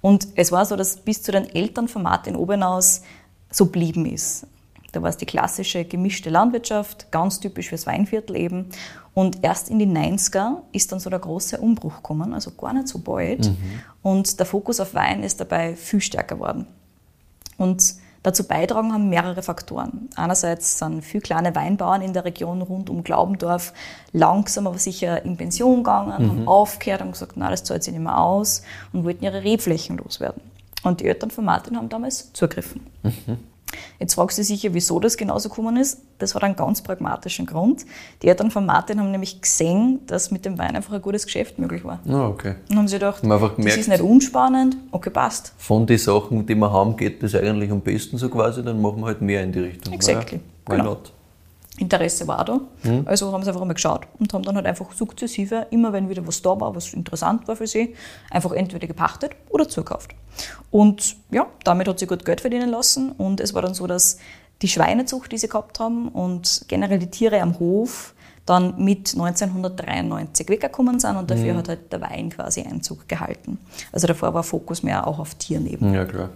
Und 0.01 0.27
es 0.35 0.51
war 0.51 0.65
so, 0.65 0.75
dass 0.75 0.97
bis 0.97 1.21
zu 1.21 1.31
den 1.31 1.49
Eltern 1.49 1.87
von 1.87 2.03
Martin 2.03 2.35
Obenaus 2.35 3.01
so 3.49 3.67
blieben 3.67 4.05
ist. 4.05 4.45
Da 4.91 5.01
war 5.01 5.09
es 5.09 5.17
die 5.17 5.25
klassische 5.25 5.85
gemischte 5.85 6.29
Landwirtschaft, 6.29 7.11
ganz 7.11 7.39
typisch 7.39 7.69
fürs 7.69 7.85
Weinviertel 7.85 8.35
eben. 8.35 8.69
Und 9.13 9.43
erst 9.43 9.69
in 9.69 9.79
die 9.79 9.87
90er 9.87 10.57
ist 10.71 10.91
dann 10.91 10.99
so 10.99 11.09
der 11.09 11.19
große 11.19 11.57
Umbruch 11.57 11.97
gekommen, 11.97 12.33
also 12.33 12.51
gar 12.51 12.73
nicht 12.73 12.87
so 12.87 12.99
bald. 12.99 13.47
Mhm. 13.47 13.57
Und 14.01 14.39
der 14.39 14.45
Fokus 14.45 14.79
auf 14.79 14.93
Wein 14.93 15.23
ist 15.23 15.41
dabei 15.41 15.75
viel 15.75 16.01
stärker 16.01 16.35
geworden. 16.35 16.67
Und 17.57 17.95
dazu 18.23 18.47
beitragen 18.47 18.93
haben 18.93 19.09
mehrere 19.09 19.41
Faktoren. 19.41 20.09
Einerseits 20.15 20.77
sind 20.77 21.03
viele 21.03 21.21
kleine 21.21 21.55
Weinbauern 21.55 22.01
in 22.01 22.13
der 22.13 22.25
Region 22.25 22.61
rund 22.61 22.89
um 22.89 23.03
Glaubendorf 23.03 23.73
langsam 24.11 24.67
aber 24.67 24.77
sicher 24.77 25.25
in 25.25 25.35
Pension 25.35 25.77
gegangen, 25.77 26.09
mhm. 26.09 26.29
haben 26.29 26.47
aufgehört 26.47 27.01
und 27.01 27.11
gesagt, 27.13 27.33
na, 27.35 27.49
das 27.49 27.63
zahlt 27.63 27.83
sich 27.83 27.93
nicht 27.93 28.03
mehr 28.03 28.19
aus 28.19 28.61
und 28.93 29.03
wollten 29.03 29.23
ihre 29.23 29.43
Rebflächen 29.43 29.97
loswerden. 29.97 30.41
Und 30.83 31.01
die 31.01 31.05
Eltern 31.05 31.31
von 31.31 31.43
Martin 31.43 31.75
haben 31.75 31.89
damals 31.89 32.31
zugegriffen. 32.33 32.85
Mhm. 33.03 33.39
Jetzt 33.99 34.13
fragst 34.13 34.37
du 34.37 34.41
dich 34.41 34.47
sicher, 34.47 34.73
wieso 34.73 34.99
das 34.99 35.17
genauso 35.17 35.49
gekommen 35.49 35.77
ist. 35.77 36.01
Das 36.19 36.35
hat 36.35 36.43
einen 36.43 36.55
ganz 36.55 36.81
pragmatischen 36.81 37.45
Grund. 37.45 37.85
Die 38.21 38.27
Eltern 38.27 38.51
von 38.51 38.65
Martin 38.65 38.99
haben 38.99 39.11
nämlich 39.11 39.41
gesehen, 39.41 39.99
dass 40.07 40.31
mit 40.31 40.45
dem 40.45 40.57
Wein 40.57 40.75
einfach 40.75 40.93
ein 40.93 41.01
gutes 41.01 41.25
Geschäft 41.25 41.59
möglich 41.59 41.83
war. 41.83 41.99
Ah, 42.07 42.27
okay. 42.27 42.55
Und 42.69 42.77
haben 42.77 42.87
sie 42.87 42.95
gedacht, 42.95 43.23
das 43.23 43.55
gemerkt, 43.55 43.77
ist 43.77 43.87
nicht 43.87 44.01
unspannend, 44.01 44.77
okay, 44.91 45.09
passt. 45.09 45.53
Von 45.57 45.85
den 45.85 45.97
Sachen, 45.97 46.45
die 46.45 46.55
wir 46.55 46.71
haben, 46.71 46.95
geht 46.95 47.21
das 47.23 47.35
eigentlich 47.35 47.71
am 47.71 47.81
besten 47.81 48.17
so 48.17 48.29
quasi, 48.29 48.63
dann 48.63 48.81
machen 48.81 48.99
wir 49.01 49.07
halt 49.07 49.21
mehr 49.21 49.43
in 49.43 49.51
die 49.51 49.59
Richtung. 49.59 49.93
Exactly. 49.93 50.39
Ja, 50.69 50.75
genau. 50.75 50.89
not? 50.91 51.11
Interesse 51.77 52.27
war 52.27 52.43
da. 52.45 52.59
Also 53.05 53.31
haben 53.31 53.43
sie 53.43 53.49
einfach 53.49 53.63
mal 53.63 53.73
geschaut 53.73 54.07
und 54.19 54.33
haben 54.33 54.43
dann 54.43 54.55
halt 54.55 54.65
einfach 54.65 54.91
sukzessive, 54.93 55.67
immer 55.69 55.93
wenn 55.93 56.09
wieder 56.09 56.25
was 56.25 56.41
da 56.41 56.59
war, 56.59 56.75
was 56.75 56.93
interessant 56.93 57.47
war 57.47 57.55
für 57.55 57.67
sie, 57.67 57.95
einfach 58.31 58.51
entweder 58.51 58.87
gepachtet 58.87 59.31
oder 59.49 59.67
zukauft. 59.67 60.11
Und 60.71 61.15
ja, 61.31 61.47
damit 61.63 61.87
hat 61.87 61.99
sie 61.99 62.07
gut 62.07 62.25
Geld 62.25 62.41
verdienen 62.41 62.69
lassen 62.69 63.11
und 63.11 63.39
es 63.39 63.53
war 63.53 63.61
dann 63.61 63.73
so, 63.73 63.87
dass 63.87 64.17
die 64.61 64.67
Schweinezucht, 64.67 65.31
die 65.31 65.37
sie 65.37 65.47
gehabt 65.47 65.79
haben 65.79 66.09
und 66.09 66.65
generell 66.67 66.99
die 66.99 67.11
Tiere 67.11 67.41
am 67.41 67.59
Hof 67.59 68.13
dann 68.45 68.81
mit 68.83 69.13
1993 69.13 70.49
weggekommen 70.49 70.99
sind 70.99 71.17
und 71.17 71.29
dafür 71.29 71.55
hat 71.57 71.67
halt 71.67 71.91
der 71.91 72.01
Wein 72.01 72.29
quasi 72.29 72.61
Einzug 72.61 73.07
gehalten. 73.07 73.59
Also 73.91 74.07
davor 74.07 74.33
war 74.33 74.43
Fokus 74.43 74.83
mehr 74.83 75.05
auch 75.05 75.19
auf 75.19 75.35
Tieren 75.35 75.67
eben. 75.67 75.93
Ja, 75.93 76.05
klar. 76.05 76.29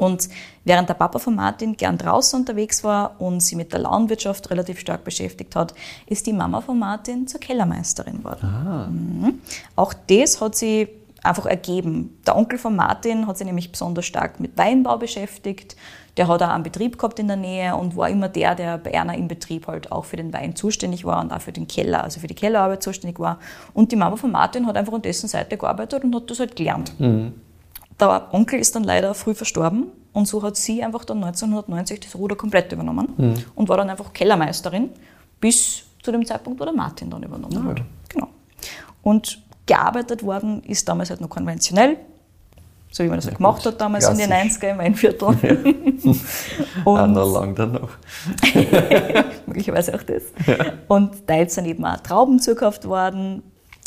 Und 0.00 0.30
während 0.64 0.88
der 0.88 0.94
Papa 0.94 1.18
von 1.18 1.34
Martin 1.34 1.76
gern 1.76 1.98
draußen 1.98 2.40
unterwegs 2.40 2.82
war 2.82 3.20
und 3.20 3.40
sie 3.40 3.54
mit 3.54 3.70
der 3.74 3.80
Landwirtschaft 3.80 4.48
relativ 4.48 4.80
stark 4.80 5.04
beschäftigt 5.04 5.54
hat, 5.54 5.74
ist 6.06 6.26
die 6.26 6.32
Mama 6.32 6.62
von 6.62 6.78
Martin 6.78 7.26
zur 7.26 7.38
Kellermeisterin 7.38 8.18
geworden. 8.18 9.20
Mhm. 9.20 9.38
Auch 9.76 9.92
das 9.92 10.40
hat 10.40 10.56
sie 10.56 10.88
einfach 11.22 11.44
ergeben. 11.44 12.18
Der 12.26 12.34
Onkel 12.34 12.58
von 12.58 12.74
Martin 12.74 13.26
hat 13.26 13.36
sich 13.36 13.46
nämlich 13.46 13.70
besonders 13.70 14.06
stark 14.06 14.40
mit 14.40 14.56
Weinbau 14.56 14.96
beschäftigt. 14.96 15.76
Der 16.16 16.28
hat 16.28 16.42
auch 16.42 16.48
einen 16.48 16.64
Betrieb 16.64 16.96
gehabt 16.96 17.18
in 17.18 17.28
der 17.28 17.36
Nähe 17.36 17.76
und 17.76 17.94
war 17.94 18.08
immer 18.08 18.30
der, 18.30 18.54
der 18.54 18.78
bei 18.78 18.98
einer 18.98 19.14
im 19.18 19.28
Betrieb 19.28 19.66
halt 19.66 19.92
auch 19.92 20.06
für 20.06 20.16
den 20.16 20.32
Wein 20.32 20.56
zuständig 20.56 21.04
war 21.04 21.20
und 21.20 21.30
auch 21.30 21.42
für 21.42 21.52
den 21.52 21.68
Keller, 21.68 22.04
also 22.04 22.20
für 22.20 22.26
die 22.26 22.34
Kellerarbeit 22.34 22.82
zuständig 22.82 23.18
war. 23.20 23.38
Und 23.74 23.92
die 23.92 23.96
Mama 23.96 24.16
von 24.16 24.30
Martin 24.32 24.66
hat 24.66 24.78
einfach 24.78 24.94
an 24.94 25.02
dessen 25.02 25.28
Seite 25.28 25.58
gearbeitet 25.58 26.04
und 26.04 26.14
hat 26.14 26.30
das 26.30 26.40
halt 26.40 26.56
gelernt. 26.56 26.94
Der 28.00 28.32
Onkel 28.32 28.58
ist 28.58 28.74
dann 28.74 28.84
leider 28.84 29.14
früh 29.14 29.34
verstorben 29.34 29.88
und 30.12 30.26
so 30.26 30.42
hat 30.42 30.56
sie 30.56 30.82
einfach 30.82 31.04
dann 31.04 31.18
1990 31.18 32.00
das 32.00 32.14
Ruder 32.16 32.36
komplett 32.36 32.72
übernommen 32.72 33.44
und 33.54 33.68
war 33.68 33.76
dann 33.76 33.90
einfach 33.90 34.12
Kellermeisterin 34.12 34.90
bis 35.40 35.84
zu 36.02 36.12
dem 36.12 36.24
Zeitpunkt, 36.24 36.60
wo 36.60 36.64
der 36.64 36.74
Martin 36.74 37.10
dann 37.10 37.22
übernommen 37.22 37.68
hat. 37.68 37.82
Genau. 38.08 38.28
Und 39.02 39.42
gearbeitet 39.66 40.22
worden 40.22 40.62
ist 40.64 40.88
damals 40.88 41.10
halt 41.10 41.20
noch 41.20 41.28
konventionell, 41.28 41.96
so 42.90 43.04
wie 43.04 43.08
man 43.08 43.18
das 43.18 43.26
halt 43.26 43.36
gemacht 43.36 43.64
hat 43.64 43.80
damals 43.80 44.08
in 44.08 44.18
den 44.18 44.26
klassisch. 44.28 44.62
90er 44.62 44.70
im 44.70 44.78
Weinviertel. 44.78 45.74
Und 46.84 47.12
noch 47.12 47.34
lang 47.34 47.54
dann 47.54 47.72
noch. 47.72 47.90
möglicherweise 49.46 49.94
auch 49.94 50.02
das. 50.02 50.22
Und 50.88 51.26
teils 51.26 51.54
sind 51.54 51.66
eben 51.66 51.84
auch 51.84 51.98
Trauben 51.98 52.40
zukauft 52.40 52.86
worden. 52.86 53.42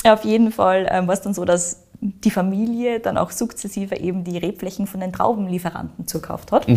Ja, 0.05 0.13
auf 0.13 0.23
jeden 0.23 0.51
Fall 0.51 0.87
ähm, 0.89 1.07
war 1.07 1.13
es 1.13 1.21
dann 1.21 1.33
so, 1.33 1.43
dass 1.43 1.82
die 2.03 2.31
Familie 2.31 2.99
dann 2.99 3.17
auch 3.17 3.31
sukzessive 3.31 3.95
eben 3.95 4.23
die 4.23 4.37
Rebflächen 4.37 4.87
von 4.87 4.99
den 4.99 5.13
Traubenlieferanten 5.13 6.05
zukauft 6.05 6.51
hat. 6.51 6.67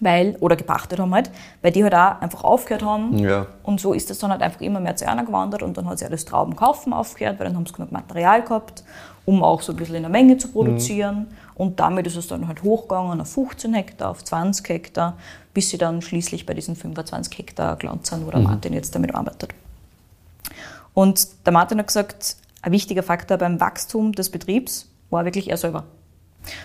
Weil, 0.00 0.36
oder 0.38 0.54
gepachtet 0.54 1.00
haben 1.00 1.12
halt, 1.12 1.30
weil 1.60 1.72
die 1.72 1.82
halt 1.82 1.94
auch 1.94 2.20
einfach 2.20 2.44
aufgehört 2.44 2.84
haben. 2.84 3.18
Ja. 3.18 3.46
Und 3.64 3.80
so 3.80 3.92
ist 3.92 4.10
es 4.10 4.18
dann 4.20 4.30
halt 4.30 4.42
einfach 4.42 4.60
immer 4.60 4.78
mehr 4.78 4.94
zu 4.94 5.08
einer 5.08 5.24
gewandert 5.24 5.62
und 5.62 5.76
dann 5.76 5.88
hat 5.88 5.98
sie 5.98 6.06
auch 6.06 6.10
das 6.10 6.24
Traubenkaufen 6.24 6.92
aufgehört, 6.92 7.40
weil 7.40 7.48
dann 7.48 7.56
haben 7.56 7.66
sie 7.66 7.72
genug 7.72 7.90
Material 7.90 8.42
gehabt, 8.42 8.84
um 9.24 9.42
auch 9.42 9.60
so 9.60 9.72
ein 9.72 9.76
bisschen 9.76 9.96
in 9.96 10.02
der 10.02 10.10
Menge 10.10 10.38
zu 10.38 10.48
produzieren. 10.48 11.26
Und 11.56 11.80
damit 11.80 12.06
ist 12.06 12.16
es 12.16 12.28
dann 12.28 12.46
halt 12.46 12.62
hochgegangen 12.62 13.20
auf 13.20 13.32
15 13.32 13.74
Hektar, 13.74 14.10
auf 14.10 14.22
20 14.22 14.68
Hektar, 14.68 15.16
bis 15.52 15.70
sie 15.70 15.78
dann 15.78 16.00
schließlich 16.00 16.46
bei 16.46 16.54
diesen 16.54 16.76
25 16.76 17.36
Hektar 17.36 17.74
gelandet 17.74 18.06
sind, 18.06 18.24
wo 18.24 18.30
der 18.30 18.40
Martin 18.40 18.72
jetzt 18.74 18.94
damit 18.94 19.12
arbeitet. 19.12 19.52
Und 20.94 21.28
der 21.44 21.52
Martin 21.52 21.80
hat 21.80 21.88
gesagt, 21.88 22.36
ein 22.62 22.72
wichtiger 22.72 23.02
Faktor 23.02 23.36
beim 23.38 23.60
Wachstum 23.60 24.12
des 24.12 24.30
Betriebs 24.30 24.90
war 25.10 25.24
wirklich 25.24 25.50
er 25.50 25.56
selber. 25.56 25.84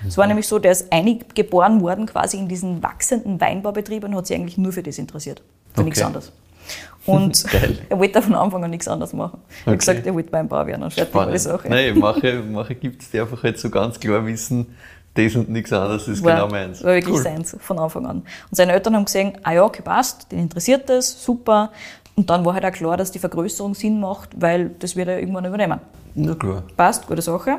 Es 0.07 0.17
war 0.17 0.27
nämlich 0.27 0.47
so, 0.47 0.59
der 0.59 0.71
ist 0.71 0.91
einig 0.93 1.35
geboren 1.35 1.81
worden 1.81 2.05
quasi 2.05 2.37
in 2.37 2.47
diesen 2.47 2.81
wachsenden 2.83 3.41
Weinbaubetrieb 3.41 4.03
und 4.03 4.15
hat 4.15 4.27
sich 4.27 4.37
eigentlich 4.37 4.57
nur 4.57 4.71
für 4.71 4.83
das 4.83 4.97
interessiert, 4.97 5.41
für 5.73 5.81
Okay. 5.81 5.83
nichts 5.85 6.01
anderes. 6.01 6.31
Und 7.05 7.43
er 7.89 7.99
wollte 7.99 8.21
von 8.21 8.33
Anfang 8.35 8.63
an 8.63 8.69
nichts 8.69 8.87
anderes 8.87 9.11
machen. 9.11 9.41
Er 9.41 9.61
Okay. 9.63 9.71
hat 9.73 9.79
gesagt, 9.79 10.05
er 10.07 10.13
wollte 10.13 10.31
Weinbauer 10.31 10.65
werden 10.67 10.83
und 10.83 10.93
fertig 10.93 11.13
war 11.13 11.29
die 11.29 11.37
Sache. 11.37 11.67
Nein, 11.67 11.99
manche, 11.99 12.41
manche 12.49 12.75
gibt 12.75 13.01
es, 13.01 13.11
die 13.11 13.19
einfach 13.19 13.43
halt 13.43 13.59
so 13.59 13.69
ganz 13.69 13.99
klar 13.99 14.25
wissen, 14.25 14.73
das 15.15 15.35
und 15.35 15.49
nichts 15.49 15.73
anderes 15.73 16.07
ist 16.07 16.23
war, 16.23 16.33
genau 16.35 16.47
meins. 16.47 16.81
war 16.81 16.93
wirklich 16.93 17.15
Cool. 17.15 17.21
seins 17.21 17.57
von 17.59 17.77
Anfang 17.77 18.05
an. 18.05 18.17
Und 18.19 18.25
seine 18.55 18.71
Eltern 18.71 18.95
haben 18.95 19.03
gesehen, 19.03 19.33
ah 19.43 19.51
ja, 19.51 19.65
okay, 19.65 19.81
passt, 19.83 20.31
den 20.31 20.39
interessiert 20.39 20.87
das, 20.87 21.21
super. 21.25 21.73
Und 22.15 22.29
dann 22.29 22.45
war 22.45 22.53
halt 22.53 22.65
auch 22.65 22.71
klar, 22.71 22.97
dass 22.97 23.11
die 23.11 23.19
Vergrößerung 23.19 23.73
Sinn 23.73 23.99
macht, 23.99 24.29
weil 24.39 24.69
das 24.79 24.95
wird 24.95 25.07
er 25.07 25.19
irgendwann 25.19 25.45
übernehmen. 25.45 25.79
Na 26.15 26.35
klar. 26.35 26.63
Passt, 26.77 27.07
gute 27.07 27.21
Sache. 27.21 27.57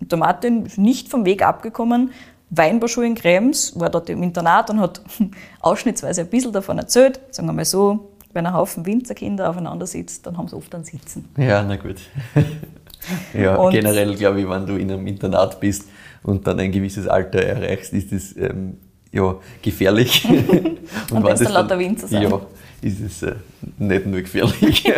Und 0.00 0.12
der 0.12 0.18
Martin 0.18 0.66
ist 0.66 0.78
nicht 0.78 1.08
vom 1.08 1.24
Weg 1.24 1.42
abgekommen. 1.44 2.12
Weinbauschule 2.50 3.08
in 3.08 3.14
Krems, 3.16 3.78
war 3.78 3.90
dort 3.90 4.08
im 4.08 4.22
Internat 4.22 4.70
und 4.70 4.80
hat 4.80 5.00
ausschnittsweise 5.60 6.20
ein 6.20 6.28
bisschen 6.28 6.52
davon 6.52 6.78
erzählt. 6.78 7.20
Sagen 7.30 7.48
wir 7.48 7.52
mal 7.52 7.64
so, 7.64 8.10
wenn 8.32 8.46
ein 8.46 8.52
Haufen 8.54 8.86
Winzerkinder 8.86 9.50
aufeinander 9.50 9.86
sitzt, 9.86 10.26
dann 10.26 10.38
haben 10.38 10.46
sie 10.46 10.54
oft 10.56 10.72
einen 10.74 10.84
Sitzen. 10.84 11.28
Ja, 11.36 11.64
na 11.64 11.74
gut. 11.76 11.96
ja, 13.34 13.56
Und- 13.56 13.72
generell 13.72 14.14
glaube 14.14 14.40
ich, 14.40 14.48
wenn 14.48 14.66
du 14.66 14.76
in 14.76 14.92
einem 14.92 15.06
Internat 15.08 15.58
bist 15.58 15.88
und 16.22 16.46
dann 16.46 16.60
ein 16.60 16.70
gewisses 16.70 17.08
Alter 17.08 17.42
erreichst, 17.42 17.92
ist 17.92 18.12
es 18.12 18.36
ähm, 18.36 18.78
ja, 19.10 19.34
gefährlich. 19.62 20.24
und 21.10 21.12
Und 21.12 21.24
wenn's 21.24 21.40
dann 21.40 21.52
lauter 21.52 21.78
Winzer 21.78 22.06
sind. 22.06 22.22
Ja, 22.22 22.40
ist 22.86 23.00
es 23.00 23.22
äh, 23.22 23.34
nicht 23.78 24.06
nur 24.06 24.20
gefährlich. 24.20 24.84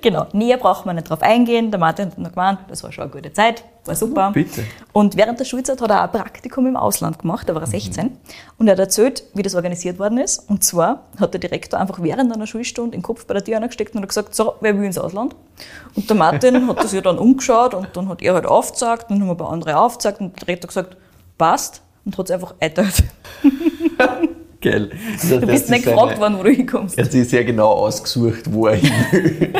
Genau, 0.00 0.26
näher 0.32 0.56
braucht 0.56 0.86
man 0.86 0.96
nicht 0.96 1.08
drauf 1.08 1.22
eingehen. 1.22 1.70
Der 1.70 1.78
Martin 1.78 2.06
hat 2.06 2.18
noch 2.18 2.30
gemeint, 2.32 2.58
das 2.68 2.82
war 2.82 2.90
schon 2.90 3.04
eine 3.04 3.12
gute 3.12 3.32
Zeit, 3.32 3.62
war 3.84 3.94
super. 3.94 4.32
Bitte. 4.32 4.64
Und 4.92 5.16
während 5.16 5.38
der 5.38 5.44
Schulzeit 5.44 5.80
hat 5.80 5.90
er 5.90 6.00
auch 6.00 6.04
ein 6.04 6.10
Praktikum 6.10 6.66
im 6.66 6.76
Ausland 6.76 7.20
gemacht, 7.20 7.48
da 7.48 7.54
war 7.54 7.62
er 7.62 7.68
16. 7.68 8.10
Und 8.58 8.66
er 8.66 8.72
hat 8.72 8.80
erzählt, 8.80 9.22
wie 9.34 9.42
das 9.42 9.54
organisiert 9.54 10.00
worden 10.00 10.18
ist. 10.18 10.50
Und 10.50 10.64
zwar 10.64 11.04
hat 11.20 11.34
der 11.34 11.40
Direktor 11.40 11.78
einfach 11.78 12.02
während 12.02 12.32
einer 12.32 12.46
Schulstunde 12.46 12.96
den 12.96 13.02
Kopf 13.02 13.26
bei 13.26 13.34
der 13.34 13.44
Tür 13.44 13.60
gesteckt 13.60 13.94
und 13.94 14.02
hat 14.02 14.08
gesagt, 14.08 14.34
so, 14.34 14.54
wer 14.60 14.76
will 14.76 14.84
ins 14.84 14.98
Ausland? 14.98 15.36
Und 15.94 16.10
der 16.10 16.16
Martin 16.16 16.66
hat 16.66 16.82
das 16.82 16.92
ja 16.92 17.00
dann 17.00 17.18
umgeschaut 17.18 17.74
und 17.74 17.88
dann 17.92 18.08
hat 18.08 18.20
er 18.20 18.34
halt 18.34 18.46
aufgezeigt 18.46 19.10
und 19.10 19.20
dann 19.20 19.28
haben 19.28 19.30
ein 19.30 19.36
paar 19.36 19.52
andere 19.52 19.76
aufgezeigt 19.76 20.20
und 20.20 20.34
der 20.40 20.46
Direktor 20.46 20.68
gesagt, 20.68 20.96
passt 21.38 21.82
und 22.04 22.18
hat 22.18 22.26
es 22.26 22.32
einfach 22.32 22.54
eingeteilt. 22.58 23.04
Geil. 24.62 24.90
Du 25.28 25.40
bist 25.46 25.68
nicht 25.70 25.84
gefragt 25.84 26.18
worden, 26.18 26.38
wo 26.38 26.42
du 26.44 26.50
hinkommst. 26.50 26.96
Er 26.96 27.04
hat 27.04 27.12
sich 27.12 27.28
sehr 27.28 27.44
genau 27.44 27.70
ausgesucht, 27.72 28.42
wo 28.52 28.68
er 28.68 28.76
hin 28.76 28.92
will. 29.10 29.52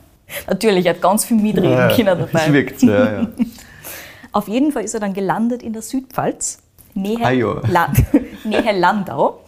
Natürlich, 0.46 0.86
er 0.86 0.94
hat 0.94 1.00
ganz 1.00 1.24
viel 1.24 1.38
mitreden 1.38 1.88
können 1.96 2.18
Das 2.20 2.30
dabei. 2.30 2.52
wirkt 2.52 2.78
so, 2.80 2.88
ja, 2.90 3.12
ja. 3.12 3.28
Auf 4.32 4.46
jeden 4.48 4.70
Fall 4.70 4.84
ist 4.84 4.94
er 4.94 5.00
dann 5.00 5.14
gelandet 5.14 5.62
in 5.62 5.72
der 5.72 5.82
Südpfalz, 5.82 6.58
Nähe, 6.94 7.18
Ah, 7.22 7.30
ja. 7.30 7.62
La 7.68 7.92
Nähe 8.44 8.78
Landau. 8.78 9.40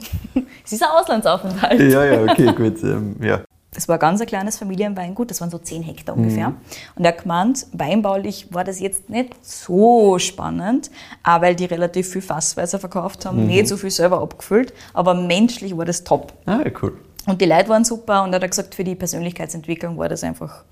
Es 0.65 0.73
ist 0.73 0.83
ein 0.83 0.89
Auslandsaufenthalt. 0.91 1.81
Ja, 1.81 2.05
ja, 2.05 2.23
okay, 2.23 2.53
gut. 2.53 2.83
Ähm, 2.83 3.17
ja. 3.21 3.41
Das 3.75 3.89
war 3.89 3.97
ein 3.97 4.01
ganz 4.01 4.21
ein 4.21 4.27
kleines 4.27 4.59
Familienweingut, 4.59 5.31
das 5.31 5.41
waren 5.41 5.49
so 5.51 5.57
10 5.59 5.83
Hektar 5.83 6.15
ungefähr. 6.17 6.51
Mhm. 6.51 6.57
Und 6.95 7.05
er 7.05 7.13
hat 7.13 7.23
gemeint, 7.23 7.67
weinbaulich 7.73 8.49
war 8.53 8.65
das 8.65 8.81
jetzt 8.81 9.09
nicht 9.09 9.35
so 9.45 10.19
spannend, 10.19 10.91
auch 11.23 11.41
weil 11.41 11.55
die 11.57 11.65
relativ 11.65 12.09
viel 12.11 12.21
Fassweise 12.21 12.79
verkauft 12.79 13.25
Mhm. 13.25 13.29
haben, 13.29 13.47
nicht 13.47 13.69
so 13.69 13.77
viel 13.79 13.91
selber 13.91 14.21
abgefüllt, 14.21 14.75
aber 14.93 15.15
menschlich 15.15 15.75
war 15.77 15.87
das 15.87 16.05
top. 16.05 16.35
Ah, 16.45 16.61
ja, 16.65 16.71
cool. 16.83 16.99
Und 17.27 17.41
die 17.41 17.47
Leute 17.47 17.69
waren 17.71 17.85
super 17.85 18.25
und 18.25 18.33
er 18.35 18.41
hat 18.41 18.51
gesagt, 18.51 18.75
für 18.75 18.85
die 18.85 18.95
Persönlichkeitsentwicklung 18.95 19.97
war 19.97 20.09
das 20.09 20.23
einfach 20.23 20.65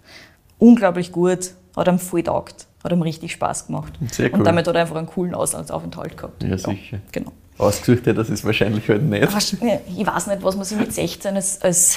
unglaublich 0.58 1.10
gut, 1.12 1.52
hat 1.76 1.88
ihm 1.88 1.98
voll 1.98 2.22
taugt, 2.24 2.66
hat 2.84 2.92
ihm 2.92 3.00
richtig 3.02 3.32
Spaß 3.32 3.68
gemacht. 3.68 3.94
Sehr 4.10 4.30
cool. 4.32 4.40
Und 4.40 4.44
damit 4.44 4.66
hat 4.68 4.74
er 4.74 4.82
einfach 4.82 4.96
einen 4.96 5.06
coolen 5.06 5.34
Auslandsaufenthalt 5.34 6.16
gehabt. 6.18 6.42
Ja, 6.42 6.58
sicher. 6.58 6.98
Genau. 7.12 7.32
Ausgesucht 7.56 8.00
hat 8.06 8.16
er 8.18 8.24
das 8.24 8.44
wahrscheinlich 8.44 8.88
halt 8.88 9.02
nicht. 9.02 9.22
Ich 9.22 10.06
weiß 10.06 10.26
nicht, 10.26 10.42
was 10.42 10.56
man 10.56 10.64
sich 10.64 10.78
mit 10.78 10.92
16 10.92 11.36
als, 11.36 11.62
als 11.62 11.96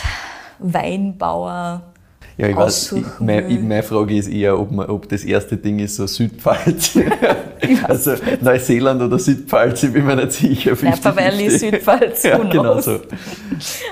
Weinbauer 0.60 1.82
Ja, 2.38 2.48
ich 2.48 2.56
weiß, 2.56 2.92
ich, 2.94 3.06
mein, 3.20 3.68
meine 3.68 3.84
Frage 3.84 4.16
ist 4.18 4.28
eher, 4.28 4.60
ob, 4.60 4.72
man, 4.72 4.90
ob 4.90 5.08
das 5.10 5.24
erste 5.24 5.58
Ding 5.58 5.80
ist 5.80 5.96
so 5.96 6.08
Südpfalz. 6.08 6.98
also 7.84 8.16
Neuseeland 8.42 9.02
oder 9.02 9.20
Südpfalz, 9.20 9.84
ich 9.84 9.94
bin 9.94 10.06
mir 10.06 10.16
nicht 10.16 10.34
sicher. 10.34 10.76
Napa 10.82 11.16
Valley, 11.16 11.48
50-50. 11.48 11.58
Südpfalz, 11.58 12.24
Ja, 12.24 12.38
genau 12.38 12.80
so. 12.80 12.92
Nein, 12.92 13.02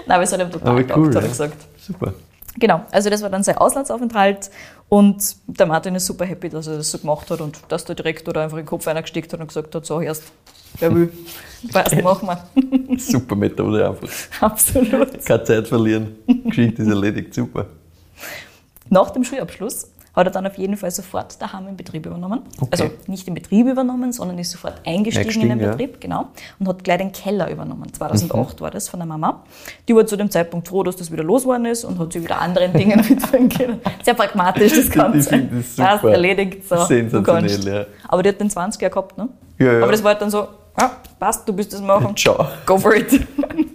aber 0.07 0.23
es 0.23 0.33
hat 0.33 0.41
ihm 0.41 0.51
total 0.51 0.69
Aber 0.69 0.81
getaugt, 0.81 0.99
cool, 0.99 1.15
hat 1.15 1.23
er 1.23 1.29
gesagt. 1.29 1.57
Super. 1.77 2.13
Genau, 2.59 2.81
also 2.91 3.09
das 3.09 3.21
war 3.21 3.29
dann 3.29 3.43
sein 3.43 3.57
Auslandsaufenthalt 3.57 4.51
und 4.89 5.35
der 5.47 5.65
Martin 5.67 5.95
ist 5.95 6.05
super 6.05 6.25
happy, 6.25 6.49
dass 6.49 6.67
er 6.67 6.77
das 6.77 6.91
so 6.91 6.97
gemacht 6.97 7.31
hat 7.31 7.39
und 7.39 7.59
dass 7.69 7.85
der 7.85 7.95
Direktor 7.95 8.33
da 8.33 8.43
einfach 8.43 8.57
den 8.57 8.65
Kopf 8.65 8.87
reingesteckt 8.87 9.31
hat 9.31 9.39
und 9.39 9.47
gesagt 9.47 9.73
hat, 9.73 9.85
so 9.85 10.01
erst, 10.01 10.23
wer 10.79 10.93
will, 10.93 11.13
passt, 11.71 12.01
machen 12.01 12.27
wir. 12.27 12.99
Super 12.99 13.35
Methode 13.35 13.87
einfach. 13.87 14.09
Absolut. 14.41 15.23
Keine 15.25 15.43
Zeit 15.45 15.67
verlieren. 15.67 16.15
Geschichte 16.45 16.81
ist 16.81 16.89
erledigt. 16.89 17.33
Super. 17.33 17.67
Nach 18.89 19.09
dem 19.11 19.23
Schulabschluss 19.23 19.87
hat 20.13 20.27
er 20.27 20.31
dann 20.31 20.45
auf 20.45 20.57
jeden 20.57 20.75
Fall 20.75 20.91
sofort 20.91 21.41
daheim 21.41 21.65
den 21.65 21.77
Betrieb 21.77 22.05
übernommen. 22.05 22.41
Okay. 22.59 22.67
Also 22.71 22.89
nicht 23.07 23.25
den 23.27 23.33
Betrieb 23.33 23.67
übernommen, 23.67 24.11
sondern 24.11 24.37
ist 24.39 24.51
sofort 24.51 24.75
eingestiegen, 24.85 25.21
Eingestiegen, 25.25 25.51
in 25.51 25.57
den 25.59 25.65
ja. 25.65 25.71
Betrieb, 25.71 26.01
genau. 26.01 26.27
Und 26.59 26.67
hat 26.67 26.83
gleich 26.83 26.97
den 26.97 27.11
Keller 27.11 27.49
übernommen. 27.49 27.91
2008 27.93 28.59
Mhm. 28.59 28.63
war 28.63 28.71
das 28.71 28.89
von 28.89 28.99
der 28.99 29.07
Mama. 29.07 29.43
Die 29.87 29.95
war 29.95 30.05
zu 30.05 30.17
dem 30.17 30.29
Zeitpunkt 30.29 30.67
froh, 30.67 30.83
dass 30.83 30.95
das 30.97 31.11
wieder 31.11 31.23
losgeworden 31.23 31.65
ist 31.65 31.85
und 31.85 31.97
hat 31.99 32.11
sich 32.13 32.23
wieder 32.23 32.41
anderen 32.41 32.73
Dingen 32.73 32.99
widmen 33.09 33.49
können. 33.49 33.81
Sehr 34.03 34.13
pragmatisch 34.13 34.73
das 34.75 34.89
Ganze. 34.89 35.19
Ich 35.19 35.27
finde 35.27 35.55
das 35.57 35.75
super. 35.75 35.87
Passt, 35.89 36.03
erledigt, 36.05 36.67
so, 36.67 36.83
Sensationell, 36.85 37.73
ja. 37.73 37.85
Aber 38.09 38.21
die 38.23 38.29
hat 38.29 38.39
den 38.41 38.49
20er 38.49 38.89
gehabt, 38.89 39.17
ne? 39.17 39.29
Ja, 39.59 39.73
ja. 39.73 39.83
Aber 39.83 39.91
das 39.91 40.03
war 40.03 40.11
halt 40.11 40.21
dann 40.21 40.29
so, 40.29 40.47
ja, 40.77 40.91
passt, 41.19 41.47
du 41.47 41.53
bist 41.53 41.71
das 41.73 41.81
machen. 41.81 42.15
Ciao. 42.17 42.47
Go 42.65 42.77
for 42.77 42.95
it. 42.95 43.11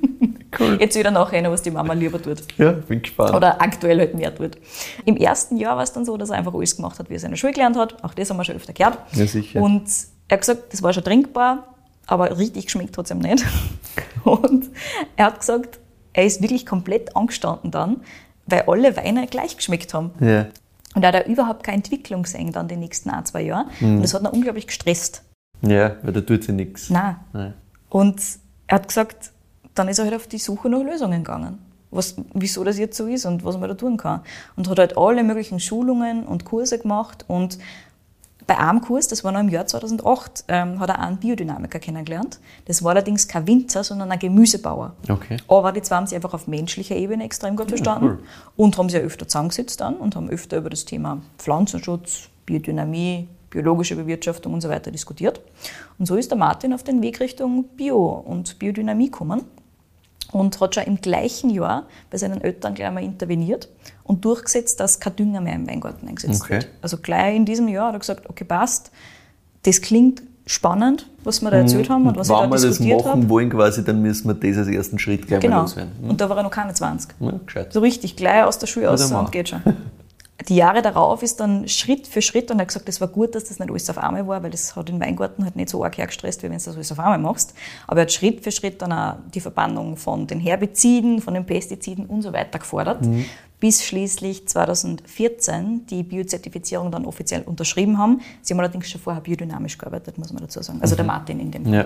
Cool. 0.59 0.79
Jetzt 0.81 0.97
wieder 0.99 1.11
nachher, 1.11 1.51
was 1.51 1.62
die 1.62 1.71
Mama 1.71 1.92
lieber 1.92 2.21
tut. 2.21 2.42
Ja, 2.59 2.73
bin 2.73 3.03
gespannt. 3.03 3.35
Oder 3.35 3.61
aktuell 3.61 3.99
halt 3.99 4.14
mehr 4.14 4.35
tut. 4.35 4.57
Im 5.05 5.16
ersten 5.16 5.57
Jahr 5.57 5.77
war 5.77 5.83
es 5.83 5.92
dann 5.92 6.05
so, 6.05 6.16
dass 6.16 6.31
er 6.31 6.37
einfach 6.37 6.55
alles 6.55 6.77
gemacht 6.77 6.99
hat, 6.99 7.11
wie 7.11 7.14
er 7.14 7.29
der 7.29 7.37
Schule 7.37 7.53
gelernt 7.53 7.77
hat. 7.77 8.03
Auch 8.05 8.14
das 8.14 8.31
haben 8.31 8.37
wir 8.37 8.45
schon 8.45 8.57
öfter 8.57 8.73
gehört. 8.73 8.99
Ja, 9.12 9.27
sicher. 9.27 9.61
Und 9.61 9.88
er 10.29 10.35
hat 10.35 10.40
gesagt, 10.40 10.73
das 10.73 10.83
war 10.83 10.92
schon 10.92 11.05
trinkbar, 11.05 11.75
aber 12.07 12.38
richtig 12.38 12.66
geschmeckt 12.66 12.97
ihm 13.11 13.19
nicht. 13.19 13.45
Und 14.25 14.71
er 15.16 15.27
hat 15.27 15.40
gesagt, 15.40 15.79
er 16.12 16.25
ist 16.25 16.42
wirklich 16.42 16.64
komplett 16.66 17.14
angestanden 17.16 17.71
dann, 17.71 18.01
weil 18.47 18.62
alle 18.66 18.97
Weine 18.97 19.27
gleich 19.27 19.57
geschmeckt 19.57 19.95
haben. 19.95 20.11
ja. 20.21 20.47
Und 20.95 21.03
er 21.03 21.12
hat 21.12 21.25
auch 21.25 21.29
überhaupt 21.29 21.62
keine 21.62 21.77
Entwicklung 21.77 22.23
gesehen 22.23 22.53
dann 22.53 22.69
die 22.69 22.77
nächsten 22.77 23.11
ein, 23.11 23.23
zwei 23.27 23.42
Jahre. 23.42 23.66
Mhm. 23.81 23.97
Und 23.97 24.03
das 24.03 24.14
hat 24.14 24.23
ihn 24.23 24.29
unglaublich 24.29 24.66
gestresst. 24.66 25.23
ja, 25.61 25.97
weil 26.03 26.14
da 26.14 26.23
tut 26.23 26.45
sie 26.45 26.53
nichts. 26.53 26.88
Nein. 26.88 27.16
Nein. 27.35 27.53
Und 27.90 28.19
er 28.66 28.77
hat 28.77 28.88
gesagt, 28.88 29.31
dann 29.77 29.89
ist 29.89 29.99
er 29.99 30.07
halt 30.07 30.15
auf 30.15 30.27
die 30.27 30.39
Suche 30.39 30.69
nach 30.69 30.83
Lösungen 30.83 31.23
gegangen. 31.23 31.59
Was, 31.91 32.17
wieso 32.35 32.65
das 32.65 32.79
jetzt 32.79 32.97
so 32.97 33.07
ist 33.07 33.25
und 33.27 33.45
was 33.45 33.57
man 33.59 33.69
da 33.69 33.75
tun 33.75 33.97
kann. 33.97 34.21
Und 34.57 34.69
hat 34.69 34.79
halt 34.79 34.99
alle 34.99 35.23
möglichen 35.23 35.61
Schulungen 35.61 36.25
und 36.25 36.45
Kurse 36.45 36.79
gemacht. 36.79 37.25
Und 37.29 37.59
bei 38.47 38.59
einem 38.59 38.81
Kurs, 38.81 39.09
das 39.09 39.25
war 39.25 39.33
noch 39.33 39.41
im 39.41 39.49
Jahr 39.49 39.67
2008, 39.67 40.45
ähm, 40.49 40.79
hat 40.79 40.89
er 40.89 41.01
einen 41.01 41.17
Biodynamiker 41.17 41.79
kennengelernt. 41.79 42.39
Das 42.67 42.83
war 42.83 42.93
allerdings 42.93 43.27
kein 43.27 43.47
Winzer, 43.47 43.83
sondern 43.83 44.11
ein 44.12 44.19
Gemüsebauer. 44.19 44.95
Okay. 45.09 45.39
Aber 45.49 45.73
die 45.73 45.83
zwei 45.83 45.97
haben 45.97 46.07
sich 46.07 46.17
einfach 46.17 46.35
auf 46.35 46.47
menschlicher 46.47 46.97
Ebene 46.97 47.25
extrem 47.25 47.57
gut 47.57 47.69
verstanden 47.69 48.07
cool. 48.07 48.19
und 48.57 48.79
haben 48.79 48.89
sich 48.89 49.01
ja 49.01 49.05
öfter 49.05 49.27
zusammengesetzt 49.27 49.81
dann 49.81 49.97
und 49.97 50.15
haben 50.15 50.31
öfter 50.31 50.59
über 50.59 50.71
das 50.71 50.85
Thema 50.85 51.21
Pflanzenschutz, 51.39 52.29
Biodynamie, 52.47 53.27
biologische 53.51 53.97
Bewirtschaftung 53.97 54.55
und 54.55 54.61
so 54.61 54.69
weiter 54.69 54.91
diskutiert. 54.91 55.41
Und 55.99 56.07
so 56.07 56.15
ist 56.15 56.31
der 56.31 56.39
Martin 56.39 56.73
auf 56.73 56.85
den 56.85 57.03
Weg 57.03 57.19
Richtung 57.21 57.65
Bio 57.77 58.23
und 58.25 58.59
Biodynamie 58.59 59.07
gekommen 59.07 59.43
und 60.37 60.61
hat 60.61 60.75
schon 60.75 60.85
im 60.85 61.01
gleichen 61.01 61.51
Jahr 61.51 61.85
bei 62.11 62.18
seinen 62.18 62.40
Eltern 62.40 62.75
gleich 62.75 62.92
mal 62.92 63.03
interveniert 63.03 63.68
und 64.05 64.25
durchgesetzt, 64.25 64.79
dass 64.81 65.01
kein 65.01 65.16
Dünger 65.16 65.40
mehr 65.40 65.55
im 65.55 65.66
Weingarten 65.68 66.07
eingesetzt 66.09 66.42
Okay. 66.42 66.55
wird. 66.55 66.68
Also 66.83 66.99
gleich 66.99 67.35
in 67.37 67.44
diesem 67.44 67.68
Jahr 67.68 67.88
hat 67.88 67.94
er 67.94 67.99
gesagt, 68.01 68.29
okay, 68.29 68.44
passt, 68.44 68.90
das 69.64 69.81
klingt 69.81 70.22
spannend, 70.49 71.09
was 71.25 71.40
wir 71.42 71.51
da 71.51 71.57
erzählt 71.57 71.90
haben 71.90 72.07
und 72.07 72.16
was 72.16 72.29
Wenn 72.29 72.37
da 72.37 72.42
wir 72.46 72.51
das 72.51 72.62
diskutiert 72.62 72.99
machen 73.05 73.11
habe. 73.22 73.29
wollen 73.31 73.51
quasi, 73.51 73.83
dann 73.85 74.01
müssen 74.01 74.29
wir 74.29 74.35
das 74.35 74.59
als 74.59 74.68
ersten 74.68 74.99
Schritt 74.99 75.27
gleich 75.27 75.40
mal 75.42 75.49
Genau. 75.49 75.61
loswerden. 75.62 75.92
Hm? 76.03 76.11
Und 76.11 76.20
da 76.20 76.29
war 76.29 76.37
er 76.37 76.42
noch 76.44 76.51
keine 76.53 76.72
20. 76.72 77.11
Ja, 77.18 77.33
gescheit. 77.44 77.72
So 77.72 77.81
richtig 77.81 78.14
gleich 78.16 78.44
aus 78.44 78.59
der 78.59 78.66
Schule 78.68 78.87
Ja, 78.87 78.92
aus 78.92 79.11
und 79.11 79.33
geht 79.33 79.49
schon. 79.49 79.62
Die 80.48 80.54
Jahre 80.56 80.80
darauf 80.80 81.22
ist 81.24 81.40
dann 81.40 81.66
Schritt 81.66 82.06
für 82.06 82.22
Schritt 82.22 82.52
und 82.52 82.59
er 82.59 82.62
hat 82.62 82.68
gesagt, 82.68 82.88
es 82.88 83.00
war 83.00 83.09
gut, 83.09 83.35
dass 83.35 83.44
das 83.44 83.59
nicht 83.59 83.68
alles 83.68 83.90
auf 83.90 83.98
einmal 83.98 84.28
war, 84.28 84.42
weil 84.44 84.50
das 84.50 84.76
hat 84.76 84.88
den 84.88 85.00
Weingarten 85.00 85.42
halt 85.44 85.56
nicht 85.56 85.68
so 85.70 85.82
arg 85.82 85.98
hergestresst, 85.98 86.40
wie 86.42 86.44
wenn 86.44 86.59
du 86.59 86.64
das 86.64 86.68
alles 86.76 86.92
auf 86.92 87.00
einmal 87.00 87.18
machst. 87.18 87.52
Aber 87.88 88.00
er 88.00 88.02
hat 88.02 88.12
Schritt 88.12 88.44
für 88.44 88.52
Schritt 88.52 88.80
dann 88.80 88.92
auch 88.92 89.16
die 89.35 89.40
Verbannung 89.40 89.96
von 89.96 90.26
den 90.28 90.38
Herbiziden, 90.38 91.20
von 91.20 91.35
den 91.35 91.44
Pestiziden 91.44 92.06
und 92.06 92.22
so 92.22 92.32
weiter 92.32 92.61
gefordert, 92.61 93.00
bis 93.59 93.85
schließlich 93.85 94.46
2014 94.46 95.87
die 95.87 96.02
Biozertifizierung 96.04 96.92
dann 96.92 97.06
offiziell 97.06 97.42
unterschrieben 97.42 97.98
haben. 97.98 98.20
Sie 98.42 98.54
haben 98.54 98.61
allerdings 98.61 98.88
schon 98.88 99.00
vorher 99.00 99.22
biodynamisch 99.22 99.76
gearbeitet, 99.78 100.16
muss 100.18 100.32
man 100.32 100.42
dazu 100.42 100.62
sagen. 100.62 100.80
Also 100.80 100.94
der 100.94 101.04
Martin 101.06 101.40
in 101.40 101.50
dem 101.50 101.64
Fall. 101.64 101.74
Ja. 101.74 101.85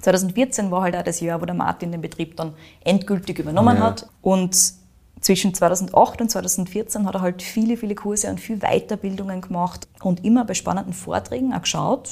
2014 0.00 0.70
war 0.70 0.82
halt 0.82 0.96
auch 0.96 1.02
das 1.02 1.20
Jahr, 1.20 1.40
wo 1.40 1.46
der 1.46 1.54
Martin 1.54 1.92
den 1.92 2.00
Betrieb 2.00 2.36
dann 2.36 2.54
endgültig 2.84 3.38
übernommen 3.38 3.76
Ja. 3.76 3.82
hat. 3.84 4.08
Und 4.20 4.74
zwischen 5.22 5.54
2008 5.54 6.20
und 6.20 6.30
2014 6.30 7.06
hat 7.06 7.14
er 7.14 7.20
halt 7.22 7.42
viele, 7.42 7.76
viele 7.76 7.94
Kurse 7.94 8.28
und 8.28 8.38
viel 8.40 8.58
Weiterbildungen 8.58 9.40
gemacht 9.40 9.88
und 10.02 10.24
immer 10.24 10.44
bei 10.44 10.54
spannenden 10.54 10.92
Vorträgen 10.92 11.54
auch 11.54 11.62
geschaut. 11.62 12.10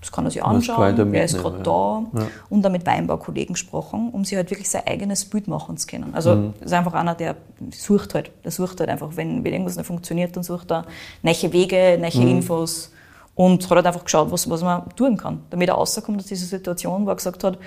Das 0.00 0.10
kann 0.12 0.24
er 0.24 0.30
sich 0.30 0.42
anschauen, 0.42 1.12
wer 1.12 1.24
ist 1.24 1.36
gerade 1.36 1.62
da 1.62 2.02
ja. 2.14 2.26
und 2.48 2.62
dann 2.62 2.72
mit 2.72 2.86
Weinbaukollegen 2.86 3.52
gesprochen, 3.52 4.08
um 4.12 4.24
sich 4.24 4.34
halt 4.36 4.50
wirklich 4.50 4.70
sein 4.70 4.86
eigenes 4.86 5.26
Bild 5.26 5.46
machen 5.46 5.76
zu 5.76 5.86
können. 5.86 6.14
Also 6.14 6.36
Mhm. 6.36 6.54
ist 6.60 6.72
einfach 6.72 6.94
einer, 6.94 7.14
der 7.14 7.36
sucht 7.70 8.14
halt, 8.14 8.30
der 8.42 8.50
sucht 8.50 8.80
halt 8.80 8.88
einfach, 8.88 9.10
wenn, 9.16 9.44
wenn 9.44 9.52
irgendwas 9.52 9.76
nicht 9.76 9.84
funktioniert, 9.86 10.34
dann 10.34 10.42
sucht 10.42 10.70
er 10.72 10.86
neue 11.22 11.52
Wege, 11.52 11.98
neue 12.00 12.16
Mhm. 12.24 12.28
Infos 12.30 12.92
und 13.34 13.62
hat 13.64 13.76
halt 13.76 13.86
einfach 13.86 14.04
geschaut, 14.04 14.30
was, 14.30 14.48
was 14.48 14.62
man 14.62 14.88
tun 14.96 15.18
kann, 15.18 15.42
damit 15.50 15.68
er 15.68 15.74
rauskommt 15.74 16.18
aus 16.18 16.26
dieser 16.26 16.46
Situation, 16.46 17.04
wo 17.04 17.10
er 17.10 17.16
gesagt 17.16 17.44
hat, 17.44 17.58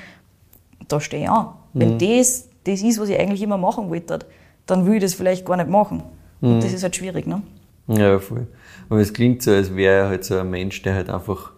da 0.88 1.00
stehe 1.00 1.24
ich 1.26 1.30
an. 1.30 1.50
Wenn 1.74 2.00
das 2.00 2.48
das 2.66 2.82
ist, 2.82 3.00
was 3.00 3.10
ich 3.10 3.20
eigentlich 3.20 3.42
immer 3.42 3.58
machen 3.58 3.90
wollte, 3.90 4.20
dann 4.66 4.86
will 4.86 4.96
ich 4.96 5.02
das 5.02 5.14
vielleicht 5.14 5.46
gar 5.46 5.58
nicht 5.58 5.70
machen. 5.70 6.04
Und 6.42 6.62
das 6.64 6.74
ist 6.74 6.84
halt 6.84 6.96
schwierig, 6.96 7.26
ne? 7.28 7.42
Ja, 7.88 8.20
voll. 8.20 8.48
Aber 8.90 9.00
es 9.00 9.14
klingt 9.14 9.42
so, 9.44 9.52
als 9.52 9.76
wäre 9.76 10.04
er 10.04 10.08
halt 10.10 10.24
so 10.26 10.38
ein 10.38 10.50
Mensch, 10.50 10.82
der 10.82 10.96
halt 10.96 11.10
einfach 11.10 11.52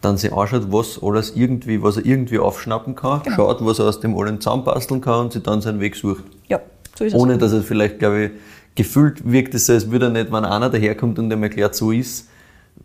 dann 0.00 0.16
sich 0.16 0.32
anschaut, 0.32 0.70
was 0.72 1.00
alles 1.02 1.32
irgendwie, 1.34 1.82
was 1.82 1.96
er 1.96 2.04
irgendwie 2.06 2.38
aufschnappen 2.38 2.94
kann, 2.94 3.22
Genau. 3.22 3.36
schaut, 3.36 3.64
was 3.64 3.78
er 3.78 3.86
aus 3.86 4.00
dem 4.00 4.16
allen 4.16 4.40
zusammenbasteln 4.40 5.00
kann 5.00 5.20
und 5.26 5.32
sich 5.32 5.42
dann 5.42 5.60
seinen 5.60 5.80
Weg 5.80 5.96
sucht. 5.96 6.24
Ja, 6.48 6.60
so 6.96 7.04
ist 7.04 7.14
es. 7.14 7.18
Ohne 7.20 7.38
dass 7.38 7.52
er 7.52 7.62
vielleicht, 7.62 7.98
glaube 7.98 8.24
ich, 8.24 8.30
gefühlt 8.74 9.30
wirkt 9.30 9.54
es 9.54 9.66
so, 9.66 9.72
als 9.72 9.90
würde 9.90 10.06
er 10.06 10.10
nicht, 10.10 10.30
wenn 10.32 10.44
einer 10.44 10.70
daherkommt 10.70 11.18
und 11.18 11.32
ihm 11.32 11.42
erklärt, 11.42 11.74
so 11.74 11.90
ist, 11.92 12.28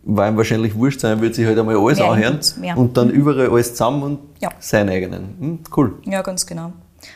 weil 0.04 0.32
ihm 0.32 0.36
wahrscheinlich 0.36 0.74
wurscht 0.74 1.00
sein, 1.00 1.20
wird 1.20 1.34
sich 1.34 1.46
halt 1.46 1.58
einmal 1.58 1.76
alles 1.76 1.98
Mehr 1.98 2.10
anhören 2.10 2.40
und 2.76 2.96
dann 2.96 3.10
überall 3.10 3.50
alles 3.50 3.72
zusammen 3.72 4.02
und 4.02 4.18
Ja. 4.40 4.48
seinen 4.58 4.88
eigenen. 4.88 5.34
Hm, 5.38 5.58
cool. 5.76 5.94
Ja, 6.04 6.22
ganz 6.22 6.46
genau. 6.46 6.72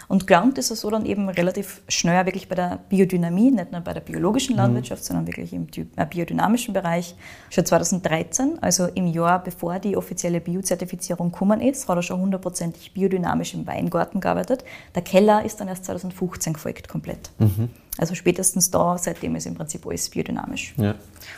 Und 0.09 0.27
gelernt 0.27 0.59
ist 0.59 0.71
er 0.71 0.77
so 0.77 0.91
dann 0.91 1.07
eben 1.07 1.29
relativ 1.29 1.83
schnell 1.89 2.25
wirklich 2.27 2.49
bei 2.49 2.55
der 2.55 2.81
Biodynamie, 2.89 3.51
nicht 3.51 3.73
nur 3.73 3.81
bei 3.81 3.93
der 3.93 4.01
biologischen 4.01 4.57
Landwirtschaft, 4.57 5.05
sondern 5.05 5.27
wirklich 5.27 5.53
im 5.53 5.69
äh, 5.97 6.07
biodynamischen 6.07 6.75
Bereich. 6.75 7.15
Schon 7.51 7.65
2013, 7.65 8.59
also 8.61 8.87
im 8.87 9.07
Jahr 9.07 9.43
bevor 9.43 9.79
die 9.79 9.97
offizielle 9.97 10.41
Biozertifizierung 10.41 11.31
gekommen 11.31 11.61
ist, 11.61 11.89
hat 11.89 11.97
er 11.97 12.03
schon 12.03 12.21
hundertprozentig 12.21 12.93
biodynamisch 12.95 13.55
im 13.55 13.67
Weingarten 13.67 14.21
gearbeitet. 14.21 14.65
Der 14.95 15.03
Keller 15.03 15.45
ist 15.45 15.61
dann 15.61 15.69
erst 15.69 15.85
2015 15.85 16.55
gefolgt 16.55 16.89
komplett. 16.89 17.31
Also 17.99 18.15
spätestens 18.15 18.71
da, 18.71 18.99
seitdem 18.99 19.37
ist 19.37 19.47
im 19.47 19.55
Prinzip 19.55 19.87
alles 19.87 20.09
biodynamisch. 20.11 20.75
Ja. 20.77 20.95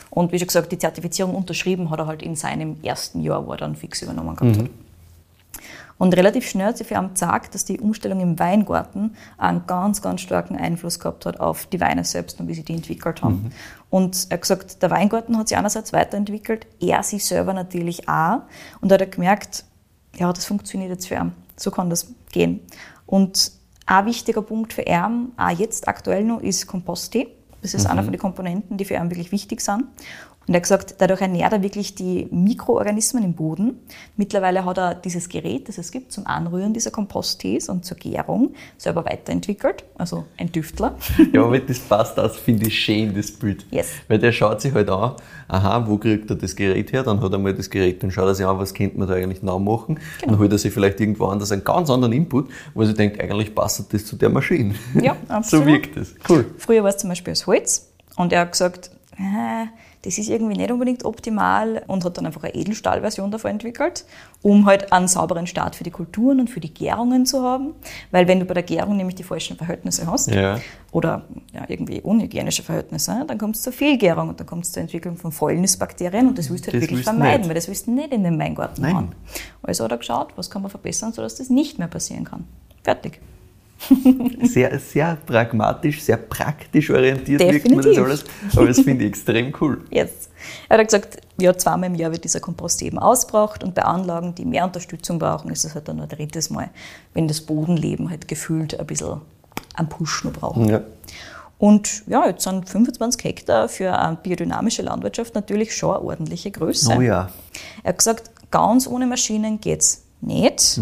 Und 0.09 0.31
wie 0.31 0.39
schon 0.39 0.47
gesagt, 0.47 0.71
die 0.71 0.77
Zertifizierung 0.77 1.35
unterschrieben 1.35 1.89
hat 1.89 1.99
er 1.99 2.07
halt 2.07 2.21
in 2.21 2.35
seinem 2.35 2.77
ersten 2.83 3.21
Jahr, 3.21 3.45
wo 3.45 3.51
er 3.51 3.57
dann 3.57 3.75
fix 3.75 4.01
übernommen 4.01 4.35
gehabt 4.35 4.57
hat. 4.57 4.69
Und 5.99 6.15
relativ 6.15 6.47
schnell 6.49 6.67
hat 6.67 6.77
sich 6.77 6.87
für 6.87 6.95
ihn 6.95 7.09
gezeigt, 7.09 7.53
dass 7.53 7.65
die 7.65 7.79
Umstellung 7.79 8.21
im 8.21 8.39
Weingarten 8.39 9.15
einen 9.37 9.67
ganz, 9.67 10.01
ganz 10.01 10.21
starken 10.21 10.55
Einfluss 10.55 10.99
gehabt 10.99 11.25
hat 11.25 11.39
auf 11.41 11.67
die 11.67 11.81
Weine 11.81 12.05
selbst 12.05 12.39
und 12.39 12.47
wie 12.47 12.53
sie 12.53 12.63
die 12.63 12.73
entwickelt 12.73 13.21
haben. 13.21 13.51
Und 13.89 14.27
er 14.29 14.35
hat 14.35 14.41
gesagt, 14.41 14.81
der 14.81 14.89
Weingarten 14.91 15.37
hat 15.37 15.49
sich 15.49 15.57
einerseits 15.57 15.91
weiterentwickelt, 15.91 16.65
er 16.79 17.03
sich 17.03 17.25
selber 17.25 17.53
natürlich 17.53 18.07
auch. 18.07 18.43
Und 18.79 18.89
da 18.89 18.93
hat 18.93 19.01
er 19.01 19.07
gemerkt, 19.07 19.65
ja, 20.15 20.31
das 20.31 20.45
funktioniert 20.45 20.89
jetzt 20.89 21.07
für 21.07 21.15
ihn. 21.15 21.33
So 21.57 21.69
kann 21.69 21.89
das 21.89 22.07
gehen. 22.31 22.61
Und 23.05 23.51
ein 23.85 24.05
wichtiger 24.05 24.41
Punkt 24.41 24.71
für 24.71 24.83
ihn, 24.83 25.33
auch 25.35 25.49
jetzt 25.49 25.89
aktuell 25.89 26.23
noch, 26.23 26.41
ist 26.41 26.65
Komposttee. 26.65 27.27
Das 27.61 27.73
ist 27.73 27.87
einer 27.87 28.03
von 28.03 28.13
den 28.13 28.21
Komponenten, 28.21 28.77
die 28.77 28.85
für 28.85 28.93
ihn 28.93 29.09
wirklich 29.09 29.33
wichtig 29.33 29.59
sind. 29.59 29.83
Und 30.49 30.55
er 30.55 30.57
hat 30.57 30.63
gesagt, 30.63 30.95
dadurch 30.97 31.21
ernährt 31.21 31.53
er 31.53 31.61
wirklich 31.61 31.93
die 31.93 32.27
Mikroorganismen 32.31 33.23
im 33.23 33.33
Boden. 33.33 33.81
Mittlerweile 34.17 34.65
hat 34.65 34.79
er 34.79 34.95
dieses 34.95 35.29
Gerät, 35.29 35.69
das 35.69 35.77
es 35.77 35.91
gibt 35.91 36.11
zum 36.11 36.25
Anrühren 36.25 36.73
dieser 36.73 36.89
Komposttees 36.89 37.69
und 37.69 37.85
zur 37.85 37.97
Gärung, 37.97 38.55
selber 38.75 39.05
weiterentwickelt, 39.05 39.83
also 39.95 40.25
ein 40.37 40.51
Tüftler. 40.51 40.95
Ja, 41.31 41.43
aber 41.43 41.59
das 41.59 41.77
passt, 41.77 42.17
das 42.17 42.37
finde 42.37 42.65
ich 42.65 42.79
schön, 42.79 43.13
das 43.13 43.31
Bild. 43.31 43.63
Yes. 43.69 43.89
Weil 44.07 44.17
der 44.17 44.31
schaut 44.31 44.61
sich 44.61 44.73
halt 44.73 44.89
an, 44.89 45.13
aha, 45.47 45.87
wo 45.87 45.99
kriegt 45.99 46.31
er 46.31 46.35
das 46.35 46.55
Gerät 46.55 46.91
her? 46.93 47.03
Dann 47.03 47.21
hat 47.21 47.31
er 47.31 47.37
mal 47.37 47.53
das 47.53 47.69
Gerät, 47.69 48.01
dann 48.01 48.09
schaut 48.09 48.25
er 48.25 48.33
sich 48.33 48.47
an, 48.47 48.57
was 48.57 48.73
könnte 48.73 48.97
man 48.97 49.07
da 49.07 49.13
eigentlich 49.13 49.41
genau 49.41 49.59
machen. 49.59 49.99
Genau. 50.21 50.31
Dann 50.31 50.39
holt 50.39 50.51
er 50.51 50.57
sich 50.57 50.73
vielleicht 50.73 50.99
irgendwo 50.99 51.25
anders 51.25 51.51
einen 51.51 51.63
ganz 51.63 51.91
anderen 51.91 52.13
Input, 52.13 52.49
wo 52.73 52.81
er 52.81 52.87
sich 52.87 52.95
denkt, 52.95 53.21
eigentlich 53.21 53.53
passt 53.53 53.93
das 53.93 54.03
zu 54.03 54.15
der 54.15 54.29
Maschine. 54.29 54.73
Ja, 54.95 55.15
so 55.27 55.33
absolut. 55.33 55.67
wirkt 55.67 55.97
das. 55.97 56.15
Cool. 56.27 56.45
Früher 56.57 56.81
war 56.81 56.89
es 56.89 56.97
zum 56.97 57.09
Beispiel 57.09 57.33
aus 57.33 57.45
Holz 57.45 57.91
und 58.15 58.33
er 58.33 58.41
hat 58.41 58.53
gesagt, 58.53 58.89
äh, 59.19 59.67
das 60.03 60.17
ist 60.17 60.29
irgendwie 60.29 60.55
nicht 60.55 60.71
unbedingt 60.71 61.03
optimal 61.03 61.83
und 61.87 62.05
hat 62.05 62.17
dann 62.17 62.25
einfach 62.25 62.43
eine 62.43 62.55
Edelstahlversion 62.55 63.31
davon 63.31 63.51
entwickelt, 63.51 64.05
um 64.41 64.65
halt 64.65 64.93
einen 64.93 65.09
sauberen 65.09 65.45
Start 65.45 65.75
für 65.75 65.83
die 65.83 65.91
Kulturen 65.91 66.39
und 66.39 66.49
für 66.49 66.61
die 66.61 66.73
Gärungen 66.73 67.25
zu 67.25 67.43
haben. 67.43 67.73
Weil 68.11 68.27
wenn 68.27 68.39
du 68.39 68.45
bei 68.45 68.53
der 68.53 68.63
Gärung 68.63 68.95
nämlich 68.95 69.15
die 69.15 69.23
falschen 69.23 69.57
Verhältnisse 69.57 70.07
hast 70.07 70.31
Ja. 70.33 70.59
oder 70.93 71.23
ja, 71.53 71.65
irgendwie 71.67 71.99
unhygienische 72.01 72.63
Verhältnisse, 72.63 73.25
dann 73.27 73.37
kommt 73.37 73.57
es 73.57 73.61
zur 73.61 73.73
Fehlgärung 73.73 74.29
und 74.29 74.39
dann 74.39 74.47
kommt 74.47 74.63
es 74.63 74.71
zur 74.71 74.81
Entwicklung 74.81 75.17
von 75.17 75.33
Fäulnisbakterien 75.33 76.29
und 76.29 76.37
das 76.37 76.49
willst 76.49 76.65
du 76.67 76.71
halt 76.71 76.81
Das 76.81 76.89
wirklich 76.89 77.03
vermeiden, 77.03 77.39
nicht. 77.41 77.47
weil 77.49 77.55
das 77.55 77.67
willst 77.67 77.87
du 77.87 77.91
nicht 77.91 78.13
in 78.13 78.23
den 78.23 78.39
Weingarten 78.39 78.81
Nein. 78.81 78.95
haben. 78.95 79.11
Also 79.63 79.83
hat 79.83 79.91
er 79.91 79.97
geschaut, 79.97 80.29
was 80.37 80.49
kann 80.49 80.61
man 80.61 80.71
verbessern, 80.71 81.11
sodass 81.11 81.35
das 81.35 81.49
nicht 81.49 81.77
mehr 81.77 81.89
passieren 81.89 82.23
kann. 82.23 82.45
Fertig. 82.83 83.19
Sehr, 84.43 84.77
sehr 84.79 85.17
pragmatisch, 85.25 86.01
sehr 86.01 86.17
praktisch 86.17 86.89
orientiert 86.89 87.39
wirkt 87.39 87.69
mir 87.69 87.77
das 87.77 87.85
Definitiv. 87.85 88.03
alles. 88.03 88.23
Aber 88.55 88.67
das 88.67 88.79
finde 88.81 89.05
ich 89.05 89.09
extrem 89.09 89.53
cool. 89.61 89.81
Yes. 89.89 90.29
Er 90.67 90.77
hat 90.77 90.85
gesagt, 90.87 91.17
ja, 91.39 91.57
zweimal 91.57 91.89
im 91.89 91.95
Jahr 91.95 92.11
wird 92.11 92.23
dieser 92.23 92.39
Kompost 92.39 92.81
eben 92.81 92.99
ausgebraucht 92.99 93.63
und 93.63 93.75
bei 93.75 93.83
Anlagen, 93.83 94.35
die 94.35 94.45
mehr 94.45 94.65
Unterstützung 94.65 95.19
brauchen, 95.19 95.51
ist 95.51 95.65
es 95.65 95.75
halt 95.75 95.87
dann 95.87 95.97
nur 95.97 96.05
ein 96.05 96.09
drittes 96.09 96.49
Mal, 96.49 96.69
wenn 97.13 97.27
das 97.27 97.41
Bodenleben 97.41 98.09
halt 98.09 98.27
gefühlt 98.27 98.79
ein 98.79 98.85
bisschen 98.85 99.21
einen 99.75 99.89
Push 99.89 100.23
noch 100.23 100.33
braucht. 100.33 100.69
Ja. 100.69 100.81
Und 101.57 102.03
ja, 102.07 102.25
jetzt 102.25 102.43
sind 102.43 102.69
25 102.69 103.23
Hektar 103.23 103.67
für 103.67 103.97
eine 103.97 104.15
biodynamische 104.15 104.81
Landwirtschaft 104.81 105.35
natürlich 105.35 105.75
schon 105.75 105.95
eine 105.95 106.03
ordentliche 106.05 106.51
Größe. 106.51 106.93
Oh 106.97 107.01
ja. 107.01 107.29
Er 107.83 107.89
hat 107.89 107.97
gesagt, 107.97 108.31
ganz 108.49 108.87
ohne 108.87 109.05
Maschinen 109.07 109.59
geht's. 109.59 110.03
Nicht, 110.21 110.79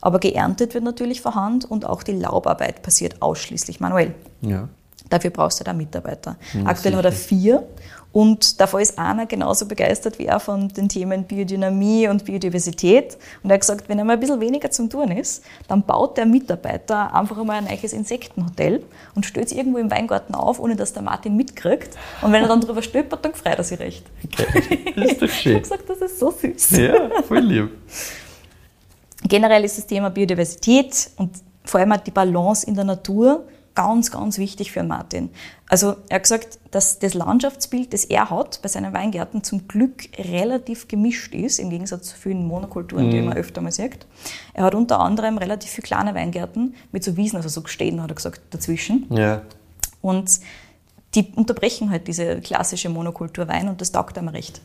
aber 0.00 0.18
geerntet 0.18 0.74
wird 0.74 0.84
natürlich 0.84 1.20
vor 1.20 1.34
Hand 1.34 1.64
und 1.64 1.84
auch 1.86 2.02
die 2.02 2.12
Laubarbeit 2.12 2.82
passiert 2.82 3.20
ausschließlich 3.20 3.80
manuell. 3.80 4.14
Ja. 4.42 4.68
Dafür 5.08 5.30
brauchst 5.30 5.60
du 5.60 5.64
da 5.64 5.72
Mitarbeiter. 5.72 6.36
Aktuell 6.64 6.96
hat 6.96 7.04
er 7.04 7.12
vier 7.12 7.64
und 8.10 8.60
davon 8.60 8.80
ist 8.80 8.98
einer 8.98 9.26
genauso 9.26 9.66
begeistert 9.66 10.18
wie 10.18 10.26
er 10.26 10.40
von 10.40 10.66
den 10.68 10.88
Themen 10.88 11.24
Biodynamie 11.24 12.08
und 12.08 12.24
Biodiversität. 12.24 13.16
Und 13.44 13.50
er 13.50 13.54
hat 13.54 13.60
gesagt, 13.60 13.88
wenn 13.88 13.98
er 14.00 14.04
mal 14.04 14.14
ein 14.14 14.20
bisschen 14.20 14.40
weniger 14.40 14.68
zum 14.70 14.90
Tun 14.90 15.12
ist, 15.12 15.44
dann 15.68 15.82
baut 15.84 16.16
der 16.16 16.26
Mitarbeiter 16.26 17.14
einfach 17.14 17.38
einmal 17.38 17.58
ein 17.58 17.64
neues 17.66 17.92
Insektenhotel 17.92 18.82
und 19.14 19.26
stellt 19.26 19.46
es 19.46 19.52
irgendwo 19.52 19.78
im 19.78 19.92
Weingarten 19.92 20.34
auf, 20.34 20.58
ohne 20.58 20.74
dass 20.74 20.92
der 20.92 21.02
Martin 21.02 21.36
mitkriegt. 21.36 21.90
Und 22.22 22.32
wenn 22.32 22.42
er 22.42 22.48
dann 22.48 22.60
drüber 22.62 22.82
stolpert, 22.82 23.24
dann 23.24 23.34
freut 23.34 23.58
er 23.58 23.64
sich 23.64 23.78
recht. 23.78 24.04
Geil. 24.36 24.46
Das 24.96 25.12
ist 25.12 25.22
doch 25.22 25.26
Ich 25.28 25.28
habe 25.28 25.28
schön. 25.28 25.62
gesagt, 25.62 25.88
das 25.88 25.98
ist 25.98 26.18
so 26.18 26.32
süß. 26.32 26.70
Ja, 26.78 26.94
voll 27.28 27.38
lieb. 27.40 27.70
Generell 29.28 29.64
ist 29.64 29.78
das 29.78 29.86
Thema 29.86 30.10
Biodiversität 30.10 31.10
und 31.16 31.36
vor 31.64 31.80
allem 31.80 31.92
auch 31.92 31.96
die 31.98 32.10
Balance 32.10 32.66
in 32.66 32.74
der 32.74 32.84
Natur 32.84 33.46
ganz, 33.74 34.10
ganz 34.10 34.38
wichtig 34.38 34.72
für 34.72 34.82
Martin. 34.82 35.30
Also 35.68 35.96
er 36.08 36.16
hat 36.16 36.22
gesagt, 36.22 36.58
dass 36.70 36.98
das 36.98 37.14
Landschaftsbild, 37.14 37.92
das 37.92 38.04
er 38.04 38.30
hat 38.30 38.60
bei 38.62 38.68
seinen 38.68 38.92
Weingärten, 38.94 39.44
zum 39.44 39.68
Glück 39.68 40.08
relativ 40.18 40.88
gemischt 40.88 41.34
ist, 41.34 41.58
im 41.58 41.70
Gegensatz 41.70 42.08
zu 42.08 42.16
vielen 42.16 42.46
Monokulturen, 42.46 43.10
die 43.10 43.20
man 43.20 43.36
öfter 43.36 43.60
mal 43.60 43.70
sieht. 43.70 44.06
Er 44.54 44.64
hat 44.64 44.74
unter 44.74 44.98
anderem 45.00 45.36
relativ 45.38 45.70
viele 45.70 45.86
kleine 45.86 46.14
Weingärten 46.14 46.74
mit 46.90 47.04
so 47.04 47.16
Wiesen, 47.16 47.36
also 47.36 47.48
so 47.48 47.60
Gestehen, 47.60 48.02
hat 48.02 48.10
er 48.10 48.14
gesagt, 48.14 48.40
dazwischen. 48.50 49.06
Ja. 49.10 49.42
Und 50.00 50.40
die 51.14 51.32
unterbrechen 51.34 51.90
halt 51.90 52.08
diese 52.08 52.40
klassische 52.40 52.88
Monokultur 52.88 53.46
Wein 53.48 53.68
und 53.68 53.80
das 53.80 53.92
taugt 53.92 54.16
einem 54.16 54.28
recht. 54.28 54.60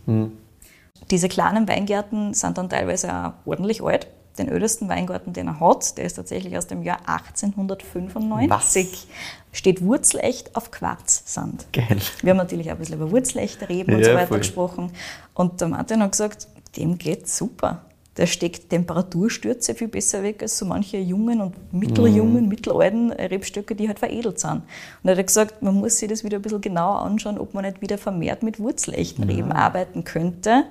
Diese 1.09 1.27
kleinen 1.27 1.67
Weingärten 1.67 2.33
sind 2.33 2.57
dann 2.57 2.69
teilweise 2.69 3.13
auch 3.13 3.33
ordentlich 3.45 3.83
alt. 3.83 4.07
Den 4.41 4.49
ältesten 4.49 4.89
Weingarten, 4.89 5.33
den 5.33 5.47
er 5.47 5.59
hat, 5.59 5.97
der 5.99 6.05
ist 6.05 6.15
tatsächlich 6.15 6.57
aus 6.57 6.65
dem 6.65 6.81
Jahr 6.81 6.97
1895. 7.05 9.07
Steht 9.51 9.83
wurzelecht 9.83 10.55
auf 10.55 10.71
Quarzsand. 10.71 11.67
Geil. 11.73 11.99
Wir 12.23 12.31
haben 12.31 12.37
natürlich 12.37 12.69
auch 12.69 12.73
ein 12.73 12.79
bisschen 12.79 12.95
über 12.95 13.11
Wurzelechte, 13.11 13.69
Reben 13.69 13.93
und 13.93 13.99
Ja, 13.99 14.05
so 14.05 14.13
weiter 14.15 14.27
voll. 14.27 14.37
gesprochen. 14.39 14.91
Und 15.35 15.61
der 15.61 15.67
Martin 15.67 16.01
hat 16.01 16.11
gesagt, 16.11 16.47
dem 16.75 16.97
geht 16.97 17.27
super. 17.27 17.81
Der 18.17 18.25
steckt 18.25 18.69
Temperaturstürze 18.69 19.75
viel 19.75 19.87
besser 19.87 20.23
weg 20.23 20.41
als 20.41 20.57
so 20.57 20.65
manche 20.65 20.97
jungen 20.97 21.39
und 21.39 21.73
mitteljungen, 21.73 22.47
mittelalten 22.47 23.11
Rebstöcke, 23.11 23.75
die 23.75 23.87
halt 23.87 23.99
veredelt 23.99 24.39
sind. 24.39 24.63
Und 25.03 25.09
er 25.09 25.17
hat 25.17 25.27
gesagt, 25.27 25.61
man 25.61 25.75
muss 25.75 25.97
sich 25.97 26.09
das 26.09 26.23
wieder 26.23 26.39
ein 26.39 26.41
bisschen 26.41 26.61
genauer 26.61 27.01
anschauen, 27.01 27.37
ob 27.37 27.53
man 27.53 27.63
nicht 27.63 27.81
wieder 27.81 27.97
vermehrt 27.97 28.41
mit 28.41 28.59
wurzelechten 28.59 29.23
Reben 29.25 29.51
arbeiten 29.51 30.03
könnte. 30.03 30.65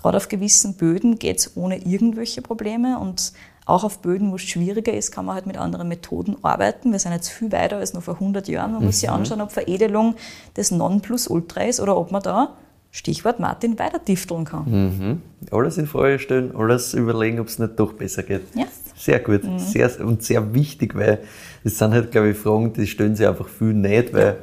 Gerade 0.00 0.16
auf 0.16 0.28
gewissen 0.28 0.74
Böden 0.74 1.18
geht 1.18 1.38
es 1.38 1.56
ohne 1.56 1.78
irgendwelche 1.78 2.40
Probleme 2.40 2.98
und 2.98 3.32
auch 3.66 3.84
auf 3.84 3.98
Böden, 3.98 4.30
wo 4.30 4.36
es 4.36 4.42
schwieriger 4.42 4.94
ist, 4.94 5.10
kann 5.12 5.26
man 5.26 5.34
halt 5.34 5.46
mit 5.46 5.58
anderen 5.58 5.88
Methoden 5.88 6.36
arbeiten. 6.42 6.92
Wir 6.92 6.98
sind 6.98 7.12
jetzt 7.12 7.28
viel 7.28 7.52
weiter 7.52 7.76
als 7.76 7.92
noch 7.92 8.02
vor 8.02 8.14
100 8.14 8.48
Jahren. 8.48 8.72
Man 8.72 8.84
muss 8.84 9.00
sich 9.00 9.10
anschauen, 9.10 9.40
ob 9.42 9.50
Veredelung 9.52 10.14
das 10.54 10.70
Nonplusultra 10.70 11.64
ist 11.64 11.80
oder 11.80 11.96
ob 11.98 12.10
man 12.10 12.22
da, 12.22 12.54
Stichwort 12.90 13.40
Martin, 13.40 13.78
weiter 13.78 14.02
tifteln 14.02 14.44
kann. 14.46 14.64
Mhm. 14.70 15.22
Alles 15.50 15.76
in 15.76 15.86
Frage 15.86 16.18
stellen, 16.18 16.56
alles 16.56 16.94
überlegen, 16.94 17.40
ob 17.40 17.48
es 17.48 17.58
nicht 17.58 17.78
doch 17.78 17.92
besser 17.92 18.22
geht. 18.22 18.42
Ja. 18.54 18.64
Sehr 18.96 19.18
gut, 19.20 19.44
Mhm. 19.44 19.58
sehr, 19.58 19.90
und 20.00 20.22
sehr 20.22 20.54
wichtig, 20.54 20.94
weil 20.94 21.18
das 21.62 21.76
sind 21.76 21.92
halt, 21.92 22.10
glaube 22.10 22.30
ich, 22.30 22.38
Fragen, 22.38 22.72
die 22.72 22.86
stellen 22.86 23.14
sich 23.16 23.26
einfach 23.26 23.48
viel 23.48 23.74
nicht, 23.74 24.14
weil 24.14 24.38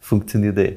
funktioniert 0.00 0.58
eh. 0.58 0.76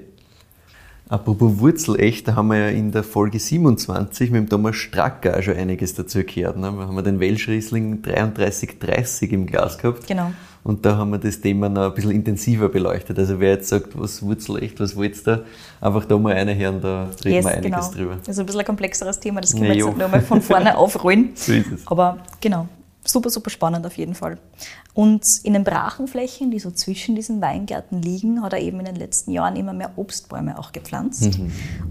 Apropos 1.11 1.59
Wurzelecht, 1.59 2.25
da 2.25 2.35
haben 2.37 2.47
wir 2.47 2.57
ja 2.57 2.67
in 2.69 2.93
der 2.93 3.03
Folge 3.03 3.37
27 3.37 4.31
mit 4.31 4.43
dem 4.43 4.49
Thomas 4.49 4.77
Stracker 4.77 5.37
auch 5.37 5.41
schon 5.41 5.57
einiges 5.57 5.93
dazu 5.93 6.23
gehört. 6.23 6.55
Ne? 6.55 6.73
Da 6.73 6.87
haben 6.87 6.95
wir 6.95 7.03
den 7.03 7.19
Welschriesling 7.19 8.01
3330 8.01 9.33
im 9.33 9.45
Glas 9.45 9.77
gehabt. 9.77 10.07
Genau. 10.07 10.31
Und 10.63 10.85
da 10.85 10.95
haben 10.95 11.11
wir 11.11 11.17
das 11.17 11.41
Thema 11.41 11.67
noch 11.67 11.89
ein 11.89 11.93
bisschen 11.95 12.11
intensiver 12.11 12.69
beleuchtet. 12.69 13.19
Also 13.19 13.41
wer 13.41 13.49
jetzt 13.55 13.67
sagt, 13.67 13.87
was 13.99 14.21
Wurzelecht, 14.21 14.79
was 14.79 14.95
wollt's 14.95 15.21
da, 15.21 15.41
einfach 15.81 16.05
da 16.05 16.17
mal 16.17 16.31
reinhören, 16.31 16.79
da 16.79 17.09
reden 17.25 17.35
Yes, 17.35 17.45
wir 17.45 17.51
einiges 17.55 17.91
genau. 17.91 17.91
drüber. 17.91 18.17
Das 18.19 18.29
ist 18.29 18.39
ein 18.39 18.45
bisschen 18.45 18.61
ein 18.61 18.65
komplexeres 18.67 19.19
Thema, 19.19 19.41
das 19.41 19.51
können 19.51 19.63
Na 19.63 19.69
wir 19.71 19.75
jetzt 19.75 19.81
jo. 19.81 19.89
nicht 19.89 19.99
nochmal 19.99 20.21
von 20.21 20.41
vorne 20.41 20.77
aufrollen. 20.77 21.31
So 21.35 21.51
ist 21.51 21.71
es. 21.73 21.87
Aber 21.87 22.19
genau, 22.39 22.69
super, 23.03 23.29
super 23.29 23.49
spannend 23.49 23.85
auf 23.85 23.97
jeden 23.97 24.15
Fall. 24.15 24.37
Und 24.93 25.23
in 25.43 25.53
den 25.53 25.63
Brachenflächen, 25.63 26.51
die 26.51 26.59
so 26.59 26.71
zwischen 26.71 27.15
diesen 27.15 27.41
Weingärten 27.41 28.01
liegen, 28.01 28.41
hat 28.41 28.53
er 28.53 28.59
eben 28.59 28.79
in 28.79 28.85
den 28.85 28.95
letzten 28.95 29.31
Jahren 29.31 29.55
immer 29.55 29.73
mehr 29.73 29.91
Obstbäume 29.95 30.59
auch 30.59 30.71
gepflanzt. 30.71 31.39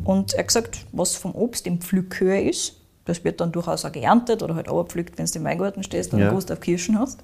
Und 0.04 0.34
er 0.34 0.40
hat 0.40 0.48
gesagt, 0.48 0.86
was 0.92 1.16
vom 1.16 1.34
Obst 1.34 1.66
in 1.66 1.80
Pflückhöhe 1.80 2.42
ist, 2.42 2.76
das 3.10 3.24
wird 3.24 3.40
dann 3.40 3.52
durchaus 3.52 3.84
auch 3.84 3.92
geerntet 3.92 4.42
oder 4.42 4.54
halt 4.54 4.68
abgepflückt, 4.68 5.18
wenn 5.18 5.26
du 5.26 5.38
im 5.38 5.44
Weingarten 5.44 5.82
stehst 5.82 6.12
und 6.14 6.20
Ja. 6.20 6.32
auf 6.32 6.60
Kirschen 6.60 6.98
hast. 6.98 7.18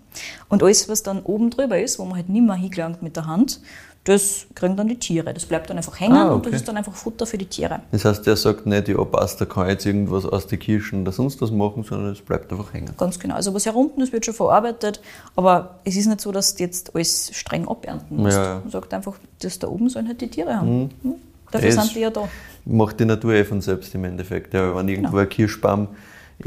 Und 0.48 0.62
alles, 0.62 0.88
was 0.88 1.02
dann 1.02 1.20
oben 1.22 1.50
drüber 1.50 1.80
ist, 1.80 1.98
wo 1.98 2.04
man 2.04 2.16
halt 2.16 2.28
nicht 2.28 2.44
mehr 2.44 2.56
hingelangt 2.56 3.02
mit 3.02 3.16
der 3.16 3.26
Hand, 3.26 3.60
das 4.04 4.46
kriegen 4.54 4.76
dann 4.76 4.86
die 4.86 4.98
Tiere. 5.00 5.34
Das 5.34 5.46
bleibt 5.46 5.68
dann 5.68 5.78
einfach 5.78 5.98
hängen 5.98 6.14
Ah, 6.16 6.28
und 6.30 6.34
okay. 6.40 6.50
das 6.52 6.60
ist 6.60 6.68
dann 6.68 6.76
einfach 6.76 6.94
Futter 6.94 7.26
für 7.26 7.38
die 7.38 7.46
Tiere. 7.46 7.80
Das 7.90 8.04
heißt, 8.04 8.24
der 8.24 8.36
sagt 8.36 8.64
nicht, 8.64 8.86
ja 8.86 9.02
passt, 9.04 9.40
da 9.40 9.46
kann 9.46 9.68
jetzt 9.68 9.84
irgendwas 9.84 10.24
aus 10.24 10.46
den 10.46 10.60
Kirschen 10.60 11.02
oder 11.02 11.10
sonst 11.10 11.40
was 11.42 11.50
machen, 11.50 11.82
sondern 11.82 12.12
es 12.12 12.20
bleibt 12.20 12.52
einfach 12.52 12.72
hängen. 12.72 12.92
Ganz 12.96 13.18
genau. 13.18 13.34
Also 13.34 13.52
was 13.52 13.64
hier 13.64 13.74
unten 13.74 14.00
ist, 14.02 14.12
wird 14.12 14.24
schon 14.24 14.34
verarbeitet, 14.34 15.00
aber 15.34 15.80
es 15.82 15.96
ist 15.96 16.06
nicht 16.06 16.20
so, 16.20 16.30
dass 16.30 16.54
du 16.54 16.62
jetzt 16.62 16.94
alles 16.94 17.30
streng 17.34 17.66
abernten 17.66 18.16
musst. 18.18 18.36
Ja, 18.36 18.44
ja. 18.44 18.60
Man 18.60 18.70
sagt 18.70 18.94
einfach, 18.94 19.14
das 19.40 19.58
da 19.58 19.66
oben 19.66 19.88
sollen 19.88 20.06
halt 20.06 20.20
die 20.20 20.28
Tiere 20.28 20.56
haben. 20.56 20.90
Hm? 21.02 21.14
Dafür 21.50 21.68
Es- 21.68 21.74
sind 21.74 21.94
die 21.96 22.00
ja 22.00 22.10
da. 22.10 22.28
Macht 22.66 23.00
die 23.00 23.04
Natur 23.04 23.32
eh 23.34 23.44
von 23.44 23.60
selbst 23.60 23.94
im 23.94 24.04
Endeffekt. 24.04 24.52
Ja, 24.52 24.74
wenn 24.76 24.88
irgendwo 24.88 25.10
Genau. 25.12 25.22
ein 25.22 25.28
Kirschbaum 25.28 25.88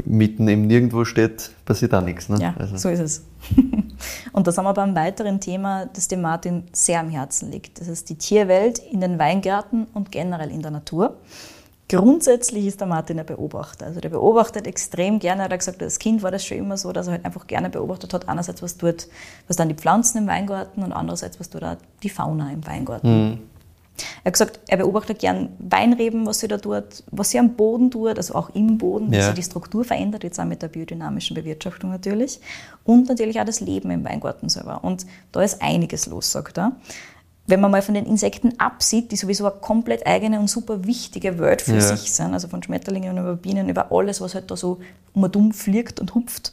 mitten 0.04 0.46
im 0.48 0.66
Nirgendwo 0.66 1.04
steht, 1.04 1.50
passiert 1.64 1.94
auch 1.94 2.02
nichts. 2.02 2.28
Ne? 2.28 2.38
Ja, 2.40 2.54
Also, 2.58 2.76
so 2.76 2.88
ist 2.90 3.00
es. 3.00 3.24
Und 4.32 4.46
da 4.46 4.52
sind 4.52 4.64
wir 4.64 4.74
beim 4.74 4.94
weiteren 4.94 5.40
Thema, 5.40 5.86
das 5.86 6.08
dem 6.08 6.20
Martin 6.20 6.64
sehr 6.72 7.00
am 7.00 7.10
Herzen 7.10 7.50
liegt. 7.50 7.80
Das 7.80 7.88
ist 7.88 8.08
die 8.08 8.14
Tierwelt 8.16 8.78
in 8.78 9.00
den 9.00 9.18
Weingärten 9.18 9.86
und 9.92 10.12
generell 10.12 10.50
in 10.50 10.62
der 10.62 10.70
Natur. 10.70 11.16
Grundsätzlich 11.88 12.66
ist 12.66 12.80
der 12.80 12.86
Martin 12.86 13.18
ein 13.18 13.26
Beobachter. 13.26 13.86
Also 13.86 14.00
der 14.00 14.10
beobachtet 14.10 14.66
extrem 14.68 15.18
gerne. 15.18 15.42
Er 15.42 15.50
hat 15.50 15.58
gesagt, 15.58 15.82
als 15.82 15.98
Kind 15.98 16.22
war 16.22 16.30
das 16.30 16.44
schon 16.44 16.58
immer 16.58 16.76
so, 16.76 16.92
dass 16.92 17.08
er 17.08 17.14
halt 17.14 17.24
einfach 17.24 17.46
gerne 17.48 17.68
beobachtet 17.68 18.14
hat. 18.14 18.28
Einerseits, 18.28 18.62
was 18.62 18.76
tut, 18.76 19.08
was 19.48 19.56
dann 19.56 19.68
die 19.68 19.74
Pflanzen 19.74 20.18
im 20.18 20.26
Weingarten 20.28 20.84
und 20.84 20.92
andererseits, 20.92 21.40
was 21.40 21.50
tut 21.50 21.64
auch 21.64 21.76
die 22.04 22.08
Fauna 22.10 22.52
im 22.52 22.64
Weingarten. 22.64 23.40
Er 24.22 24.26
hat 24.26 24.32
gesagt, 24.34 24.60
er 24.68 24.76
beobachtet 24.78 25.18
gern 25.18 25.50
Weinreben, 25.58 26.26
was 26.26 26.40
sie 26.40 26.48
da 26.48 26.58
tut, 26.58 26.84
was 27.10 27.30
sie 27.30 27.38
am 27.38 27.54
Boden 27.54 27.90
tut, 27.90 28.16
also 28.16 28.34
auch 28.34 28.50
im 28.50 28.78
Boden, 28.78 29.10
wie 29.10 29.16
Ja. 29.16 29.26
sich 29.26 29.34
die 29.34 29.42
Struktur 29.42 29.84
verändert, 29.84 30.24
jetzt 30.24 30.38
auch 30.40 30.44
mit 30.44 30.62
der 30.62 30.68
biodynamischen 30.68 31.34
Bewirtschaftung 31.34 31.90
natürlich. 31.90 32.40
Und 32.84 33.08
natürlich 33.08 33.40
auch 33.40 33.44
das 33.44 33.60
Leben 33.60 33.90
im 33.90 34.04
Weingarten 34.04 34.48
selber. 34.48 34.82
Und 34.82 35.06
da 35.32 35.42
ist 35.42 35.60
einiges 35.62 36.06
los, 36.06 36.30
sagt 36.32 36.58
er. 36.58 36.72
Wenn 37.46 37.60
man 37.60 37.70
mal 37.72 37.82
von 37.82 37.94
den 37.94 38.06
Insekten 38.06 38.52
absieht, 38.60 39.10
die 39.10 39.16
sowieso 39.16 39.44
eine 39.46 39.56
komplett 39.60 40.06
eigene 40.06 40.38
und 40.38 40.48
super 40.48 40.86
wichtige 40.86 41.38
Welt 41.40 41.62
für 41.62 41.74
Ja. 41.74 41.80
sich 41.80 42.12
sind, 42.12 42.32
also 42.32 42.46
von 42.46 42.62
Schmetterlingen 42.62 43.18
über 43.18 43.34
Bienen, 43.34 43.68
über 43.68 43.90
alles, 43.90 44.20
was 44.20 44.34
halt 44.36 44.50
da 44.52 44.56
so 44.56 44.78
um 45.14 45.24
und 45.24 45.34
um 45.34 45.52
fliegt 45.52 45.98
und 45.98 46.14
hupft, 46.14 46.52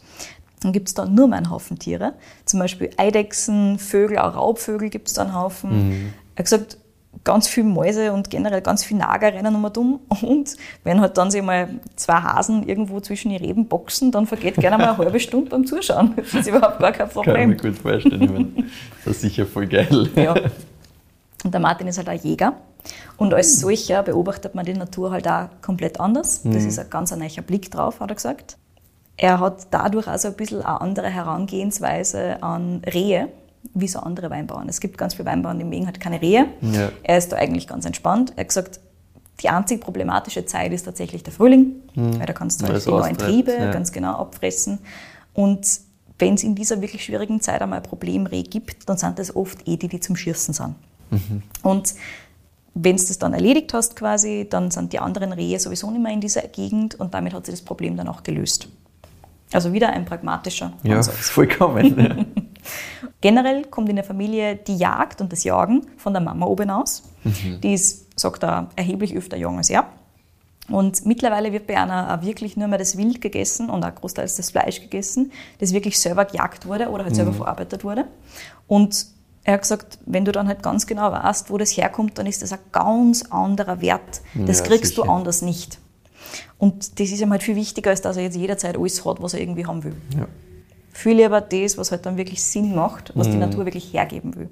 dann 0.62 0.72
gibt 0.74 0.88
es 0.88 0.96
da 0.96 1.06
nur 1.06 1.28
mal 1.28 1.36
einen 1.38 1.52
Haufen 1.52 1.78
Tiere. 1.78 2.14
Zum 2.46 2.60
Beispiel 2.60 2.90
Eidechsen, 2.98 3.78
Vögel, 3.78 4.18
auch 4.18 4.34
Raubvögel 4.36 4.90
gibt 4.90 5.08
es 5.08 5.14
da 5.14 5.22
einen 5.22 5.36
Haufen. 5.36 6.14
Er 6.36 6.40
hat 6.40 6.46
gesagt, 6.46 6.78
ganz 7.24 7.48
viele 7.48 7.68
Mäuse 7.68 8.14
und 8.14 8.30
generell 8.30 8.62
ganz 8.62 8.84
viele 8.84 9.00
Nager 9.02 9.34
rennen 9.34 9.56
um 9.56 9.66
und 9.66 9.78
um. 9.78 10.00
Und 10.22 10.56
wenn 10.84 11.02
halt 11.02 11.18
dann 11.18 11.32
sich 11.32 11.42
mal 11.42 11.70
zwei 11.96 12.16
Hasen 12.16 12.68
irgendwo 12.68 13.00
zwischen 13.00 13.30
die 13.30 13.38
Reben 13.38 13.68
boxen, 13.68 14.12
dann 14.12 14.28
vergeht 14.28 14.56
gerne 14.56 14.78
mal 14.78 14.90
eine 14.90 14.98
halbe 14.98 15.20
Stunde 15.20 15.50
beim 15.50 15.66
Zuschauen. 15.66 16.14
Das 16.16 16.34
ist 16.34 16.48
überhaupt 16.48 16.80
gar 16.80 16.92
kein 16.92 17.10
kann 17.10 17.10
ich 17.10 17.26
mir 17.26 17.56
Problem. 17.56 17.58
gut 17.58 17.78
vorstellen. 17.78 18.22
Ich 18.22 18.32
meine, 18.32 18.48
das 19.06 19.16
ist 19.16 19.22
sicher 19.22 19.46
voll 19.46 19.68
geil. 19.68 20.10
Ja. 20.16 20.36
Und 21.44 21.54
der 21.54 21.62
Martin 21.62 21.88
ist 21.88 21.98
halt 21.98 22.10
auch 22.10 22.24
Jäger. 22.24 22.54
Und 23.18 23.34
als 23.34 23.60
solcher 23.60 24.04
beobachtet 24.04 24.56
man 24.56 24.66
die 24.66 24.74
Natur 24.74 25.12
halt 25.12 25.28
auch 25.28 25.48
komplett 25.62 26.00
anders. 26.00 26.42
Das 26.44 26.64
ist 26.64 26.80
ein 26.80 26.90
ganz 26.90 27.12
ein 27.12 27.20
neuer 27.20 27.42
Blick 27.46 27.70
drauf, 27.72 28.00
hat 28.00 28.10
er 28.12 28.16
gesagt. 28.16 28.58
Er 29.18 29.40
hat 29.40 29.68
dadurch 29.72 30.08
also 30.08 30.30
ein 30.30 30.36
bisschen 30.36 30.62
eine 30.62 30.80
andere 30.80 31.10
Herangehensweise 31.10 32.42
an 32.42 32.82
Rehe, 32.86 33.30
wie 33.74 33.88
so 33.88 34.00
andere 34.00 34.30
Weinbauern. 34.30 34.70
Es 34.70 34.80
gibt 34.80 34.98
ganz 34.98 35.16
viele 35.16 35.28
Weinbauern, 35.28 35.58
die 35.60 35.66
mögen 35.66 35.86
halt 35.86 36.00
keine 36.00 36.22
Rehe. 36.22 36.48
Ja. 36.62 36.92
Er 37.04 37.18
ist 37.18 37.32
da 37.32 37.38
eigentlich 37.38 37.68
ganz 37.68 37.86
entspannt. 37.86 38.34
Er 38.36 38.42
hat 38.42 38.48
gesagt, 38.50 38.80
die 39.42 39.50
einzig 39.50 39.82
problematische 39.82 40.46
Zeit 40.46 40.72
ist 40.74 40.84
tatsächlich 40.84 41.24
der 41.24 41.34
Frühling, 41.34 41.76
weil 41.94 42.26
da 42.26 42.34
kannst 42.34 42.62
du 42.62 42.68
halt 42.68 42.84
die 42.86 42.90
neuen 42.90 43.18
Triebe 43.18 43.52
ja. 43.52 43.72
ganz 43.72 43.92
genau 43.92 44.14
abfressen. 44.14 44.80
Und 45.34 45.68
wenn 46.18 46.34
es 46.34 46.44
in 46.44 46.56
dieser 46.56 46.82
wirklich 46.82 47.04
schwierigen 47.04 47.40
Zeit 47.42 47.62
einmal 47.62 47.80
ein 47.80 47.84
Problemreh 47.84 48.42
gibt, 48.42 48.90
dann 48.90 48.98
sind 48.98 49.20
das 49.20 49.36
oft 49.36 49.68
eh 49.68 49.78
die, 49.78 49.88
die 49.88 50.00
zum 50.00 50.16
Schießen 50.16 50.54
sind. 50.56 50.76
Und 51.62 51.94
wenn 52.74 52.98
du 52.98 53.04
das 53.04 53.18
dann 53.18 53.34
erledigt 53.34 53.74
hast 53.74 53.96
quasi, 53.96 54.48
dann 54.50 54.72
sind 54.72 54.94
die 54.94 55.00
anderen 55.00 55.32
Rehe 55.32 55.60
sowieso 55.60 55.90
nicht 55.92 56.02
mehr 56.02 56.14
in 56.14 56.22
dieser 56.22 56.42
Gegend 56.42 56.96
und 56.96 57.14
damit 57.14 57.34
hat 57.34 57.46
sich 57.46 57.54
das 57.54 57.62
Problem 57.62 57.96
dann 57.98 58.08
auch 58.08 58.24
gelöst. 58.24 58.68
Also 59.54 59.72
wieder 59.72 59.90
ein 59.90 60.06
pragmatischer 60.06 60.74
Ja, 60.84 60.98
Ansatz. 60.98 61.30
vollkommen. 61.30 62.26
Generell 63.22 63.66
kommt 63.66 63.90
in 63.90 63.96
der 63.96 64.06
Familie 64.06 64.56
die 64.56 64.78
Jagd 64.78 65.22
und 65.22 65.32
das 65.32 65.44
Jagen 65.44 65.86
von 65.98 66.14
der 66.14 66.22
Mama 66.22 66.46
oben 66.46 66.70
aus. 66.70 67.04
Die 67.64 67.74
ist, 67.74 68.20
sagt 68.20 68.44
er, 68.44 68.70
erheblich 68.76 69.16
öfter 69.16 69.38
jung 69.38 69.58
als 69.58 69.70
er. 69.70 69.86
Und 70.70 71.06
mittlerweile 71.06 71.54
wird 71.54 71.66
bei 71.68 71.78
einer 71.78 72.14
auch 72.18 72.26
wirklich 72.26 72.58
nur 72.58 72.68
mehr 72.68 72.78
das 72.78 72.98
Wild 72.98 73.22
gegessen 73.22 73.70
und 73.70 73.86
auch 73.86 73.96
großteils 73.96 74.36
das 74.36 74.52
Fleisch 74.52 74.82
gegessen, 74.82 75.32
das 75.60 75.74
wirklich 75.74 75.98
selber 75.98 76.26
gejagt 76.26 76.66
wurde 76.68 76.90
oder 76.90 77.06
halt 77.06 77.16
selber 77.16 77.32
verarbeitet 77.34 77.84
wurde. 77.86 78.06
Und 78.68 79.06
er 79.46 79.54
hat 79.54 79.62
gesagt, 79.62 79.98
wenn 80.06 80.26
du 80.26 80.34
dann 80.34 80.48
halt 80.50 80.62
ganz 80.62 80.86
genau 80.86 81.10
weißt, 81.12 81.50
wo 81.50 81.58
das 81.58 81.72
herkommt, 81.78 82.18
dann 82.18 82.26
ist 82.26 82.42
das 82.42 82.52
ein 82.52 82.60
ganz 82.74 83.24
anderer 83.30 83.80
Wert. 83.80 84.22
Das 84.46 84.60
Ja, 84.60 84.66
kriegst 84.66 84.96
sicher. 84.96 85.04
du 85.06 85.10
anders 85.10 85.42
nicht. 85.42 85.80
Und 86.58 87.00
das 87.00 87.10
ist 87.12 87.22
ihm 87.22 87.32
halt 87.32 87.44
viel 87.44 87.56
wichtiger, 87.56 87.92
als 87.92 88.02
dass 88.02 88.18
er 88.18 88.24
jetzt 88.24 88.36
jederzeit 88.36 88.78
alles 88.78 89.06
hat, 89.06 89.22
was 89.22 89.34
er 89.36 89.40
irgendwie 89.40 89.66
haben 89.66 89.86
will. 89.86 89.96
Ja. 90.18 90.28
Viel 90.98 91.18
lieber 91.18 91.42
das, 91.42 91.78
was 91.78 91.92
halt 91.92 92.08
dann 92.08 92.18
wirklich 92.18 92.44
Sinn 92.44 92.74
macht, 92.74 93.12
was 93.16 93.28
Mhm. 93.28 93.32
die 93.34 93.38
Natur 93.38 93.66
wirklich 93.66 93.94
hergeben 93.94 94.36
will. 94.36 94.50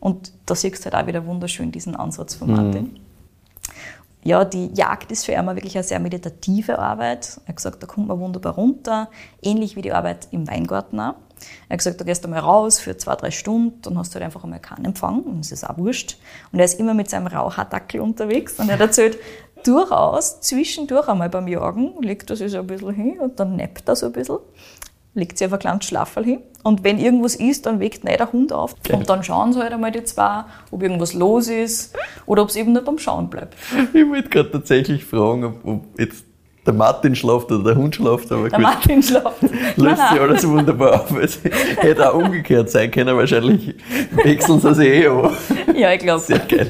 Und 0.00 0.32
da 0.46 0.54
siehst 0.54 0.80
du 0.86 0.90
halt 0.90 0.94
auch 1.02 1.06
wieder 1.06 1.26
wunderschön 1.26 1.70
diesen 1.70 1.94
Ansatz 1.94 2.34
Mhm. 2.34 2.38
von 2.38 2.50
Martin. 2.52 2.98
Ja, 4.24 4.44
die 4.46 4.70
Jagd 4.72 5.12
ist 5.12 5.26
für 5.26 5.38
auch 5.38 5.44
wirklich 5.54 5.76
eine 5.76 5.84
sehr 5.84 5.98
meditative 6.00 6.78
Arbeit. 6.78 7.38
Er 7.44 7.48
hat 7.48 7.56
gesagt, 7.56 7.82
da 7.82 7.86
kommt 7.86 8.08
man 8.08 8.18
wunderbar 8.20 8.54
runter, 8.54 9.10
ähnlich 9.42 9.76
wie 9.76 9.82
die 9.82 9.92
Arbeit 9.92 10.28
im 10.30 10.48
Weingarten 10.48 10.98
auch. 10.98 11.14
Er 11.68 11.74
hat 11.74 11.78
gesagt, 11.78 12.00
da 12.00 12.04
gehst 12.06 12.24
du 12.24 12.28
mal 12.28 12.38
raus 12.38 12.78
für 12.78 12.96
zwei, 12.96 13.14
drei 13.16 13.30
Stunden, 13.30 13.82
dann 13.82 13.98
hast 13.98 14.12
du 14.12 14.14
halt 14.14 14.24
einfach 14.24 14.44
einmal 14.44 14.60
keinen 14.60 14.86
Empfang 14.86 15.22
und 15.24 15.40
das 15.40 15.52
ist 15.52 15.68
auch 15.68 15.76
wurscht. 15.76 16.16
Und 16.52 16.58
er 16.60 16.64
ist 16.64 16.80
immer 16.80 16.94
mit 16.94 17.10
seinem 17.10 17.26
Raucherdackel 17.26 18.00
unterwegs 18.00 18.58
und 18.58 18.68
er 18.70 18.74
hat 18.76 18.80
erzählt, 18.80 19.18
durchaus 19.64 20.40
zwischendurch 20.40 21.06
einmal 21.08 21.28
beim 21.28 21.48
Jagen 21.48 22.00
legt 22.00 22.30
er 22.30 22.36
sich 22.36 22.50
so 22.52 22.58
ein 22.60 22.66
bisschen 22.66 22.94
hin 22.94 23.18
und 23.20 23.38
dann 23.38 23.56
neppt 23.56 23.86
er 23.88 23.96
so 23.96 24.06
ein 24.06 24.12
bisschen, 24.12 24.38
legt 25.14 25.38
sich 25.38 25.46
auf 25.46 25.52
ein 25.52 25.58
kleines 25.58 25.84
Schlafferl 25.84 26.24
hin 26.24 26.40
und 26.62 26.84
wenn 26.84 26.98
irgendwas 26.98 27.34
ist, 27.34 27.66
dann 27.66 27.80
weckt 27.80 28.04
nicht 28.04 28.18
der 28.18 28.32
Hund 28.32 28.52
auf. 28.52 28.74
Und 28.92 29.08
dann 29.08 29.22
schauen 29.22 29.52
sie 29.52 29.60
halt 29.60 29.72
einmal 29.72 29.90
die 29.90 30.04
zwei, 30.04 30.44
ob 30.70 30.82
irgendwas 30.82 31.12
los 31.12 31.48
ist 31.48 31.94
oder 32.26 32.42
ob 32.42 32.48
es 32.48 32.56
eben 32.56 32.72
nur 32.72 32.82
beim 32.82 32.98
Schauen 32.98 33.28
bleibt. 33.28 33.54
Ich 33.92 34.08
wollte 34.08 34.28
gerade 34.28 34.50
tatsächlich 34.52 35.04
fragen, 35.04 35.44
ob, 35.44 35.64
ob 35.64 36.00
jetzt 36.00 36.24
der 36.64 36.74
Martin 36.74 37.16
schlaft 37.16 37.50
oder 37.50 37.64
der 37.64 37.74
Hund 37.74 37.96
schlaft, 37.96 38.30
aber 38.30 38.48
Der 38.48 38.50
gut, 38.50 38.60
Martin 38.60 39.02
schlaft. 39.02 39.42
löst 39.76 40.08
sich 40.10 40.20
alles 40.20 40.46
wunderbar 40.48 41.00
auf. 41.02 41.16
Es 41.18 41.40
hätte 41.78 42.12
auch 42.12 42.18
umgekehrt 42.18 42.70
sein 42.70 42.90
können, 42.90 43.16
wahrscheinlich 43.16 43.74
wechseln 44.12 44.60
sie 44.60 44.74
sich 44.74 44.88
eh 44.88 45.08
an. 45.08 45.36
Ja, 45.74 45.92
ich 45.92 45.98
glaube, 45.98 46.20
Sehr 46.20 46.38
geil. 46.38 46.68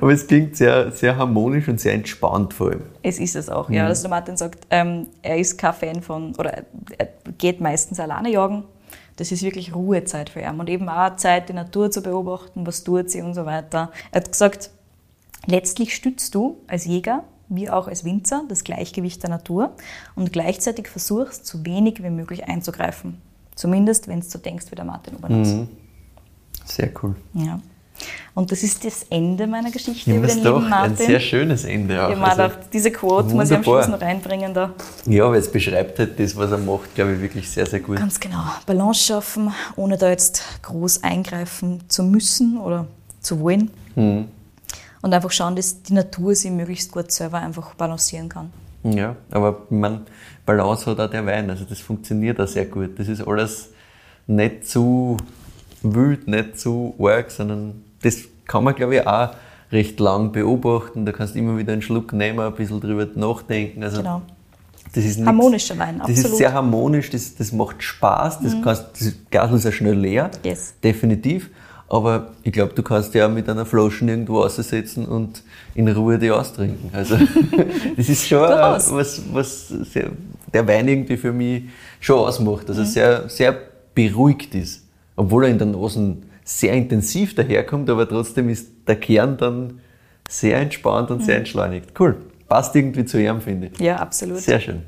Aber 0.00 0.12
es 0.12 0.26
klingt 0.26 0.56
sehr, 0.56 0.90
sehr 0.92 1.16
harmonisch 1.16 1.68
und 1.68 1.80
sehr 1.80 1.94
entspannt 1.94 2.54
vor 2.54 2.70
allem. 2.70 2.82
es 3.02 3.18
ist 3.18 3.36
es 3.36 3.48
auch. 3.48 3.70
Ja, 3.70 3.86
also 3.86 4.02
der 4.02 4.10
Martin 4.10 4.36
sagt, 4.36 4.66
ähm, 4.70 5.06
er 5.22 5.38
ist 5.38 5.58
kein 5.58 5.74
Fan 5.74 6.02
von, 6.02 6.34
oder 6.36 6.64
er 6.98 7.08
geht 7.38 7.60
meistens 7.60 8.00
alleine 8.00 8.30
jagen. 8.30 8.64
Das 9.16 9.32
ist 9.32 9.42
wirklich 9.42 9.74
Ruhezeit 9.74 10.30
für 10.30 10.40
ihn 10.40 10.60
und 10.60 10.68
eben 10.68 10.88
auch 10.88 11.16
Zeit, 11.16 11.48
die 11.48 11.52
Natur 11.52 11.90
zu 11.90 12.02
beobachten, 12.02 12.66
was 12.66 12.84
tut 12.84 13.10
sie 13.10 13.20
und 13.20 13.34
so 13.34 13.46
weiter. 13.46 13.90
Er 14.12 14.20
hat 14.20 14.30
gesagt, 14.30 14.70
letztlich 15.46 15.94
stützt 15.94 16.34
du 16.34 16.58
als 16.68 16.84
Jäger 16.84 17.24
wie 17.48 17.70
auch 17.70 17.88
als 17.88 18.04
Winzer 18.04 18.44
das 18.48 18.62
Gleichgewicht 18.62 19.22
der 19.22 19.30
Natur 19.30 19.74
und 20.14 20.32
gleichzeitig 20.32 20.88
versuchst, 20.88 21.46
so 21.46 21.64
wenig 21.64 22.02
wie 22.02 22.10
möglich 22.10 22.44
einzugreifen. 22.46 23.20
Zumindest, 23.54 24.06
wenn 24.06 24.20
du 24.20 24.26
so 24.26 24.38
denkst 24.38 24.66
wie 24.70 24.76
der 24.76 24.84
Martin 24.84 25.16
Obernas. 25.16 25.66
Sehr 26.64 26.90
cool. 27.02 27.16
Ja. 27.34 27.60
Und 28.34 28.52
das 28.52 28.62
ist 28.62 28.84
das 28.84 29.04
Ende 29.10 29.46
meiner 29.46 29.70
Geschichte 29.70 30.10
über 30.10 30.22
das 30.22 30.32
den 30.32 30.38
ist 30.38 30.46
doch 30.46 30.60
lieben 30.60 30.72
ein 30.72 30.90
Martin. 30.90 31.06
sehr 31.06 31.20
schönes 31.20 31.64
Ende 31.64 32.06
auch. 32.06 32.10
Ich 32.10 32.16
Also, 32.18 32.42
gedacht, 32.42 32.58
diese 32.72 32.90
Quote 32.92 33.34
muss 33.34 33.50
ich 33.50 33.56
am. 33.56 33.64
Schluss 33.64 33.88
noch 33.88 34.00
reinbringen 34.00 34.54
da. 34.54 34.72
ja, 35.06 35.28
weil 35.30 35.40
es 35.40 35.50
beschreibt 35.50 35.98
halt 35.98 36.18
das, 36.20 36.36
was 36.36 36.52
er 36.52 36.58
macht, 36.58 36.94
glaube 36.94 37.14
ich, 37.14 37.20
wirklich 37.20 37.50
sehr, 37.50 37.66
sehr 37.66 37.80
gut. 37.80 37.96
Ganz 37.96 38.20
genau. 38.20 38.42
Balance 38.66 39.04
schaffen, 39.04 39.52
ohne 39.76 39.98
da 39.98 40.10
jetzt 40.10 40.42
groß 40.62 41.02
eingreifen 41.02 41.80
zu 41.88 42.04
müssen 42.04 42.58
oder 42.58 42.86
zu 43.20 43.40
wollen. 43.40 43.70
Mhm. 43.96 44.28
Und 45.02 45.14
einfach 45.14 45.30
schauen, 45.30 45.56
dass 45.56 45.82
die 45.82 45.94
Natur 45.94 46.34
sie 46.34 46.50
möglichst 46.50 46.92
gut 46.92 47.10
selber 47.10 47.38
einfach 47.38 47.74
balancieren 47.74 48.28
kann. 48.28 48.52
Ja, 48.84 49.16
aber 49.30 49.66
man 49.70 50.06
Balance 50.46 50.86
hat 50.86 51.00
auch 51.00 51.10
der 51.10 51.26
Wein, 51.26 51.50
also 51.50 51.64
das 51.64 51.80
funktioniert 51.80 52.40
auch 52.40 52.46
sehr 52.46 52.66
gut. 52.66 52.98
Das 52.98 53.08
ist 53.08 53.26
alles 53.26 53.70
nicht 54.26 54.68
zu 54.68 55.16
wild, 55.82 56.28
nicht 56.28 56.58
zu 56.58 56.94
arg, 56.98 57.30
sondern 57.30 57.84
das 58.02 58.18
kann 58.46 58.64
man, 58.64 58.74
glaube 58.74 58.96
ich, 58.96 59.06
auch 59.06 59.30
recht 59.72 60.00
lang 60.00 60.32
beobachten. 60.32 61.04
Da 61.04 61.12
kannst 61.12 61.34
du 61.34 61.38
immer 61.38 61.58
wieder 61.58 61.72
einen 61.72 61.82
Schluck 61.82 62.12
nehmen, 62.12 62.40
ein 62.40 62.54
bisschen 62.54 62.80
drüber 62.80 63.06
nachdenken. 63.14 63.82
Also 63.82 63.98
Genau. 63.98 64.22
das 64.94 65.04
ist 65.04 65.16
nichts- 65.16 65.26
Harmonischer 65.26 65.78
Wein, 65.78 65.98
Das 65.98 66.08
ist 66.10 66.16
absolut. 66.18 66.32
Mhm. 66.32 66.38
sehr 66.38 66.52
harmonisch, 66.54 67.10
das, 67.10 67.34
das 67.36 67.52
macht 67.52 67.82
Spaß, 67.82 68.40
das, 68.40 68.56
kannst, 68.62 68.84
das 68.98 69.12
Glas 69.30 69.52
ist 69.52 69.64
ja 69.64 69.72
schnell 69.72 69.98
leer, 69.98 70.30
Yes. 70.44 70.74
definitiv. 70.82 71.50
Aber 71.90 72.32
ich 72.42 72.52
glaube, 72.52 72.74
du 72.74 72.82
kannst 72.82 73.14
ja 73.14 73.28
mit 73.28 73.48
einer 73.48 73.64
Flasche 73.64 74.04
irgendwo 74.04 74.40
aussetzen 74.42 75.06
und 75.06 75.42
in 75.74 75.88
Ruhe 75.88 76.18
die 76.18 76.30
austrinken. 76.30 76.90
Also 76.92 77.16
das 77.96 78.08
ist 78.10 78.28
schon 78.28 78.44
äh, 78.44 78.48
Durchaus. 78.48 78.92
was, 78.92 79.22
was 79.32 79.68
sehr, 79.68 80.10
der 80.52 80.68
Wein 80.68 80.86
irgendwie 80.86 81.16
für 81.16 81.32
mich 81.32 81.62
schon 82.00 82.18
ausmacht. 82.18 82.64
Mhm. 82.64 82.68
Also 82.70 82.84
sehr, 82.84 83.28
sehr 83.30 83.56
beruhigt 83.94 84.54
ist. 84.54 84.84
Obwohl 85.16 85.44
er 85.44 85.50
in 85.50 85.56
der 85.58 85.66
Nase 85.68 86.16
sehr 86.48 86.72
intensiv 86.72 87.34
daherkommt, 87.34 87.90
aber 87.90 88.08
trotzdem 88.08 88.48
ist 88.48 88.70
der 88.86 88.96
Kern 88.96 89.36
dann 89.36 89.80
sehr 90.28 90.58
entspannt 90.58 91.10
und 91.10 91.22
sehr 91.22 91.34
Mhm. 91.34 91.40
entschleunigt. 91.40 92.00
Cool. 92.00 92.16
Passt 92.48 92.74
irgendwie 92.74 93.04
zu 93.04 93.20
ihm, 93.20 93.40
finde 93.42 93.66
ich. 93.72 93.78
Ja, 93.80 93.96
absolut. 93.96 94.38
Sehr 94.38 94.58
schön. 94.58 94.82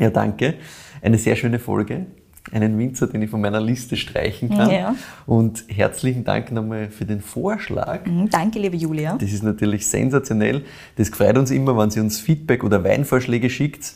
Ja, 0.00 0.10
danke. 0.10 0.54
Eine 1.00 1.16
sehr 1.18 1.36
schöne 1.36 1.60
Folge. 1.60 2.06
Einen 2.50 2.76
Winzer, 2.78 3.06
den 3.06 3.22
ich 3.22 3.30
von 3.30 3.40
meiner 3.40 3.60
Liste 3.60 3.96
streichen 3.96 4.48
kann. 4.48 4.70
Ja. 4.70 4.94
Und 5.26 5.64
herzlichen 5.68 6.24
Dank 6.24 6.50
nochmal 6.50 6.90
für 6.90 7.04
den 7.04 7.20
Vorschlag. 7.20 8.06
Mhm, 8.06 8.28
Danke, 8.30 8.58
liebe 8.58 8.76
Julia. 8.76 9.16
Das 9.16 9.30
ist 9.30 9.44
natürlich 9.44 9.86
sensationell. 9.86 10.64
Das 10.96 11.10
freut 11.10 11.38
uns 11.38 11.52
immer, 11.52 11.76
wenn 11.78 11.90
Sie 11.90 12.00
uns 12.00 12.18
Feedback 12.18 12.64
oder 12.64 12.82
Weinvorschläge 12.82 13.48
schickt. 13.48 13.92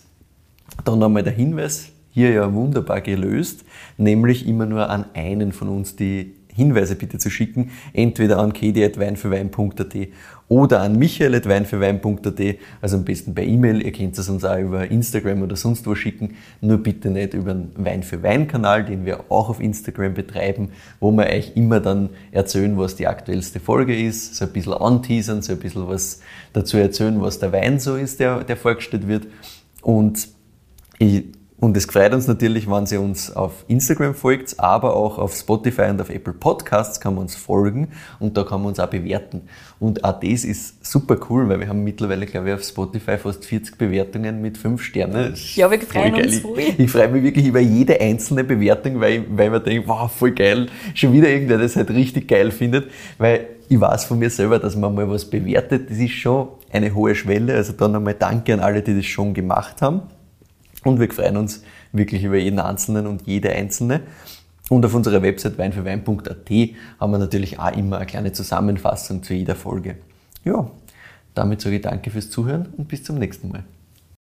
Dann 0.85 1.01
nochmal 1.01 1.25
der 1.25 1.33
Hinweis, 1.33 1.89
hier 2.11 2.31
ja 2.31 2.53
wunderbar 2.53 3.01
gelöst, 3.01 3.65
nämlich 3.97 4.47
immer 4.47 4.67
nur 4.67 4.89
an 4.89 5.07
einen 5.15 5.51
von 5.53 5.69
uns 5.69 5.97
die 5.97 6.35
Hinweise 6.55 6.95
bitte 6.95 7.19
zu 7.19 7.31
schicken, 7.31 7.71
entweder 7.93 8.39
an 8.39 8.53
kedi.weinfürwein.at 8.53 9.95
oder 10.49 10.83
an 10.83 10.99
michael.weinfürwein.at, 10.99 12.41
also 12.81 12.97
am 12.97 13.05
besten 13.05 13.35
per 13.35 13.45
E-Mail, 13.45 13.85
ihr 13.85 13.93
könnt 13.93 14.17
es 14.19 14.29
uns 14.29 14.45
auch 14.45 14.59
über 14.59 14.91
Instagram 14.91 15.43
oder 15.43 15.57
sonst 15.57 15.87
wo 15.87 15.95
schicken, 15.95 16.37
nur 16.61 16.79
bitte 16.79 17.11
nicht 17.11 17.35
über 17.35 17.55
den 17.55 17.73
Wein 17.77 18.03
für 18.03 18.23
Wein 18.23 18.47
Kanal, 18.47 18.85
den 18.85 19.05
wir 19.05 19.31
auch 19.31 19.49
auf 19.49 19.61
Instagram 19.61 20.15
betreiben, 20.15 20.69
wo 21.01 21.11
wir 21.13 21.27
euch 21.27 21.53
immer 21.57 21.81
dann 21.81 22.11
erzählen, 22.31 22.77
was 22.77 22.95
die 22.95 23.07
aktuellste 23.07 23.59
Folge 23.59 23.99
ist, 23.99 24.37
so 24.37 24.45
ein 24.45 24.53
bisschen 24.53 24.75
anteasern, 24.75 25.43
so 25.43 25.53
ein 25.53 25.59
bisschen 25.59 25.89
was 25.89 26.21
dazu 26.53 26.77
erzählen, 26.77 27.21
was 27.21 27.39
der 27.39 27.53
Wein 27.53 27.81
so 27.81 27.97
ist, 27.97 28.21
der, 28.21 28.45
der 28.45 28.57
vorgestellt 28.57 29.09
wird. 29.09 29.27
Und 29.83 30.29
ich, 30.99 31.25
und 31.65 31.77
es 31.79 31.87
freut 31.87 32.13
uns 32.13 32.27
natürlich, 32.29 32.71
wenn 32.71 32.85
Sie 32.85 32.99
uns 32.99 33.35
auf 33.35 33.65
Instagram 33.69 34.15
folgt, 34.15 34.61
aber 34.61 34.95
auch 34.95 35.19
auf 35.19 35.35
Spotify 35.35 35.85
und 35.89 36.01
auf 36.01 36.11
Apple 36.11 36.35
Podcasts 36.35 37.01
kann 37.01 37.15
man 37.15 37.23
uns 37.23 37.35
folgen 37.37 37.89
und 38.21 38.37
da 38.37 38.45
kann 38.45 38.61
man 38.61 38.69
uns 38.69 38.81
auch 38.81 38.89
bewerten. 38.89 39.43
Und 39.81 40.05
auch 40.05 40.21
das 40.21 40.45
ist 40.45 40.85
super 40.85 41.17
cool, 41.31 41.49
weil 41.49 41.61
wir 41.61 41.69
haben 41.69 41.83
mittlerweile, 41.83 42.27
glaube 42.27 42.49
ich, 42.49 42.55
auf 42.55 42.63
Spotify 42.63 43.17
fast 43.17 43.45
40 43.47 43.79
Bewertungen 43.79 44.43
mit 44.43 44.59
5 44.59 44.83
Sternen. 44.83 45.35
Ja, 45.55 45.71
wir 45.71 45.81
freuen 45.81 46.15
uns 46.15 46.37
Ich- 46.37 46.43
voll. 46.43 46.59
Ich 46.77 46.91
freue 46.91 47.09
mich 47.09 47.23
wirklich 47.23 47.47
über 47.47 47.61
jede 47.61 47.99
einzelne 48.01 48.45
Bewertung, 48.45 49.01
weil, 49.01 49.25
weil 49.31 49.49
man 49.51 49.65
denkt, 49.65 49.89
wow, 49.89 50.11
voll 50.13 50.33
geil, 50.33 50.67
schon 50.95 51.13
wieder 51.15 51.29
irgendwer 51.31 51.57
das 51.59 51.77
halt 51.77 51.91
richtig 51.91 52.29
geil 52.29 52.51
findet, 52.51 52.91
weil 53.17 53.47
ich 53.71 53.81
weiß 53.81 54.05
von 54.05 54.19
mir 54.19 54.29
selber, 54.29 54.59
dass 54.59 54.77
man 54.77 54.95
mal 54.95 55.09
was 55.09 55.25
bewertet, 55.25 55.89
das 55.89 55.97
ist 55.97 56.13
schon 56.13 56.49
eine 56.71 56.95
hohe 56.95 57.15
Schwelle, 57.15 57.55
also 57.55 57.73
dann 57.73 57.97
einmal 57.97 58.15
danke 58.15 58.53
an 58.53 58.61
alle, 58.61 58.83
die 58.83 58.95
das 58.95 59.07
schon 59.07 59.33
gemacht 59.33 59.81
haben. 59.81 60.03
Und 60.85 61.01
wir 61.01 61.11
freuen 61.11 61.37
uns 61.37 61.63
wirklich 61.93 62.23
über 62.25 62.37
jeden 62.37 62.59
Einzelnen 62.59 63.07
und 63.07 63.27
jede 63.27 63.51
Einzelne. 63.51 64.03
Und 64.69 64.85
auf 64.85 64.95
unserer 64.95 65.23
Website 65.23 65.59
weinfürwein.at 65.59 66.51
haben 67.01 67.13
wir 67.13 67.19
natürlich 67.19 67.59
auch 67.59 67.77
immer 67.77 67.97
eine 67.97 68.07
kleine 68.07 68.33
Zusammenfassung 68.33 69.23
zu 69.23 69.35
jeder 69.35 69.57
Folge. 69.57 69.97
Ja, 70.45 70.71
damit 71.35 71.61
sage 71.61 71.77
ich 71.77 71.83
danke 71.83 72.11
fürs 72.11 72.31
Zuhören 72.31 72.69
und 72.77 72.89
bis 72.89 73.03
zum 73.03 73.19
nächsten 73.19 73.49
Mal. 73.49 73.65